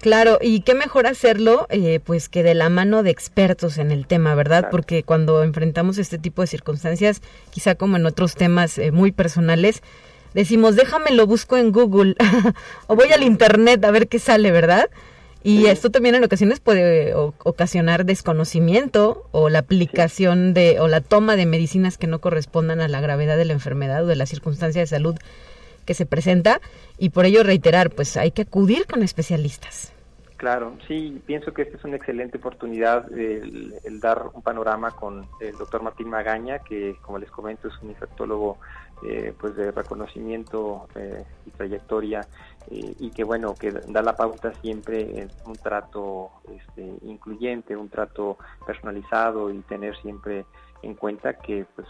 Claro, 0.00 0.38
y 0.40 0.60
qué 0.60 0.74
mejor 0.74 1.06
hacerlo, 1.06 1.66
eh, 1.70 2.00
pues 2.04 2.28
que 2.28 2.42
de 2.42 2.54
la 2.54 2.68
mano 2.68 3.02
de 3.02 3.10
expertos 3.10 3.78
en 3.78 3.90
el 3.90 4.06
tema, 4.06 4.34
¿verdad? 4.34 4.68
Porque 4.70 5.02
cuando 5.02 5.42
enfrentamos 5.42 5.98
este 5.98 6.18
tipo 6.18 6.42
de 6.42 6.48
circunstancias, 6.48 7.22
quizá 7.50 7.74
como 7.74 7.96
en 7.96 8.06
otros 8.06 8.34
temas 8.34 8.78
eh, 8.78 8.92
muy 8.92 9.12
personales, 9.12 9.82
decimos, 10.34 10.76
déjame 10.76 11.10
lo 11.12 11.26
busco 11.26 11.56
en 11.56 11.72
Google 11.72 12.14
o 12.86 12.96
voy 12.96 13.12
al 13.12 13.22
Internet 13.22 13.84
a 13.84 13.90
ver 13.90 14.08
qué 14.08 14.18
sale, 14.18 14.50
¿verdad? 14.50 14.88
Y 15.42 15.66
esto 15.66 15.90
también 15.90 16.14
en 16.14 16.24
ocasiones 16.24 16.60
puede 16.60 17.14
ocasionar 17.14 18.04
desconocimiento 18.04 19.26
o 19.30 19.48
la 19.48 19.60
aplicación 19.60 20.52
de 20.52 20.80
o 20.80 20.88
la 20.88 21.00
toma 21.00 21.34
de 21.34 21.46
medicinas 21.46 21.96
que 21.96 22.06
no 22.06 22.20
correspondan 22.20 22.82
a 22.82 22.88
la 22.88 23.00
gravedad 23.00 23.38
de 23.38 23.46
la 23.46 23.54
enfermedad 23.54 24.04
o 24.04 24.06
de 24.06 24.16
la 24.16 24.26
circunstancia 24.26 24.82
de 24.82 24.86
salud 24.86 25.16
que 25.90 25.94
se 25.94 26.06
presenta 26.06 26.60
y 26.98 27.10
por 27.10 27.24
ello 27.24 27.42
reiterar, 27.42 27.90
pues 27.90 28.16
hay 28.16 28.30
que 28.30 28.42
acudir 28.42 28.86
con 28.86 29.02
especialistas. 29.02 29.92
Claro, 30.36 30.76
sí, 30.86 31.20
pienso 31.26 31.52
que 31.52 31.62
esta 31.62 31.78
es 31.78 31.84
una 31.84 31.96
excelente 31.96 32.38
oportunidad 32.38 33.12
el, 33.12 33.98
dar 33.98 34.30
un 34.32 34.40
panorama 34.40 34.92
con 34.92 35.26
el 35.40 35.58
doctor 35.58 35.82
Martín 35.82 36.08
Magaña, 36.08 36.60
que 36.60 36.94
como 37.02 37.18
les 37.18 37.28
comento 37.28 37.66
es 37.66 37.74
un 37.82 37.90
infectólogo 37.90 38.58
eh, 39.02 39.34
pues 39.40 39.56
de 39.56 39.72
reconocimiento 39.72 40.86
eh, 40.94 41.24
y 41.44 41.50
trayectoria 41.50 42.20
eh, 42.70 42.94
y 43.00 43.10
que 43.10 43.24
bueno, 43.24 43.56
que 43.56 43.72
da 43.72 44.00
la 44.00 44.14
pauta 44.14 44.54
siempre 44.62 45.22
en 45.22 45.28
un 45.44 45.56
trato 45.56 46.30
este, 46.56 46.88
incluyente, 47.02 47.76
un 47.76 47.88
trato 47.88 48.38
personalizado 48.64 49.52
y 49.52 49.58
tener 49.62 49.96
siempre 49.96 50.46
en 50.82 50.94
cuenta 50.94 51.34
que 51.34 51.66
pues 51.74 51.88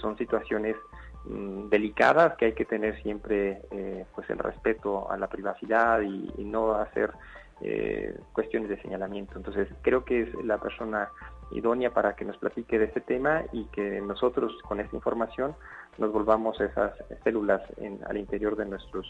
son 0.00 0.16
situaciones 0.16 0.76
delicadas 1.24 2.36
que 2.36 2.46
hay 2.46 2.52
que 2.54 2.64
tener 2.64 3.00
siempre 3.02 3.62
eh, 3.70 4.06
pues 4.14 4.28
el 4.30 4.38
respeto 4.38 5.10
a 5.10 5.16
la 5.16 5.28
privacidad 5.28 6.00
y, 6.00 6.44
no 6.44 6.74
hacer 6.74 7.12
eh, 7.60 8.18
cuestiones 8.32 8.68
de 8.68 8.80
señalamiento. 8.80 9.34
Entonces 9.36 9.68
creo 9.82 10.04
que 10.04 10.22
es 10.22 10.34
la 10.44 10.58
persona 10.58 11.10
idónea 11.52 11.90
para 11.90 12.14
que 12.16 12.24
nos 12.24 12.36
platique 12.38 12.78
de 12.78 12.86
este 12.86 13.00
tema 13.00 13.42
y 13.52 13.64
que 13.66 14.00
nosotros 14.00 14.52
con 14.62 14.80
esta 14.80 14.96
información 14.96 15.54
nos 15.98 16.12
volvamos 16.12 16.60
esas 16.60 16.92
células 17.22 17.60
en, 17.76 18.00
al 18.08 18.16
interior 18.16 18.56
de 18.56 18.66
nuestros 18.66 19.06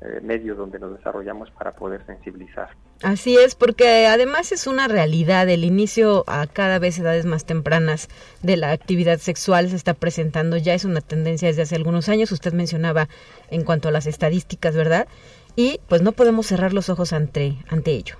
eh, 0.00 0.20
medios 0.22 0.56
donde 0.56 0.78
nos 0.78 0.96
desarrollamos 0.96 1.50
para 1.50 1.72
poder 1.72 2.04
sensibilizar. 2.06 2.68
Así 3.02 3.36
es, 3.36 3.54
porque 3.54 4.06
además 4.06 4.52
es 4.52 4.66
una 4.66 4.86
realidad, 4.86 5.48
el 5.48 5.64
inicio 5.64 6.24
a 6.26 6.46
cada 6.46 6.78
vez 6.78 6.98
edades 6.98 7.26
más 7.26 7.44
tempranas 7.44 8.08
de 8.42 8.56
la 8.56 8.70
actividad 8.70 9.18
sexual 9.18 9.68
se 9.68 9.76
está 9.76 9.94
presentando, 9.94 10.56
ya 10.56 10.74
es 10.74 10.84
una 10.84 11.00
tendencia 11.00 11.48
desde 11.48 11.62
hace 11.62 11.76
algunos 11.76 12.08
años, 12.08 12.30
usted 12.30 12.52
mencionaba 12.52 13.08
en 13.50 13.64
cuanto 13.64 13.88
a 13.88 13.90
las 13.90 14.06
estadísticas, 14.06 14.76
¿verdad? 14.76 15.08
Y 15.56 15.80
pues 15.88 16.02
no 16.02 16.12
podemos 16.12 16.46
cerrar 16.46 16.72
los 16.72 16.88
ojos 16.88 17.12
ante, 17.12 17.56
ante 17.68 17.90
ello. 17.90 18.16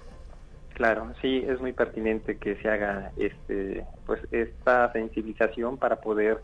Claro, 0.74 1.12
sí, 1.20 1.44
es 1.48 1.60
muy 1.60 1.72
pertinente 1.72 2.38
que 2.38 2.56
se 2.56 2.68
haga 2.68 3.10
este, 3.16 3.84
pues 4.06 4.20
esta 4.32 4.92
sensibilización 4.92 5.76
para 5.76 5.96
poder 5.96 6.38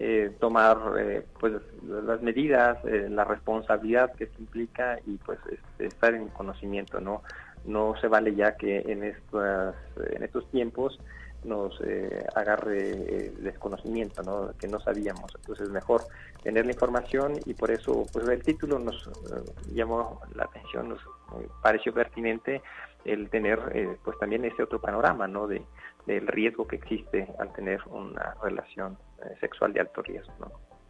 eh, 0.00 0.30
tomar 0.38 0.78
eh, 0.96 1.26
pues 1.40 1.54
las 1.82 2.22
medidas, 2.22 2.78
eh, 2.84 3.08
la 3.10 3.24
responsabilidad 3.24 4.12
que 4.14 4.24
esto 4.24 4.36
implica 4.38 4.96
y 5.04 5.16
pues 5.16 5.40
este, 5.50 5.86
estar 5.86 6.14
en 6.14 6.28
conocimiento, 6.28 7.00
¿no? 7.00 7.24
No 7.64 7.96
se 8.00 8.06
vale 8.06 8.32
ya 8.36 8.56
que 8.56 8.78
en 8.86 9.02
estas, 9.02 9.74
en 10.12 10.22
estos 10.22 10.48
tiempos 10.52 11.00
nos 11.42 11.80
agarre 12.36 13.32
desconocimiento, 13.40 14.22
¿no? 14.22 14.52
Que 14.56 14.68
no 14.68 14.78
sabíamos. 14.78 15.34
Entonces 15.34 15.68
mejor 15.68 16.02
tener 16.44 16.64
la 16.64 16.72
información 16.72 17.32
y 17.44 17.54
por 17.54 17.72
eso 17.72 18.06
pues 18.12 18.28
el 18.28 18.44
título 18.44 18.78
nos 18.78 19.10
llamó 19.72 20.20
la 20.36 20.44
atención, 20.44 20.90
nos 20.90 21.00
pareció 21.60 21.92
pertinente 21.92 22.62
el 23.04 23.28
tener 23.30 23.98
pues 24.04 24.16
también 24.18 24.44
este 24.44 24.62
otro 24.62 24.80
panorama, 24.80 25.26
¿no? 25.26 25.48
De, 25.48 25.60
del 26.08 26.26
riesgo 26.26 26.66
que 26.66 26.76
existe 26.76 27.28
al 27.38 27.52
tener 27.52 27.80
una 27.90 28.34
relación 28.42 28.98
eh, 29.20 29.36
sexual 29.40 29.72
de 29.74 29.80
alto 29.80 30.02
riesgo. 30.02 30.32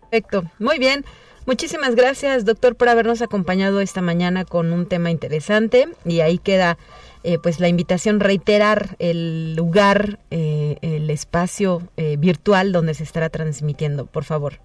Perfecto, 0.00 0.44
muy 0.58 0.78
bien. 0.78 1.04
Muchísimas 1.44 1.94
gracias, 1.94 2.44
doctor, 2.44 2.76
por 2.76 2.88
habernos 2.88 3.20
acompañado 3.20 3.80
esta 3.80 4.00
mañana 4.00 4.44
con 4.44 4.72
un 4.72 4.86
tema 4.86 5.10
interesante 5.10 5.88
y 6.04 6.20
ahí 6.20 6.38
queda 6.38 6.78
eh, 7.24 7.38
pues 7.42 7.58
la 7.58 7.68
invitación 7.68 8.20
reiterar 8.20 8.96
el 8.98 9.54
lugar, 9.56 10.18
eh, 10.30 10.76
el 10.82 11.10
espacio 11.10 11.82
virtual 12.18 12.72
donde 12.72 12.94
se 12.94 13.02
estará 13.02 13.28
transmitiendo, 13.28 14.06
por 14.06 14.24
favor. 14.24 14.60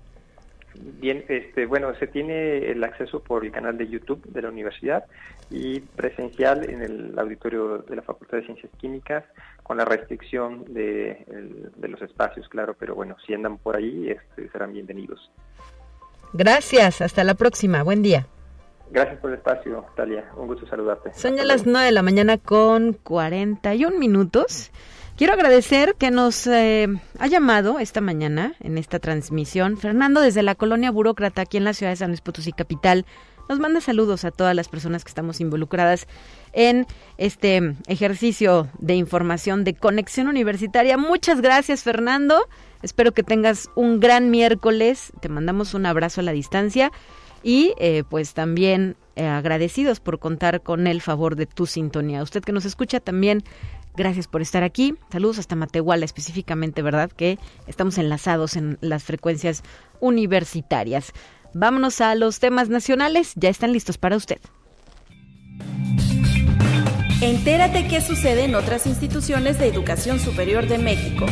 Bien, 0.76 1.24
este, 1.28 1.65
bueno, 1.65 1.93
se 1.99 2.07
tiene 2.07 2.71
el 2.71 2.84
acceso 2.84 3.21
por 3.21 3.45
el 3.45 3.51
canal 3.51 3.78
de 3.78 3.88
YouTube 3.88 4.24
de 4.26 4.41
la 4.41 4.49
universidad 4.49 5.05
y 5.49 5.82
presencial 5.82 6.69
en 6.69 6.82
el 6.82 7.19
auditorio 7.19 7.80
de 7.80 7.95
la 7.95 8.01
Facultad 8.01 8.38
de 8.38 8.45
Ciencias 8.45 8.71
Químicas 8.78 9.24
con 9.61 9.78
la 9.78 9.86
restricción 9.86 10.65
de, 10.74 11.26
de 11.76 11.88
los 11.88 12.01
espacios, 12.01 12.47
claro, 12.49 12.76
pero 12.78 12.95
bueno, 12.95 13.15
si 13.26 13.34
andan 13.34 13.57
por 13.57 13.76
ahí 13.76 14.09
este, 14.09 14.49
serán 14.49 14.74
bienvenidos. 14.74 15.32
Gracias, 16.34 17.01
hasta 17.01 17.24
la 17.24 17.36
próxima, 17.36 17.84
buen 17.84 18.01
día. 18.01 18.26
Gracias 18.89 19.19
por 19.19 19.32
el 19.32 19.38
espacio, 19.38 19.86
Talia, 19.95 20.26
un 20.36 20.47
gusto 20.47 20.67
saludarte. 20.67 21.13
Son 21.13 21.36
ya 21.36 21.43
las 21.43 21.65
9 21.65 21.86
de 21.86 21.91
la 21.91 22.03
mañana 22.03 22.38
con 22.38 22.93
41 22.93 23.97
minutos. 23.97 24.71
Quiero 25.16 25.34
agradecer 25.34 25.93
que 25.99 26.09
nos 26.09 26.47
eh, 26.47 26.88
ha 27.20 27.28
llamado 27.28 27.78
esta 27.78 28.01
mañana 28.01 28.55
en 28.59 28.80
esta 28.80 28.97
transmisión 28.97 29.78
Fernando 29.78 30.22
desde 30.22 30.41
la 30.41 30.55
colonia 30.55 30.89
burócrata 30.89 31.43
aquí 31.43 31.57
en 31.57 31.66
la 31.66 31.74
ciudad 31.74 31.91
de 31.91 31.97
San 31.97 32.09
Luis 32.09 32.22
Potosí 32.22 32.51
capital. 32.51 33.05
Nos 33.47 33.59
manda 33.59 33.80
saludos 33.80 34.26
a 34.26 34.32
todas 34.32 34.55
las 34.55 34.70
personas 34.70 35.03
que 35.03 35.09
estamos 35.09 35.39
involucradas 35.39 36.07
en 36.51 36.88
este 37.20 37.76
ejercicio 37.86 38.70
de 38.80 38.95
información 38.95 39.64
de 39.64 39.76
conexión 39.76 40.30
universitaria. 40.30 40.97
Muchas 40.97 41.41
gracias 41.41 41.84
Fernando. 41.84 42.47
Espero 42.82 43.11
que 43.11 43.22
tengas 43.22 43.70
un 43.76 43.99
gran 43.99 44.32
miércoles. 44.32 45.14
Te 45.20 45.30
mandamos 45.30 45.76
un 45.76 45.86
abrazo 45.86 46.22
a 46.22 46.24
la 46.24 46.32
distancia 46.32 46.91
y 47.43 47.76
eh, 47.78 48.03
pues 48.09 48.34
también 48.34 48.95
eh, 49.16 49.28
agradecidos 49.28 49.99
por 49.99 50.18
contar 50.18 50.61
con 50.61 50.88
el 50.88 51.01
favor 51.01 51.36
de 51.36 51.45
tu 51.45 51.68
sintonía. 51.68 52.24
Usted 52.24 52.41
que 52.41 52.51
nos 52.51 52.66
escucha 52.66 52.99
también 52.99 53.43
Gracias 53.95 54.27
por 54.27 54.41
estar 54.41 54.63
aquí. 54.63 54.95
Saludos 55.11 55.39
hasta 55.39 55.55
Matehuala 55.55 56.05
específicamente, 56.05 56.81
¿verdad? 56.81 57.11
Que 57.11 57.37
estamos 57.67 57.97
enlazados 57.97 58.55
en 58.55 58.77
las 58.81 59.03
frecuencias 59.03 59.63
universitarias. 59.99 61.13
Vámonos 61.53 62.01
a 62.01 62.15
los 62.15 62.39
temas 62.39 62.69
nacionales. 62.69 63.33
Ya 63.35 63.49
están 63.49 63.71
listos 63.73 63.97
para 63.97 64.17
usted. 64.17 64.39
Entérate 67.21 67.87
qué 67.87 68.01
sucede 68.01 68.45
en 68.45 68.55
otras 68.55 68.85
instituciones 68.85 69.57
de 69.57 69.67
educación 69.67 70.19
superior 70.19 70.67
de 70.67 70.77
México. 70.77 71.25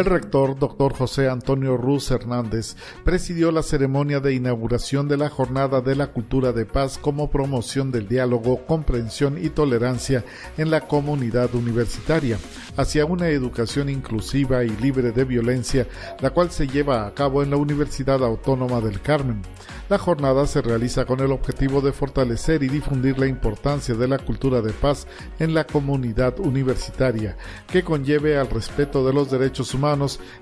El 0.00 0.06
rector, 0.06 0.58
doctor 0.58 0.94
José 0.94 1.28
Antonio 1.28 1.76
Ruz 1.76 2.10
Hernández, 2.10 2.74
presidió 3.04 3.52
la 3.52 3.62
ceremonia 3.62 4.18
de 4.18 4.32
inauguración 4.32 5.08
de 5.08 5.18
la 5.18 5.28
Jornada 5.28 5.82
de 5.82 5.94
la 5.94 6.06
Cultura 6.06 6.52
de 6.52 6.64
Paz 6.64 6.96
como 6.96 7.30
promoción 7.30 7.92
del 7.92 8.08
diálogo, 8.08 8.64
comprensión 8.64 9.36
y 9.36 9.50
tolerancia 9.50 10.24
en 10.56 10.70
la 10.70 10.88
comunidad 10.88 11.54
universitaria 11.54 12.38
hacia 12.78 13.04
una 13.04 13.28
educación 13.28 13.90
inclusiva 13.90 14.64
y 14.64 14.70
libre 14.70 15.12
de 15.12 15.24
violencia, 15.26 15.86
la 16.20 16.30
cual 16.30 16.50
se 16.50 16.66
lleva 16.66 17.06
a 17.06 17.12
cabo 17.12 17.42
en 17.42 17.50
la 17.50 17.56
Universidad 17.58 18.24
Autónoma 18.24 18.80
del 18.80 19.02
Carmen. 19.02 19.42
La 19.90 19.98
jornada 19.98 20.46
se 20.46 20.62
realiza 20.62 21.04
con 21.04 21.20
el 21.20 21.32
objetivo 21.32 21.82
de 21.82 21.92
fortalecer 21.92 22.62
y 22.62 22.68
difundir 22.68 23.18
la 23.18 23.26
importancia 23.26 23.94
de 23.94 24.08
la 24.08 24.18
cultura 24.18 24.62
de 24.62 24.72
paz 24.72 25.06
en 25.40 25.52
la 25.52 25.66
comunidad 25.66 26.38
universitaria, 26.38 27.36
que 27.66 27.82
conlleve 27.82 28.38
al 28.38 28.48
respeto 28.48 29.04
de 29.04 29.12
los 29.12 29.30
derechos 29.30 29.74
humanos 29.74 29.89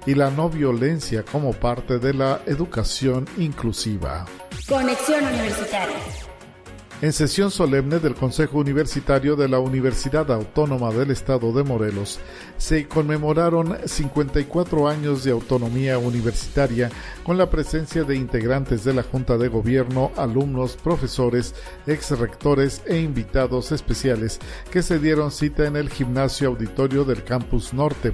y 0.07 0.15
la 0.15 0.31
no 0.31 0.49
violencia 0.49 1.25
como 1.25 1.53
parte 1.53 1.99
de 1.99 2.15
la 2.15 2.41
educación 2.47 3.27
inclusiva. 3.39 4.27
Conexión 4.69 5.25
Universitaria. 5.25 6.28
En 7.01 7.13
sesión 7.13 7.53
solemne 7.53 8.01
del 8.01 8.17
Consejo 8.17 8.59
Universitario 8.59 9.37
de 9.37 9.47
la 9.47 9.61
Universidad 9.61 10.33
Autónoma 10.33 10.91
del 10.91 11.13
Estado 11.13 11.53
de 11.53 11.63
Morelos, 11.63 12.19
se 12.57 12.89
conmemoraron 12.89 13.79
54 13.85 14.89
años 14.89 15.23
de 15.23 15.31
autonomía 15.31 15.97
universitaria 15.99 16.91
con 17.23 17.39
la 17.39 17.51
presencia 17.51 18.03
de 18.03 18.17
integrantes 18.17 18.83
de 18.83 18.95
la 18.95 19.05
Junta 19.05 19.39
de 19.39 19.47
Gobierno, 19.47 20.11
alumnos, 20.17 20.77
profesores, 20.77 21.55
ex 21.87 22.19
rectores 22.19 22.83
e 22.85 22.99
invitados 22.99 23.71
especiales 23.71 24.41
que 24.73 24.83
se 24.83 24.99
dieron 24.99 25.31
cita 25.31 25.69
en 25.69 25.77
el 25.77 25.91
gimnasio 25.91 26.49
auditorio 26.49 27.05
del 27.05 27.23
Campus 27.23 27.73
Norte. 27.73 28.13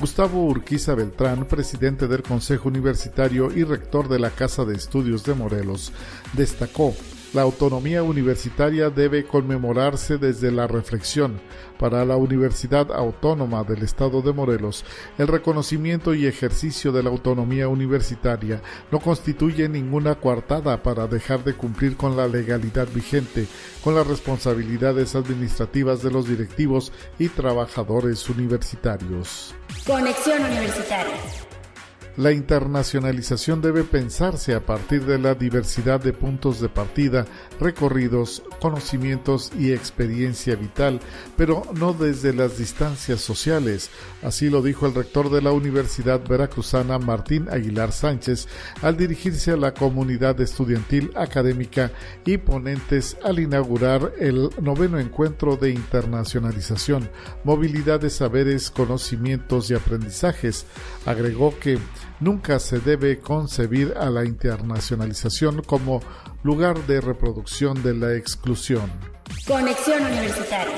Gustavo 0.00 0.46
Urquiza 0.46 0.94
Beltrán, 0.94 1.44
presidente 1.44 2.08
del 2.08 2.22
Consejo 2.22 2.70
Universitario 2.70 3.52
y 3.54 3.64
rector 3.64 4.08
de 4.08 4.18
la 4.18 4.30
Casa 4.30 4.64
de 4.64 4.74
Estudios 4.74 5.22
de 5.22 5.34
Morelos, 5.34 5.92
destacó 6.32 6.94
la 7.32 7.42
autonomía 7.42 8.02
universitaria 8.02 8.90
debe 8.90 9.24
conmemorarse 9.24 10.18
desde 10.18 10.50
la 10.50 10.66
reflexión. 10.66 11.40
Para 11.78 12.04
la 12.04 12.16
Universidad 12.16 12.92
Autónoma 12.92 13.64
del 13.64 13.82
Estado 13.82 14.22
de 14.22 14.32
Morelos, 14.32 14.84
el 15.18 15.26
reconocimiento 15.26 16.14
y 16.14 16.26
ejercicio 16.26 16.92
de 16.92 17.02
la 17.02 17.10
autonomía 17.10 17.68
universitaria 17.68 18.62
no 18.90 19.00
constituye 19.00 19.68
ninguna 19.68 20.14
coartada 20.14 20.82
para 20.82 21.06
dejar 21.06 21.42
de 21.42 21.54
cumplir 21.54 21.96
con 21.96 22.16
la 22.16 22.28
legalidad 22.28 22.88
vigente, 22.94 23.46
con 23.82 23.94
las 23.94 24.06
responsabilidades 24.06 25.16
administrativas 25.16 26.02
de 26.02 26.10
los 26.10 26.28
directivos 26.28 26.92
y 27.18 27.28
trabajadores 27.28 28.28
universitarios. 28.28 29.54
Conexión 29.86 30.44
Universitaria. 30.44 31.16
La 32.18 32.30
internacionalización 32.30 33.62
debe 33.62 33.84
pensarse 33.84 34.54
a 34.54 34.60
partir 34.60 35.06
de 35.06 35.18
la 35.18 35.34
diversidad 35.34 35.98
de 35.98 36.12
puntos 36.12 36.60
de 36.60 36.68
partida, 36.68 37.24
recorridos, 37.58 38.42
conocimientos 38.60 39.50
y 39.58 39.72
experiencia 39.72 40.54
vital, 40.54 41.00
pero 41.38 41.62
no 41.74 41.94
desde 41.94 42.34
las 42.34 42.58
distancias 42.58 43.22
sociales. 43.22 43.88
Así 44.22 44.50
lo 44.50 44.60
dijo 44.60 44.86
el 44.86 44.94
rector 44.94 45.30
de 45.30 45.40
la 45.40 45.52
Universidad 45.52 46.20
Veracruzana, 46.28 46.98
Martín 46.98 47.48
Aguilar 47.50 47.92
Sánchez, 47.92 48.46
al 48.82 48.98
dirigirse 48.98 49.52
a 49.52 49.56
la 49.56 49.72
comunidad 49.72 50.38
estudiantil 50.42 51.12
académica 51.16 51.92
y 52.26 52.36
ponentes 52.36 53.16
al 53.24 53.38
inaugurar 53.38 54.12
el 54.18 54.50
noveno 54.60 54.98
encuentro 54.98 55.56
de 55.56 55.70
internacionalización, 55.70 57.08
movilidad 57.42 58.00
de 58.00 58.10
saberes, 58.10 58.70
conocimientos 58.70 59.70
y 59.70 59.74
aprendizajes. 59.74 60.66
Agregó 61.06 61.58
que 61.58 61.78
Nunca 62.22 62.60
se 62.60 62.78
debe 62.78 63.18
concebir 63.18 63.94
a 63.98 64.08
la 64.08 64.24
internacionalización 64.24 65.60
como 65.62 66.00
lugar 66.44 66.78
de 66.86 67.00
reproducción 67.00 67.82
de 67.82 67.94
la 67.94 68.14
exclusión. 68.14 68.88
Conexión 69.44 70.04
Universitaria. 70.04 70.76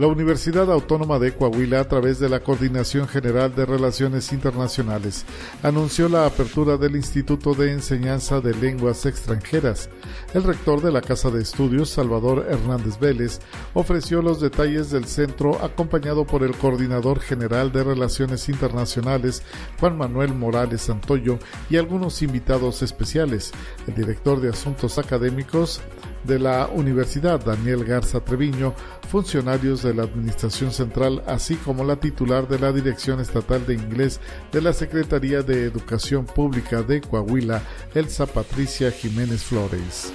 La 0.00 0.06
Universidad 0.06 0.72
Autónoma 0.72 1.18
de 1.18 1.34
Coahuila, 1.34 1.80
a 1.80 1.84
través 1.86 2.18
de 2.18 2.30
la 2.30 2.40
Coordinación 2.40 3.06
General 3.06 3.54
de 3.54 3.66
Relaciones 3.66 4.32
Internacionales, 4.32 5.26
anunció 5.62 6.08
la 6.08 6.24
apertura 6.24 6.78
del 6.78 6.96
Instituto 6.96 7.52
de 7.52 7.72
Enseñanza 7.72 8.40
de 8.40 8.54
Lenguas 8.54 9.04
Extranjeras. 9.04 9.90
El 10.32 10.44
rector 10.44 10.80
de 10.80 10.90
la 10.90 11.02
Casa 11.02 11.28
de 11.28 11.42
Estudios, 11.42 11.90
Salvador 11.90 12.46
Hernández 12.48 12.98
Vélez, 12.98 13.40
ofreció 13.74 14.22
los 14.22 14.40
detalles 14.40 14.90
del 14.90 15.04
centro 15.04 15.62
acompañado 15.62 16.24
por 16.24 16.44
el 16.44 16.56
Coordinador 16.56 17.20
General 17.20 17.70
de 17.70 17.84
Relaciones 17.84 18.48
Internacionales, 18.48 19.42
Juan 19.80 19.98
Manuel 19.98 20.32
Morales 20.32 20.80
Santoyo, 20.80 21.38
y 21.68 21.76
algunos 21.76 22.22
invitados 22.22 22.80
especiales. 22.80 23.52
El 23.86 23.96
director 23.96 24.40
de 24.40 24.48
Asuntos 24.48 24.96
Académicos, 24.96 25.82
de 26.24 26.38
la 26.38 26.68
Universidad 26.68 27.44
Daniel 27.44 27.84
Garza 27.84 28.20
Treviño, 28.20 28.74
funcionarios 29.08 29.82
de 29.82 29.94
la 29.94 30.04
Administración 30.04 30.72
Central, 30.72 31.22
así 31.26 31.56
como 31.56 31.84
la 31.84 31.96
titular 31.96 32.48
de 32.48 32.58
la 32.58 32.72
Dirección 32.72 33.20
Estatal 33.20 33.66
de 33.66 33.74
Inglés 33.74 34.20
de 34.52 34.62
la 34.62 34.72
Secretaría 34.72 35.42
de 35.42 35.64
Educación 35.64 36.26
Pública 36.26 36.82
de 36.82 37.00
Coahuila, 37.00 37.62
Elsa 37.94 38.26
Patricia 38.26 38.90
Jiménez 38.90 39.42
Flores. 39.44 40.12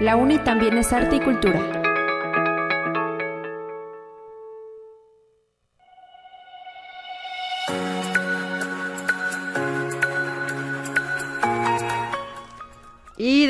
La 0.00 0.16
UNI 0.16 0.38
también 0.40 0.76
es 0.78 0.92
arte 0.92 1.16
y 1.16 1.20
cultura. 1.20 1.81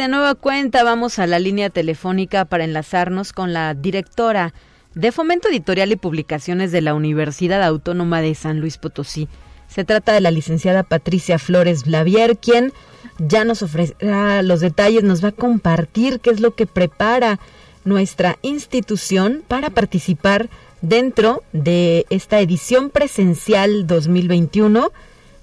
De 0.03 0.09
nueva 0.09 0.34
cuenta 0.34 0.82
vamos 0.82 1.20
a 1.20 1.28
la 1.28 1.38
línea 1.38 1.70
telefónica 1.70 2.44
para 2.44 2.64
enlazarnos 2.64 3.32
con 3.32 3.53
la 3.53 3.72
directora 3.74 4.53
de 4.96 5.12
Fomento 5.12 5.48
Editorial 5.48 5.92
y 5.92 5.96
Publicaciones 5.96 6.72
de 6.72 6.80
la 6.80 6.94
Universidad 6.94 7.62
Autónoma 7.62 8.20
de 8.20 8.34
San 8.34 8.59
Luis 8.59 8.78
Potosí. 8.78 9.28
Se 9.68 9.84
trata 9.84 10.12
de 10.12 10.20
la 10.20 10.32
licenciada 10.32 10.82
Patricia 10.82 11.38
Flores 11.38 11.84
Blavier, 11.84 12.36
quien 12.36 12.72
ya 13.20 13.44
nos 13.44 13.62
ofrecerá 13.62 14.42
los 14.42 14.59
detalles, 14.59 15.05
nos 15.05 15.22
va 15.22 15.28
a 15.28 15.32
compartir 15.32 16.18
qué 16.18 16.30
es 16.30 16.40
lo 16.40 16.57
que 16.57 16.66
prepara 16.66 17.38
nuestra 17.84 18.38
institución 18.42 19.44
para 19.46 19.70
participar 19.70 20.50
dentro 20.80 21.44
de 21.53 22.07
esta 22.11 22.40
edición 22.40 22.90
presencial 22.90 23.86
2021 23.86 24.90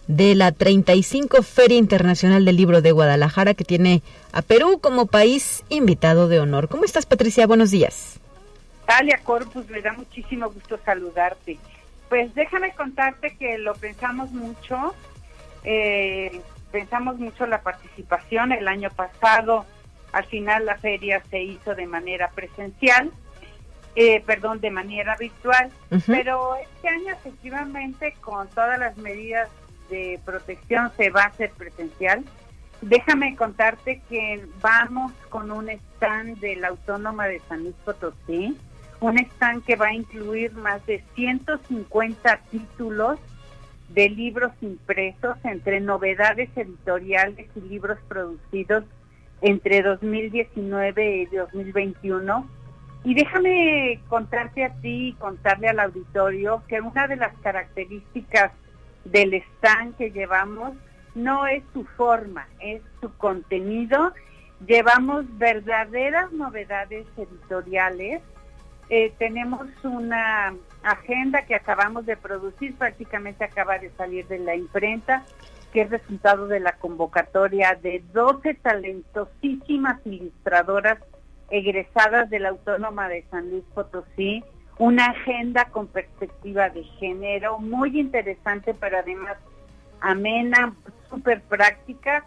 de 0.09 0.33
la 0.33 0.51
35 0.51 1.43
Feria 1.43 1.77
Internacional 1.77 2.43
del 2.43 2.55
Libro 2.55 2.81
de 2.81 2.91
Guadalajara 2.91 3.53
que 3.53 3.63
tiene 3.63 4.01
a 4.33 4.41
Perú 4.41 4.79
como 4.81 5.05
país 5.05 5.63
invitado 5.69 6.27
de 6.27 6.39
honor. 6.39 6.67
¿Cómo 6.67 6.83
estás, 6.83 7.05
Patricia? 7.05 7.45
Buenos 7.45 7.69
días. 7.69 8.19
Talia 8.87 9.19
Corpus, 9.23 9.69
me 9.69 9.81
da 9.81 9.93
muchísimo 9.93 10.49
gusto 10.49 10.79
saludarte. 10.83 11.59
Pues 12.09 12.33
déjame 12.33 12.73
contarte 12.73 13.35
que 13.37 13.59
lo 13.59 13.75
pensamos 13.75 14.31
mucho, 14.31 14.95
eh, 15.63 16.41
pensamos 16.71 17.19
mucho 17.19 17.45
la 17.45 17.61
participación. 17.61 18.51
El 18.51 18.67
año 18.67 18.89
pasado, 18.89 19.67
al 20.11 20.25
final, 20.25 20.65
la 20.65 20.79
feria 20.79 21.21
se 21.29 21.43
hizo 21.43 21.75
de 21.75 21.85
manera 21.85 22.31
presencial, 22.31 23.11
eh, 23.95 24.23
perdón, 24.25 24.59
de 24.59 24.71
manera 24.71 25.15
virtual, 25.17 25.69
pero 26.07 26.55
este 26.55 26.89
año 26.89 27.13
efectivamente 27.13 28.15
con 28.21 28.47
todas 28.49 28.79
las 28.79 28.97
medidas 28.97 29.49
de 29.89 30.19
protección 30.23 30.91
se 30.97 31.09
va 31.09 31.23
a 31.23 31.27
hacer 31.27 31.51
presencial. 31.51 32.23
Déjame 32.81 33.35
contarte 33.35 34.01
que 34.09 34.45
vamos 34.61 35.11
con 35.29 35.51
un 35.51 35.69
stand 35.69 36.39
de 36.39 36.55
la 36.55 36.69
Autónoma 36.69 37.27
de 37.27 37.41
San 37.49 37.63
Luis 37.63 37.75
Potosí, 37.83 38.57
un 39.01 39.17
stand 39.17 39.65
que 39.65 39.75
va 39.75 39.87
a 39.87 39.93
incluir 39.93 40.53
más 40.53 40.85
de 40.85 41.03
150 41.15 42.37
títulos 42.51 43.19
de 43.89 44.09
libros 44.09 44.51
impresos 44.61 45.37
entre 45.43 45.81
novedades 45.81 46.49
editoriales 46.55 47.47
y 47.55 47.61
libros 47.61 47.97
producidos 48.07 48.83
entre 49.41 49.81
2019 49.81 51.17
y 51.17 51.25
2021. 51.25 52.49
Y 53.03 53.13
déjame 53.13 53.99
contarte 54.07 54.65
a 54.65 54.73
ti 54.81 55.09
y 55.09 55.13
contarle 55.13 55.69
al 55.69 55.79
auditorio 55.79 56.63
que 56.67 56.81
una 56.81 57.07
de 57.07 57.15
las 57.15 57.35
características 57.39 58.51
del 59.11 59.33
stand 59.33 59.95
que 59.97 60.11
llevamos 60.11 60.73
no 61.15 61.47
es 61.47 61.63
su 61.73 61.85
forma, 61.85 62.47
es 62.59 62.81
su 63.01 63.13
contenido. 63.17 64.13
Llevamos 64.65 65.25
verdaderas 65.37 66.31
novedades 66.31 67.07
editoriales. 67.17 68.21
Eh, 68.89 69.13
tenemos 69.17 69.67
una 69.83 70.55
agenda 70.83 71.45
que 71.45 71.55
acabamos 71.55 72.05
de 72.05 72.17
producir, 72.17 72.75
prácticamente 72.75 73.43
acaba 73.43 73.77
de 73.79 73.91
salir 73.91 74.27
de 74.27 74.39
la 74.39 74.55
imprenta, 74.55 75.25
que 75.73 75.81
es 75.81 75.89
resultado 75.89 76.47
de 76.47 76.59
la 76.59 76.73
convocatoria 76.73 77.77
de 77.81 78.03
12 78.13 78.55
talentosísimas 78.55 79.99
ilustradoras 80.05 80.97
egresadas 81.51 82.29
de 82.29 82.39
la 82.39 82.49
Autónoma 82.49 83.07
de 83.07 83.25
San 83.29 83.49
Luis 83.49 83.63
Potosí, 83.73 84.43
una 84.79 85.07
agenda 85.07 85.65
con 85.65 85.87
perspectiva 85.87 86.69
de 86.69 86.83
género 86.99 87.59
muy 87.59 87.99
interesante, 87.99 88.73
pero 88.73 88.97
además 88.97 89.37
amena, 89.99 90.73
súper 91.09 91.41
práctica. 91.41 92.25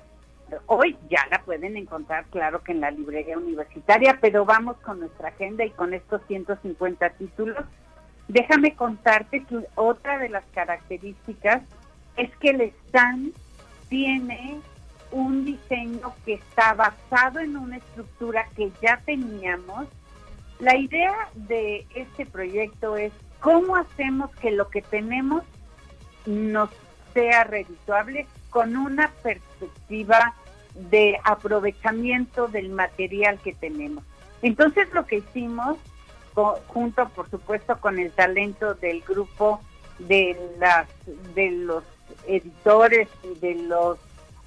Hoy 0.67 0.99
ya 1.09 1.27
la 1.31 1.41
pueden 1.43 1.79
encontrar, 1.79 2.27
claro 2.27 2.63
que 2.63 2.73
en 2.73 2.83
la 2.83 2.91
librería 2.91 3.39
universitaria, 3.39 4.19
pero 4.21 4.45
vamos 4.45 4.77
con 4.79 5.01
nuestra 5.01 5.29
agenda 5.29 5.65
y 5.65 5.71
con 5.71 5.95
estos 5.95 6.21
150 6.29 7.09
títulos. 7.11 7.65
Déjame 8.29 8.77
contarte 8.77 9.45
que 9.45 9.61
otra 9.75 10.19
de 10.19 10.29
las 10.29 10.45
características 10.55 11.63
es 12.19 12.31
que 12.37 12.51
el 12.51 12.61
stand 12.61 13.33
tiene 13.89 14.61
un 15.11 15.47
diseño 15.47 16.15
que 16.27 16.35
está 16.35 16.75
basado 16.75 17.41
en 17.41 17.57
una 17.57 17.79
estructura 17.79 18.47
que 18.55 18.71
ya 18.83 19.01
teníamos 19.07 19.87
la 20.63 20.77
idea 20.77 21.29
de 21.35 21.85
este 21.97 22.25
proyecto 22.25 22.97
es 22.97 23.13
cómo 23.41 23.75
hacemos 23.75 24.31
que 24.37 24.53
lo 24.53 24.69
que 24.69 24.81
tenemos 24.81 25.43
nos 26.25 26.71
sea 27.13 27.43
redituable 27.43 28.29
con 28.49 28.77
una 28.77 29.11
perspectiva 29.25 30.35
de 30.75 31.19
aprovechamiento 31.25 32.47
del 32.47 32.69
material 32.71 33.41
que 33.41 33.55
tenemos. 33.55 34.05
Entonces 34.41 34.87
lo 34.93 35.05
que 35.05 35.17
hicimos, 35.17 35.79
junto 36.69 37.09
por 37.09 37.29
supuesto 37.29 37.81
con 37.81 37.99
el 37.99 38.13
talento 38.13 38.75
del 38.75 39.01
grupo 39.01 39.61
de 39.99 40.39
las 40.61 40.87
de 41.35 41.51
los 41.51 41.83
editores 42.29 43.09
y 43.25 43.39
de 43.41 43.55
los 43.57 43.99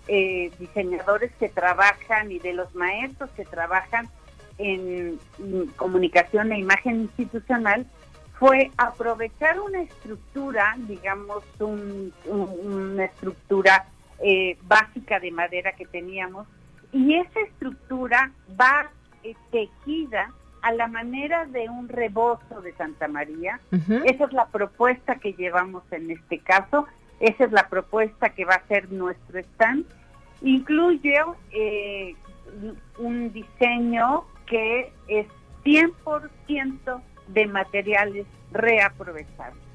eh, 0.08 0.50
diseñadores 0.60 1.34
que 1.40 1.50
trabajan 1.50 2.32
y 2.32 2.40
de 2.40 2.54
los 2.54 2.74
maestros 2.74 3.30
que 3.32 3.44
trabajan 3.44 4.10
en 4.58 5.20
comunicación 5.76 6.52
e 6.52 6.60
imagen 6.60 7.02
institucional, 7.02 7.86
fue 8.40 8.72
aprovechar 8.78 9.60
una 9.60 9.82
estructura, 9.82 10.76
digamos, 10.78 11.44
una 11.60 13.06
estructura 13.06 13.86
eh, 14.20 14.58
básica 14.64 15.20
de 15.20 15.32
madera 15.32 15.72
que 15.74 15.86
teníamos, 15.86 16.48
y 16.92 17.16
esa 17.16 17.40
estructura 17.42 18.32
va 18.60 18.90
eh, 19.24 19.36
tejida 19.52 20.32
a 20.62 20.72
la 20.72 20.88
manera 20.88 21.46
de 21.46 21.70
un 21.70 21.88
rebozo 21.88 22.62
de 22.62 22.74
Santa 22.74 23.08
María. 23.08 23.60
Esa 23.72 24.26
es 24.26 24.34
la 24.34 24.48
propuesta 24.48 25.16
que 25.16 25.34
llevamos 25.34 25.84
en 25.92 26.10
este 26.10 26.40
caso, 26.40 26.88
esa 27.20 27.46
es 27.46 27.52
la 27.52 27.70
propuesta 27.70 28.30
que 28.30 28.46
va 28.46 28.56
a 28.56 28.68
ser 28.68 28.92
nuestro 28.92 29.40
stand. 29.40 29.86
Incluye 30.42 31.18
eh, 31.52 32.16
un 32.98 33.32
diseño 33.32 34.26
que 34.46 34.92
es 35.08 35.28
100% 35.64 37.02
de 37.28 37.48
materiales 37.48 38.26
reaprovechables. 38.52 39.66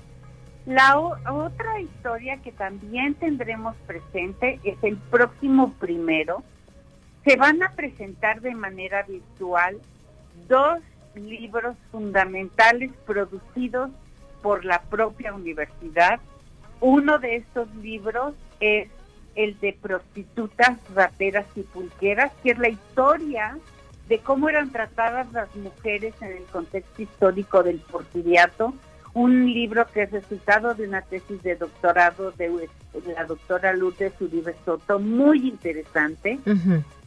La 0.67 0.99
otra 0.99 1.81
historia 1.81 2.37
que 2.43 2.53
también 2.53 3.15
tendremos 3.15 3.75
presente 3.87 4.61
es 4.63 4.77
el 4.83 4.97
próximo 4.97 5.73
primero. 5.81 6.45
Se 7.25 7.37
van 7.37 7.63
a 7.63 7.73
presentar 7.73 8.41
de 8.41 8.55
manera 8.55 9.03
virtual 9.03 9.79
dos 10.49 10.79
libros 11.15 11.77
fundamentales 11.91 12.93
producidos 13.07 13.91
por 14.43 14.65
la 14.65 14.83
propia 14.83 15.35
universidad. 15.35 16.21
Uno 16.81 17.19
de 17.19 17.37
estos 17.37 17.75
libros 17.77 18.35
es 18.61 18.89
el 19.35 19.59
de 19.61 19.73
prostitutas, 19.73 20.79
rateras 20.95 21.47
y 21.57 21.63
pulqueras, 21.63 22.33
que 22.43 22.53
es 22.53 22.59
la 22.59 22.69
historia 22.69 23.59
de 24.11 24.19
cómo 24.19 24.49
eran 24.49 24.73
tratadas 24.73 25.33
las 25.33 25.55
mujeres 25.55 26.13
en 26.21 26.33
el 26.33 26.43
contexto 26.53 27.01
histórico 27.01 27.63
del 27.63 27.79
porfiriato, 27.79 28.75
un 29.15 29.47
libro 29.47 29.87
que 29.87 30.03
es 30.03 30.11
resultado 30.11 30.75
de 30.75 30.89
una 30.89 31.03
tesis 31.03 31.41
de 31.45 31.55
doctorado 31.55 32.33
de 32.33 32.69
la 33.15 33.25
doctora 33.25 33.73
Lourdes 33.73 34.13
Uribe 34.21 34.55
Soto, 34.65 34.99
muy 34.99 35.49
interesante. 35.49 36.41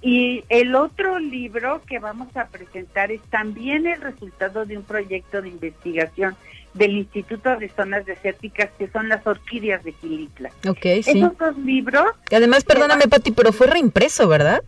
Y 0.02 0.46
el 0.48 0.76
otro 0.76 1.20
libro 1.20 1.82
que 1.86 2.00
vamos 2.00 2.36
a 2.38 2.48
presentar 2.48 3.12
es 3.12 3.22
también 3.24 3.86
el 3.86 4.00
resultado 4.02 4.66
de 4.66 4.78
un 4.78 4.84
proyecto 4.84 5.42
de 5.42 5.50
investigación 5.50 6.36
del 6.74 6.92
Instituto 6.92 7.56
de 7.58 7.70
Zonas 7.70 8.06
Desérticas, 8.06 8.70
que 8.78 8.88
son 8.88 9.10
las 9.10 9.28
orquídeas 9.28 9.84
de 9.84 9.92
Quilitla. 9.92 10.52
Ok, 10.68 10.82
sí. 11.04 11.20
Esos 11.20 11.38
dos 11.38 11.58
libros... 11.58 12.06
Que 12.30 12.38
además, 12.38 12.64
perdóname, 12.64 13.08
Pati, 13.08 13.32
pero 13.32 13.52
fue 13.52 13.68
reimpreso, 13.68 14.28
¿verdad? 14.28 14.64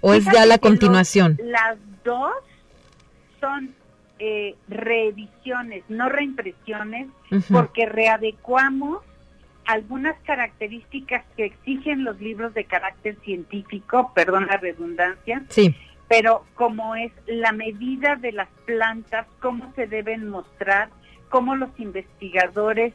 ¿O 0.00 0.14
es 0.14 0.24
ya 0.24 0.46
la 0.46 0.58
continuación? 0.58 1.38
las 1.42 1.76
dos 2.04 2.32
son 3.40 3.74
eh, 4.18 4.54
reediciones, 4.68 5.84
no 5.88 6.08
reimpresiones, 6.08 7.08
porque 7.50 7.86
readecuamos 7.86 9.02
algunas 9.66 10.16
características 10.20 11.24
que 11.36 11.46
exigen 11.46 12.04
los 12.04 12.20
libros 12.20 12.54
de 12.54 12.64
carácter 12.64 13.16
científico, 13.24 14.12
perdón 14.14 14.46
la 14.46 14.56
redundancia, 14.56 15.42
sí. 15.48 15.74
pero 16.08 16.44
como 16.54 16.94
es 16.94 17.12
la 17.26 17.52
medida 17.52 18.16
de 18.16 18.32
las 18.32 18.48
plantas, 18.64 19.26
cómo 19.40 19.72
se 19.74 19.86
deben 19.86 20.28
mostrar, 20.28 20.88
cómo 21.28 21.56
los 21.56 21.70
investigadores 21.78 22.94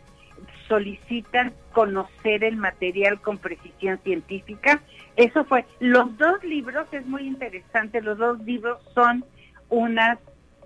solicitan 0.71 1.51
conocer 1.73 2.45
el 2.45 2.55
material 2.55 3.19
con 3.19 3.37
precisión 3.37 3.99
científica. 4.05 4.81
Eso 5.17 5.43
fue. 5.43 5.65
Los 5.81 6.17
dos 6.17 6.41
libros, 6.45 6.87
es 6.93 7.05
muy 7.05 7.23
interesante, 7.23 8.01
los 8.01 8.17
dos 8.17 8.39
libros 8.39 8.79
son 8.95 9.25
unas 9.67 10.17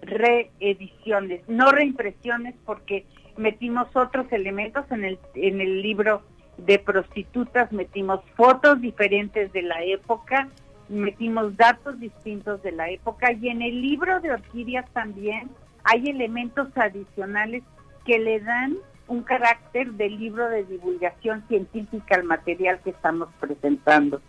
reediciones, 0.03 1.41
no 1.47 1.71
reimpresiones 1.71 2.53
porque 2.67 3.07
metimos 3.35 3.87
otros 3.95 4.31
elementos 4.31 4.85
en 4.91 5.05
el, 5.05 5.19
en 5.33 5.59
el 5.59 5.81
libro 5.81 6.21
de 6.59 6.77
prostitutas, 6.77 7.71
metimos 7.71 8.19
fotos 8.35 8.79
diferentes 8.81 9.51
de 9.53 9.63
la 9.63 9.83
época, 9.83 10.49
metimos 10.87 11.57
datos 11.57 11.99
distintos 11.99 12.61
de 12.61 12.73
la 12.73 12.91
época 12.91 13.31
y 13.33 13.49
en 13.49 13.63
el 13.63 13.81
libro 13.81 14.19
de 14.19 14.33
orquídeas 14.33 14.87
también 14.93 15.49
hay 15.83 16.09
elementos 16.09 16.67
adicionales 16.75 17.63
que 18.05 18.19
le 18.19 18.39
dan 18.39 18.77
un 19.07 19.23
carácter 19.23 19.91
de 19.91 20.09
libro 20.09 20.49
de 20.49 20.63
divulgación 20.63 21.43
científica 21.47 22.15
al 22.15 22.23
material 22.23 22.79
que 22.83 22.89
estamos 22.89 23.29
presentando. 23.39 24.21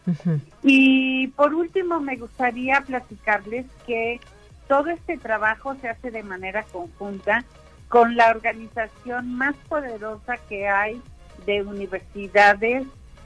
Y 0.63 1.29
por 1.29 1.55
último, 1.55 2.01
me 2.01 2.17
gustaría 2.17 2.81
platicarles 2.83 3.67
que 3.87 4.21
todo 4.69 4.91
este 4.91 5.17
trabajo 5.17 5.75
se 5.77 5.89
hace 5.89 6.11
de 6.11 6.23
manera 6.23 6.63
conjunta 6.65 7.45
con 7.89 8.17
la 8.17 8.31
organización 8.31 9.35
más 9.35 9.55
poderosa 9.69 10.37
que 10.49 10.69
hay 10.69 11.01
de 11.47 11.63
universidades 11.63 12.85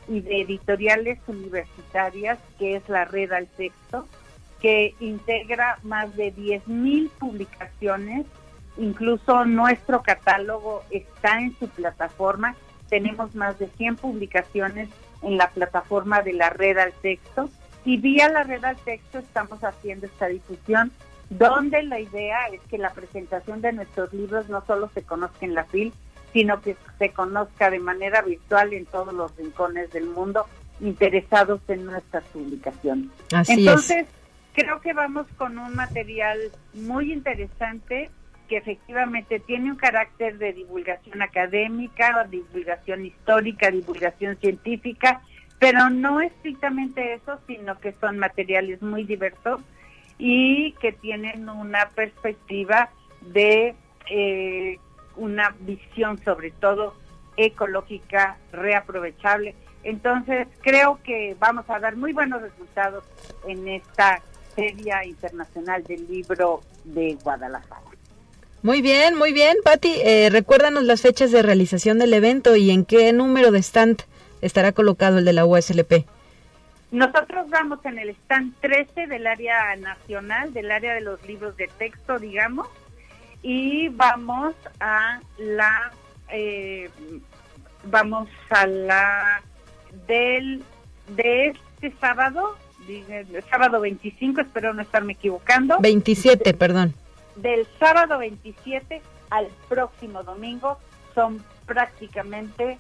y 0.09 0.20
de 0.20 0.42
editoriales 0.42 1.18
universitarias, 1.26 2.38
que 2.59 2.76
es 2.76 2.88
la 2.88 3.05
Red 3.05 3.32
al 3.32 3.46
Texto, 3.46 4.07
que 4.61 4.94
integra 5.01 5.78
más 5.82 6.14
de 6.16 6.34
10.000 6.34 7.11
publicaciones 7.18 8.26
Incluso 8.77 9.45
nuestro 9.45 10.03
catálogo 10.03 10.83
está 10.91 11.41
en 11.41 11.57
su 11.59 11.68
plataforma. 11.68 12.55
Tenemos 12.89 13.35
más 13.35 13.59
de 13.59 13.68
100 13.68 13.97
publicaciones 13.97 14.89
en 15.23 15.37
la 15.37 15.51
plataforma 15.51 16.23
de 16.23 16.33
la 16.33 16.51
red 16.51 16.79
al 16.79 16.93
texto 16.93 17.51
y 17.85 17.97
vía 17.97 18.29
la 18.29 18.43
red 18.43 18.64
al 18.64 18.77
texto 18.77 19.18
estamos 19.18 19.62
haciendo 19.64 20.07
esta 20.07 20.27
difusión 20.27 20.93
donde 21.31 21.83
la 21.85 22.01
idea 22.01 22.49
es 22.53 22.61
que 22.62 22.77
la 22.77 22.91
presentación 22.91 23.61
de 23.61 23.73
nuestros 23.73 24.12
libros 24.12 24.49
no 24.49 24.64
solo 24.66 24.91
se 24.93 25.03
conozca 25.03 25.47
en 25.47 25.55
la 25.55 25.64
FIL, 25.64 25.93
sino 26.33 26.61
que 26.61 26.77
se 26.99 27.11
conozca 27.11 27.71
de 27.71 27.79
manera 27.79 28.23
virtual 28.23 28.73
en 28.73 28.85
todos 28.87 29.14
los 29.14 29.37
rincones 29.37 29.93
del 29.93 30.07
mundo 30.07 30.47
interesados 30.81 31.61
en 31.68 31.87
nuestras 31.87 32.25
publicaciones. 32.25 33.11
Entonces, 33.49 34.07
creo 34.55 34.81
que 34.81 34.93
vamos 34.93 35.27
con 35.37 35.59
un 35.59 35.75
material 35.75 36.39
muy 36.75 37.12
interesante 37.12 38.11
que 38.51 38.57
efectivamente 38.57 39.38
tiene 39.38 39.70
un 39.70 39.76
carácter 39.76 40.36
de 40.36 40.53
divulgación 40.53 41.22
académica, 41.22 42.26
divulgación 42.28 43.07
histórica, 43.07 43.70
divulgación 43.70 44.36
científica, 44.38 45.22
pero 45.61 45.88
no 45.88 46.20
estrictamente 46.20 47.14
eso, 47.14 47.38
sino 47.46 47.78
que 47.78 47.92
son 48.01 48.18
materiales 48.18 48.82
muy 48.82 49.05
diversos 49.05 49.62
y 50.18 50.72
que 50.80 50.90
tienen 50.90 51.48
una 51.48 51.90
perspectiva 51.90 52.90
de 53.20 53.76
eh, 54.11 54.80
una 55.14 55.55
visión 55.61 56.18
sobre 56.18 56.51
todo 56.51 56.96
ecológica, 57.36 58.36
reaprovechable. 58.51 59.55
Entonces 59.84 60.48
creo 60.61 60.98
que 61.05 61.36
vamos 61.38 61.70
a 61.70 61.78
dar 61.78 61.94
muy 61.94 62.12
buenos 62.12 62.42
resultados 62.42 63.05
en 63.46 63.68
esta 63.68 64.20
Feria 64.57 65.05
Internacional 65.05 65.84
del 65.84 66.09
Libro 66.09 66.62
de 66.82 67.16
Guadalajara. 67.22 67.89
Muy 68.63 68.83
bien, 68.83 69.17
muy 69.17 69.33
bien, 69.33 69.57
Patti. 69.65 69.93
Eh, 70.05 70.29
recuérdanos 70.31 70.85
las 70.85 71.01
fechas 71.01 71.31
de 71.33 71.43
realización 71.43 71.99
del 71.99 72.13
evento 72.13 72.57
y 72.57 72.71
en 72.71 72.85
qué 72.85 73.11
número 73.15 73.53
de 73.53 73.61
stand 73.61 74.03
estará 74.43 74.73
colocado 74.73 75.19
el 75.19 75.25
de 75.25 75.33
la 75.33 75.47
USLP. 75.47 76.05
Nosotros 76.91 77.49
vamos 77.49 77.79
en 77.85 77.99
el 77.99 78.11
stand 78.11 78.53
13 78.61 79.07
del 79.07 79.27
área 79.27 79.75
nacional, 79.77 80.53
del 80.53 80.71
área 80.71 80.93
de 80.93 81.01
los 81.01 81.25
libros 81.27 81.57
de 81.57 81.71
texto, 81.79 82.19
digamos, 82.19 82.69
y 83.43 83.89
vamos 83.89 84.55
a 84.79 85.21
la, 85.39 85.93
eh, 86.31 86.91
vamos 87.85 88.29
a 88.51 88.67
la 88.67 89.43
del 90.07 90.63
de 91.17 91.47
este 91.47 91.95
sábado, 91.99 92.57
sábado 93.51 93.81
25, 93.81 94.43
espero 94.43 94.75
no 94.75 94.83
estarme 94.83 95.15
equivocando. 95.15 95.79
27, 95.81 96.53
perdón 96.53 96.95
del 97.43 97.66
sábado 97.78 98.18
27 98.18 99.03
al 99.30 99.49
próximo 99.68 100.22
domingo 100.22 100.78
son 101.14 101.43
prácticamente 101.66 102.78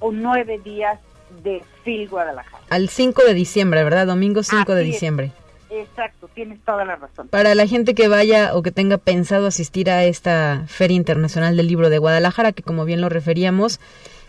nueve 0.00 0.60
días 0.64 0.98
de 1.42 1.62
FIL 1.84 2.08
Guadalajara. 2.08 2.62
Al 2.70 2.88
5 2.88 3.24
de 3.24 3.34
diciembre, 3.34 3.84
¿verdad? 3.84 4.06
Domingo 4.06 4.42
5 4.42 4.74
de 4.74 4.82
diciembre. 4.82 5.32
Exacto, 5.70 6.28
tienes 6.34 6.60
toda 6.64 6.84
la 6.84 6.96
razón. 6.96 7.28
Para 7.28 7.54
la 7.54 7.66
gente 7.66 7.94
que 7.94 8.08
vaya 8.08 8.54
o 8.54 8.62
que 8.62 8.72
tenga 8.72 8.96
pensado 8.96 9.46
asistir 9.46 9.90
a 9.90 10.04
esta 10.04 10.64
Feria 10.66 10.96
Internacional 10.96 11.56
del 11.56 11.68
Libro 11.68 11.90
de 11.90 11.98
Guadalajara, 11.98 12.52
que 12.52 12.62
como 12.62 12.86
bien 12.86 13.02
lo 13.02 13.10
referíamos, 13.10 13.78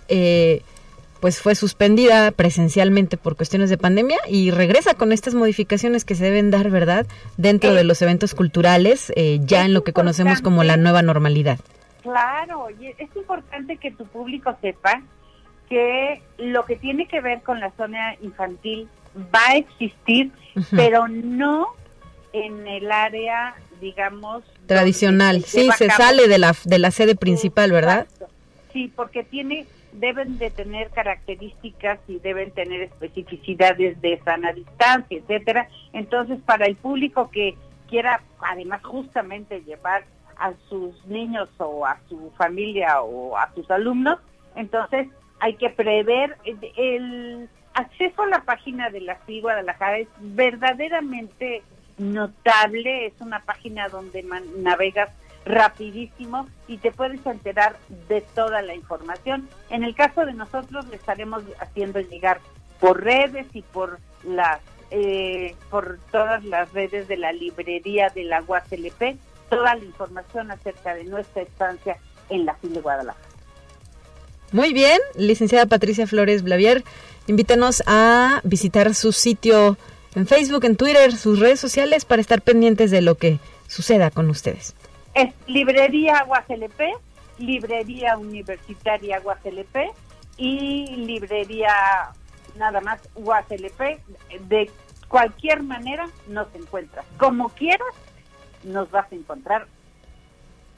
eh, 0.10 0.64
pues 1.20 1.42
fue 1.42 1.56
suspendida 1.56 2.32
presencialmente 2.32 3.18
por 3.18 3.36
cuestiones 3.36 3.70
de 3.70 3.78
pandemia 3.78 4.18
y 4.28 4.52
regresa 4.52 4.94
con 4.94 5.12
estas 5.12 5.34
modificaciones 5.34 6.06
que 6.06 6.16
se 6.16 6.24
deben 6.26 6.52
dar, 6.52 6.70
¿verdad? 6.70 7.06
Dentro 7.38 7.74
de 7.74 7.84
los 7.84 8.02
eventos 8.02 8.34
culturales, 8.36 9.12
eh, 9.16 9.40
ya 9.44 9.66
en 9.66 9.74
lo 9.74 9.84
que 9.84 9.94
conocemos 9.94 10.42
como 10.42 10.64
la 10.64 10.78
nueva 10.78 11.02
normalidad. 11.02 11.60
Claro, 12.02 12.68
y 12.80 12.88
es 12.88 13.16
importante 13.16 13.78
que 13.78 13.92
tu 13.92 14.06
público 14.06 14.56
sepa 14.62 15.02
que 15.68 16.22
lo 16.38 16.66
que 16.66 16.76
tiene 16.76 17.08
que 17.08 17.22
ver 17.22 17.42
con 17.42 17.60
la 17.60 17.72
zona 17.72 18.16
infantil 18.22 18.88
va 19.34 19.46
a 19.50 19.58
existir, 19.58 20.32
pero 20.72 21.08
no 21.08 21.68
en 22.34 22.68
el 22.68 22.92
área, 22.92 23.56
digamos, 23.82 24.44
tradicional. 24.66 25.44
Sí, 25.44 25.70
se 25.78 25.90
sale 25.90 26.28
de 26.28 26.38
la 26.38 26.56
de 26.64 26.80
la 26.80 26.92
sede 26.92 27.16
principal, 27.16 27.72
¿verdad? 27.72 28.08
Sí, 28.72 28.92
porque 28.96 29.24
tiene 29.24 29.66
deben 29.94 30.38
de 30.38 30.50
tener 30.50 30.90
características 30.90 32.00
y 32.08 32.20
deben 32.20 32.52
tener 32.52 32.82
especificidades 32.82 34.00
de 34.02 34.20
sana 34.24 34.54
distancia, 34.54 35.18
etcétera. 35.18 35.68
Entonces, 35.94 36.40
para 36.46 36.66
el 36.66 36.76
público 36.76 37.30
que 37.30 37.56
quiera 37.90 38.22
además 38.42 38.84
justamente 38.84 39.62
llevar 39.62 40.04
a 40.38 40.54
sus 40.70 41.06
niños 41.06 41.50
o 41.58 41.86
a 41.86 42.00
su 42.08 42.32
familia 42.38 43.02
o 43.02 43.38
a 43.38 43.52
sus 43.54 43.70
alumnos, 43.72 44.20
entonces 44.56 45.08
hay 45.40 45.56
que 45.56 45.70
prever 45.70 46.38
el, 46.46 47.50
acceso 47.74 48.24
a 48.24 48.28
la 48.28 48.42
página 48.42 48.90
de 48.90 49.02
la 49.02 49.16
FI 49.16 49.42
Guadalajara 49.42 50.00
es 50.00 50.08
verdaderamente 50.20 51.64
notable, 51.98 53.08
es 53.08 53.14
una 53.20 53.40
página 53.42 53.90
donde 53.90 54.24
navegas 54.58 55.10
rapidísimo 55.50 56.48
y 56.68 56.78
te 56.78 56.92
puedes 56.92 57.26
enterar 57.26 57.76
de 58.08 58.22
toda 58.22 58.62
la 58.62 58.76
información. 58.76 59.50
En 59.70 59.84
el 59.84 59.96
caso 59.96 60.26
de 60.26 60.34
nosotros 60.34 60.88
le 60.88 60.96
estaremos 60.96 61.44
haciendo 61.60 62.00
llegar 62.00 62.40
por 62.80 63.04
redes 63.04 63.48
y 63.54 63.64
por 63.64 64.00
las 64.24 64.60
eh, 64.92 65.56
por 65.70 66.00
todas 66.12 66.44
las 66.46 66.72
redes 66.74 67.08
de 67.08 67.18
la 67.18 67.32
librería 67.32 68.10
de 68.10 68.24
la 68.24 68.42
UASLP 68.42 69.18
toda 69.50 69.76
la 69.76 69.84
información 69.84 70.52
acerca 70.52 70.94
de 70.96 71.04
nuestra 71.04 71.42
estancia 71.42 71.98
en 72.30 72.46
la 72.46 72.56
FIL 72.56 72.74
de 72.74 72.82
Guadalajara. 72.82 73.28
Muy 74.52 74.74
bien, 74.74 75.00
licenciada 75.16 75.66
Patricia 75.68 76.08
Flores 76.08 76.44
Blavier, 76.44 76.84
invítanos 77.28 77.84
a 77.86 78.42
visitar 78.44 78.96
su 78.96 79.12
sitio 79.12 79.78
en 80.16 80.26
Facebook, 80.26 80.66
en 80.66 80.76
Twitter, 80.76 81.16
sus 81.16 81.40
redes 81.40 81.60
sociales 81.60 82.06
para 82.06 82.22
estar 82.22 82.42
pendientes 82.42 82.90
de 82.90 83.02
lo 83.02 83.16
que 83.16 83.40
suceda 83.68 84.10
con 84.10 84.30
ustedes. 84.30 84.74
Es 85.20 85.34
Librería 85.48 86.20
Aguas 86.20 86.50
LP, 86.50 86.94
Librería 87.40 88.18
Universitaria 88.18 89.18
Aguas 89.18 89.46
LP 89.46 89.92
y 90.38 90.96
Librería 90.96 91.74
nada 92.56 92.80
más 92.80 93.02
UASLP. 93.16 94.00
De 94.48 94.72
cualquier 95.10 95.62
manera 95.62 96.08
nos 96.30 96.48
encuentras. 96.56 97.06
Como 97.18 97.50
quieras, 97.50 97.94
nos 98.64 98.90
vas 98.92 99.12
a 99.12 99.16
encontrar. 99.16 99.68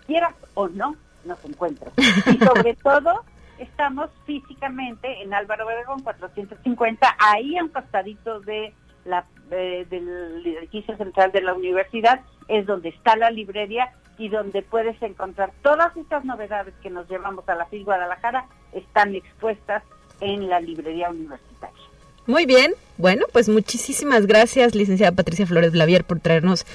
Quieras 0.07 0.33
o 0.55 0.67
no, 0.69 0.95
nos 1.23 1.45
encuentras. 1.45 1.93
Y 2.25 2.43
sobre 2.43 2.73
todo, 2.83 3.23
estamos 3.59 4.09
físicamente 4.25 5.21
en 5.21 5.35
Álvaro 5.35 5.67
Obregón 5.67 6.01
450, 6.01 7.15
ahí 7.19 7.59
a 7.59 7.63
un 7.63 7.69
costadito 7.69 8.39
de 8.39 8.73
la, 9.05 9.23
del 9.51 10.43
edificio 10.43 10.97
central 10.97 11.31
de 11.31 11.41
la 11.41 11.53
universidad, 11.53 12.21
es 12.47 12.65
donde 12.65 12.89
está 12.89 13.15
la 13.15 13.29
librería 13.29 13.93
y 14.21 14.29
donde 14.29 14.61
puedes 14.61 15.01
encontrar 15.01 15.51
todas 15.63 15.97
estas 15.97 16.23
novedades 16.25 16.75
que 16.83 16.91
nos 16.91 17.09
llevamos 17.09 17.49
a 17.49 17.55
la 17.55 17.65
FIL 17.65 17.85
Guadalajara, 17.85 18.45
están 18.71 19.15
expuestas 19.15 19.81
en 20.19 20.47
la 20.47 20.61
librería 20.61 21.09
universitaria. 21.09 21.81
Muy 22.27 22.45
bien, 22.45 22.75
bueno, 22.97 23.25
pues 23.33 23.49
muchísimas 23.49 24.27
gracias, 24.27 24.75
licenciada 24.75 25.11
Patricia 25.11 25.47
Flores 25.47 25.71
Blavier, 25.71 26.03
por 26.03 26.19
traernos 26.19 26.67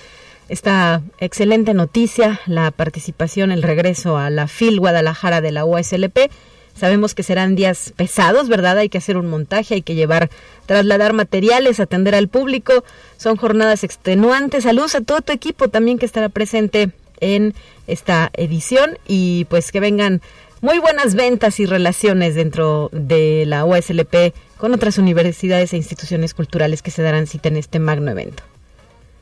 esta 0.48 1.02
excelente 1.20 1.72
noticia, 1.72 2.40
la 2.46 2.72
participación, 2.72 3.52
el 3.52 3.62
regreso 3.62 4.16
a 4.16 4.28
la 4.28 4.48
FIL 4.48 4.80
Guadalajara 4.80 5.40
de 5.40 5.52
la 5.52 5.64
USLP. 5.64 6.32
Sabemos 6.74 7.14
que 7.14 7.22
serán 7.22 7.54
días 7.54 7.92
pesados, 7.96 8.48
¿verdad? 8.48 8.78
Hay 8.78 8.88
que 8.88 8.98
hacer 8.98 9.16
un 9.16 9.28
montaje, 9.28 9.74
hay 9.74 9.82
que 9.82 9.94
llevar, 9.94 10.30
trasladar 10.66 11.12
materiales, 11.12 11.78
atender 11.78 12.16
al 12.16 12.28
público. 12.28 12.84
Son 13.18 13.36
jornadas 13.36 13.84
extenuantes. 13.84 14.64
Saludos 14.64 14.96
a 14.96 15.00
todo 15.00 15.20
tu 15.20 15.32
equipo 15.32 15.68
también 15.68 15.98
que 15.98 16.06
estará 16.06 16.28
presente 16.28 16.90
en 17.20 17.54
esta 17.86 18.30
edición 18.34 18.98
y 19.06 19.46
pues 19.46 19.72
que 19.72 19.80
vengan 19.80 20.20
muy 20.60 20.78
buenas 20.78 21.14
ventas 21.14 21.60
y 21.60 21.66
relaciones 21.66 22.34
dentro 22.34 22.88
de 22.92 23.44
la 23.46 23.64
USLP 23.64 24.34
con 24.56 24.72
otras 24.72 24.98
universidades 24.98 25.72
e 25.72 25.76
instituciones 25.76 26.34
culturales 26.34 26.82
que 26.82 26.90
se 26.90 27.02
darán 27.02 27.26
cita 27.26 27.48
en 27.48 27.56
este 27.56 27.78
magno 27.78 28.10
evento. 28.10 28.42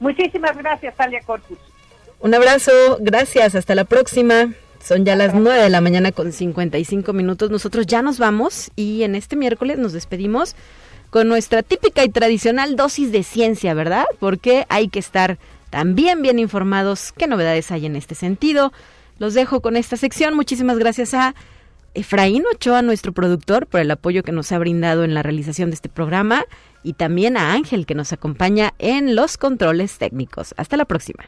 Muchísimas 0.00 0.56
gracias, 0.56 0.94
Talia 0.96 1.20
Corpus. 1.20 1.58
Un 2.20 2.34
abrazo, 2.34 2.98
gracias, 3.00 3.54
hasta 3.54 3.74
la 3.74 3.84
próxima. 3.84 4.54
Son 4.82 5.04
ya 5.04 5.16
las 5.16 5.34
9 5.34 5.62
de 5.62 5.70
la 5.70 5.80
mañana 5.80 6.12
con 6.12 6.32
55 6.32 7.12
minutos. 7.12 7.50
Nosotros 7.50 7.86
ya 7.86 8.02
nos 8.02 8.18
vamos 8.18 8.70
y 8.76 9.02
en 9.02 9.14
este 9.14 9.34
miércoles 9.34 9.78
nos 9.78 9.92
despedimos 9.92 10.54
con 11.10 11.28
nuestra 11.28 11.62
típica 11.62 12.04
y 12.04 12.08
tradicional 12.08 12.76
dosis 12.76 13.12
de 13.12 13.22
ciencia, 13.22 13.72
¿verdad? 13.72 14.04
Porque 14.18 14.66
hay 14.68 14.88
que 14.88 14.98
estar 14.98 15.38
también 15.74 16.22
bien 16.22 16.38
informados 16.38 17.10
qué 17.10 17.26
novedades 17.26 17.72
hay 17.72 17.86
en 17.86 17.96
este 17.96 18.14
sentido. 18.14 18.72
Los 19.18 19.34
dejo 19.34 19.60
con 19.60 19.76
esta 19.76 19.96
sección. 19.96 20.36
Muchísimas 20.36 20.78
gracias 20.78 21.14
a 21.14 21.34
Efraín 21.94 22.44
Ochoa, 22.54 22.80
nuestro 22.82 23.10
productor, 23.10 23.66
por 23.66 23.80
el 23.80 23.90
apoyo 23.90 24.22
que 24.22 24.30
nos 24.30 24.52
ha 24.52 24.58
brindado 24.58 25.02
en 25.02 25.14
la 25.14 25.24
realización 25.24 25.70
de 25.70 25.74
este 25.74 25.88
programa 25.88 26.44
y 26.84 26.92
también 26.92 27.36
a 27.36 27.54
Ángel 27.54 27.86
que 27.86 27.96
nos 27.96 28.12
acompaña 28.12 28.72
en 28.78 29.16
los 29.16 29.36
controles 29.36 29.98
técnicos. 29.98 30.54
Hasta 30.56 30.76
la 30.76 30.84
próxima. 30.84 31.24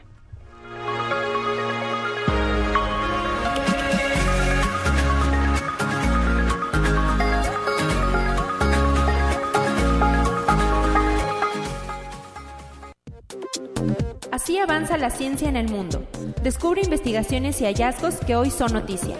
Avanza 14.59 14.97
la 14.97 15.09
ciencia 15.09 15.47
en 15.47 15.55
el 15.55 15.69
mundo. 15.69 16.05
Descubre 16.43 16.81
investigaciones 16.81 17.61
y 17.61 17.65
hallazgos 17.65 18.15
que 18.15 18.35
hoy 18.35 18.49
son 18.49 18.73
noticia. 18.73 19.15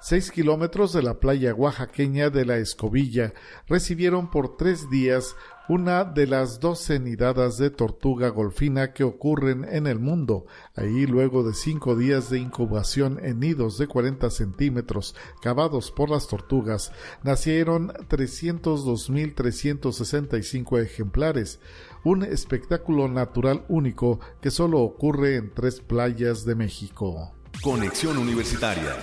Seis 0.00 0.30
kilómetros 0.32 0.92
de 0.92 1.02
la 1.02 1.20
playa 1.20 1.54
oaxaqueña 1.54 2.30
de 2.30 2.44
la 2.44 2.56
Escobilla 2.56 3.32
recibieron 3.68 4.28
por 4.30 4.56
tres 4.56 4.90
días 4.90 5.36
una 5.70 6.02
de 6.02 6.26
las 6.26 6.58
doce 6.58 6.98
nidadas 6.98 7.56
de 7.56 7.70
tortuga 7.70 8.30
golfina 8.30 8.92
que 8.92 9.04
ocurren 9.04 9.64
en 9.70 9.86
el 9.86 10.00
mundo. 10.00 10.46
Ahí, 10.74 11.06
luego 11.06 11.44
de 11.44 11.54
cinco 11.54 11.94
días 11.94 12.28
de 12.28 12.40
incubación 12.40 13.20
en 13.22 13.38
nidos 13.38 13.78
de 13.78 13.86
40 13.86 14.30
centímetros 14.30 15.14
cavados 15.40 15.92
por 15.92 16.10
las 16.10 16.26
tortugas, 16.26 16.90
nacieron 17.22 17.92
302.365 18.08 20.82
ejemplares, 20.82 21.60
un 22.02 22.24
espectáculo 22.24 23.06
natural 23.06 23.64
único 23.68 24.18
que 24.40 24.50
solo 24.50 24.80
ocurre 24.80 25.36
en 25.36 25.54
tres 25.54 25.80
playas 25.80 26.44
de 26.44 26.56
México. 26.56 27.30
Conexión 27.62 28.18
Universitaria 28.18 28.96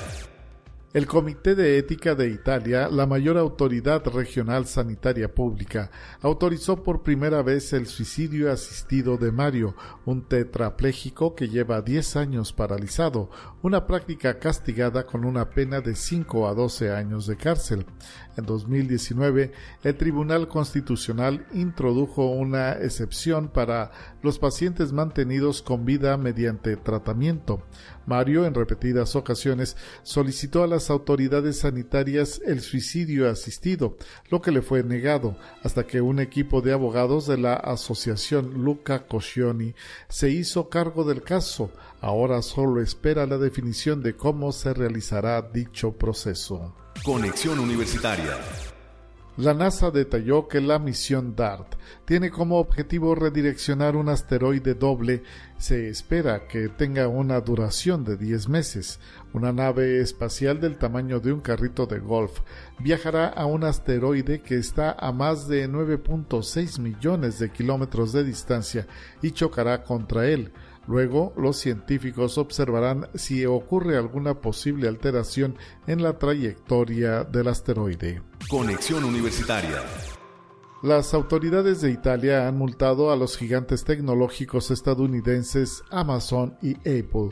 el 0.97 1.05
Comité 1.05 1.53
de 1.53 1.77
Ética 1.77 2.15
de 2.15 2.27
Italia, 2.27 2.89
la 2.89 3.05
mayor 3.05 3.37
autoridad 3.37 4.03
regional 4.07 4.65
sanitaria 4.65 5.31
pública, 5.31 5.91
autorizó 6.21 6.81
por 6.81 7.03
primera 7.03 7.43
vez 7.43 7.71
el 7.73 7.85
suicidio 7.85 8.51
asistido 8.51 9.15
de 9.17 9.31
Mario, 9.31 9.75
un 10.05 10.27
tetrapléjico 10.27 11.35
que 11.35 11.49
lleva 11.49 11.83
10 11.83 12.15
años 12.15 12.51
paralizado, 12.51 13.29
una 13.61 13.85
práctica 13.85 14.39
castigada 14.39 15.05
con 15.05 15.23
una 15.23 15.51
pena 15.51 15.81
de 15.81 15.95
5 15.95 16.47
a 16.47 16.55
12 16.55 16.91
años 16.91 17.27
de 17.27 17.37
cárcel. 17.37 17.85
En 18.37 18.45
2019, 18.45 19.51
el 19.83 19.95
Tribunal 19.95 20.47
Constitucional 20.47 21.47
introdujo 21.53 22.29
una 22.29 22.73
excepción 22.73 23.47
para 23.47 23.91
los 24.21 24.37
pacientes 24.37 24.93
mantenidos 24.93 25.63
con 25.63 25.85
vida 25.85 26.15
mediante 26.17 26.77
tratamiento. 26.77 27.63
Mario, 28.05 28.45
en 28.45 28.53
repetidas 28.53 29.15
ocasiones, 29.15 29.75
solicitó 30.03 30.63
a 30.63 30.67
las 30.67 30.91
autoridades 30.91 31.59
sanitarias 31.59 32.39
el 32.45 32.61
suicidio 32.61 33.27
asistido, 33.27 33.97
lo 34.29 34.39
que 34.39 34.51
le 34.51 34.61
fue 34.61 34.83
negado, 34.83 35.35
hasta 35.63 35.87
que 35.87 35.99
un 36.01 36.19
equipo 36.19 36.61
de 36.61 36.73
abogados 36.73 37.25
de 37.25 37.39
la 37.39 37.55
Asociación 37.55 38.63
Luca 38.63 39.07
Coscioni 39.07 39.73
se 40.09 40.29
hizo 40.29 40.69
cargo 40.69 41.03
del 41.03 41.23
caso. 41.23 41.71
Ahora 42.01 42.43
solo 42.43 42.81
espera 42.81 43.25
la 43.25 43.39
definición 43.39 44.03
de 44.03 44.15
cómo 44.15 44.51
se 44.51 44.75
realizará 44.75 45.41
dicho 45.41 45.93
proceso. 45.93 46.75
Conexión 47.03 47.59
Universitaria. 47.59 48.37
La 49.37 49.53
NASA 49.53 49.91
detalló 49.91 50.47
que 50.47 50.59
la 50.59 50.79
misión 50.79 51.35
DART 51.35 51.75
tiene 52.05 52.31
como 52.31 52.57
objetivo 52.57 53.13
redireccionar 53.13 53.95
un 53.95 54.09
asteroide 54.09 54.73
doble. 54.73 55.23
Se 55.57 55.89
espera 55.89 56.47
que 56.47 56.69
tenga 56.69 57.07
una 57.07 57.39
duración 57.39 58.03
de 58.03 58.17
10 58.17 58.49
meses. 58.49 58.99
Una 59.33 59.53
nave 59.53 60.01
espacial 60.01 60.59
del 60.59 60.77
tamaño 60.77 61.19
de 61.19 61.33
un 61.33 61.39
carrito 61.39 61.85
de 61.85 61.99
golf 61.99 62.39
viajará 62.79 63.27
a 63.27 63.45
un 63.45 63.63
asteroide 63.63 64.41
que 64.41 64.57
está 64.57 64.91
a 64.91 65.11
más 65.11 65.47
de 65.47 65.69
9.6 65.69 66.79
millones 66.79 67.37
de 67.37 67.51
kilómetros 67.51 68.11
de 68.13 68.23
distancia 68.23 68.87
y 69.21 69.31
chocará 69.31 69.83
contra 69.83 70.27
él. 70.27 70.51
Luego, 70.87 71.33
los 71.37 71.57
científicos 71.57 72.37
observarán 72.37 73.09
si 73.13 73.45
ocurre 73.45 73.97
alguna 73.97 74.41
posible 74.41 74.87
alteración 74.87 75.57
en 75.85 76.01
la 76.01 76.17
trayectoria 76.17 77.23
del 77.23 77.49
asteroide. 77.49 78.21
Conexión 78.49 79.03
Universitaria. 79.03 79.83
Las 80.83 81.13
autoridades 81.13 81.81
de 81.81 81.89
Italia 81.91 82.47
han 82.47 82.57
multado 82.57 83.11
a 83.11 83.15
los 83.15 83.35
gigantes 83.35 83.83
tecnológicos 83.83 84.69
estadounidenses 84.69 85.83
Amazon 85.89 86.55
y 86.61 86.75
Apple 86.77 87.31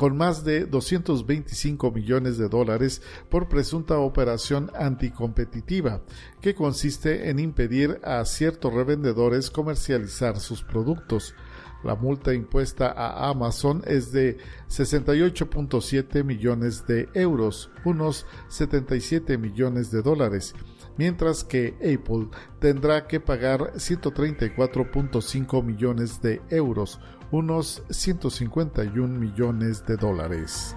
con 0.00 0.16
más 0.16 0.44
de 0.44 0.64
225 0.64 1.90
millones 1.90 2.38
de 2.38 2.48
dólares 2.48 3.02
por 3.28 3.50
presunta 3.50 3.98
operación 3.98 4.70
anticompetitiva, 4.74 6.00
que 6.40 6.54
consiste 6.54 7.28
en 7.28 7.38
impedir 7.38 8.00
a 8.02 8.24
ciertos 8.24 8.72
revendedores 8.72 9.50
comercializar 9.50 10.40
sus 10.40 10.62
productos. 10.62 11.34
La 11.82 11.94
multa 11.94 12.34
impuesta 12.34 12.88
a 12.88 13.28
Amazon 13.30 13.82
es 13.86 14.12
de 14.12 14.36
68.7 14.68 16.24
millones 16.24 16.86
de 16.86 17.08
euros, 17.14 17.70
unos 17.84 18.26
77 18.48 19.38
millones 19.38 19.90
de 19.90 20.02
dólares, 20.02 20.54
mientras 20.98 21.42
que 21.42 21.74
Apple 21.78 22.28
tendrá 22.58 23.06
que 23.06 23.20
pagar 23.20 23.72
134.5 23.74 25.64
millones 25.64 26.20
de 26.20 26.42
euros, 26.50 27.00
unos 27.30 27.82
151 27.88 29.18
millones 29.18 29.86
de 29.86 29.96
dólares. 29.96 30.76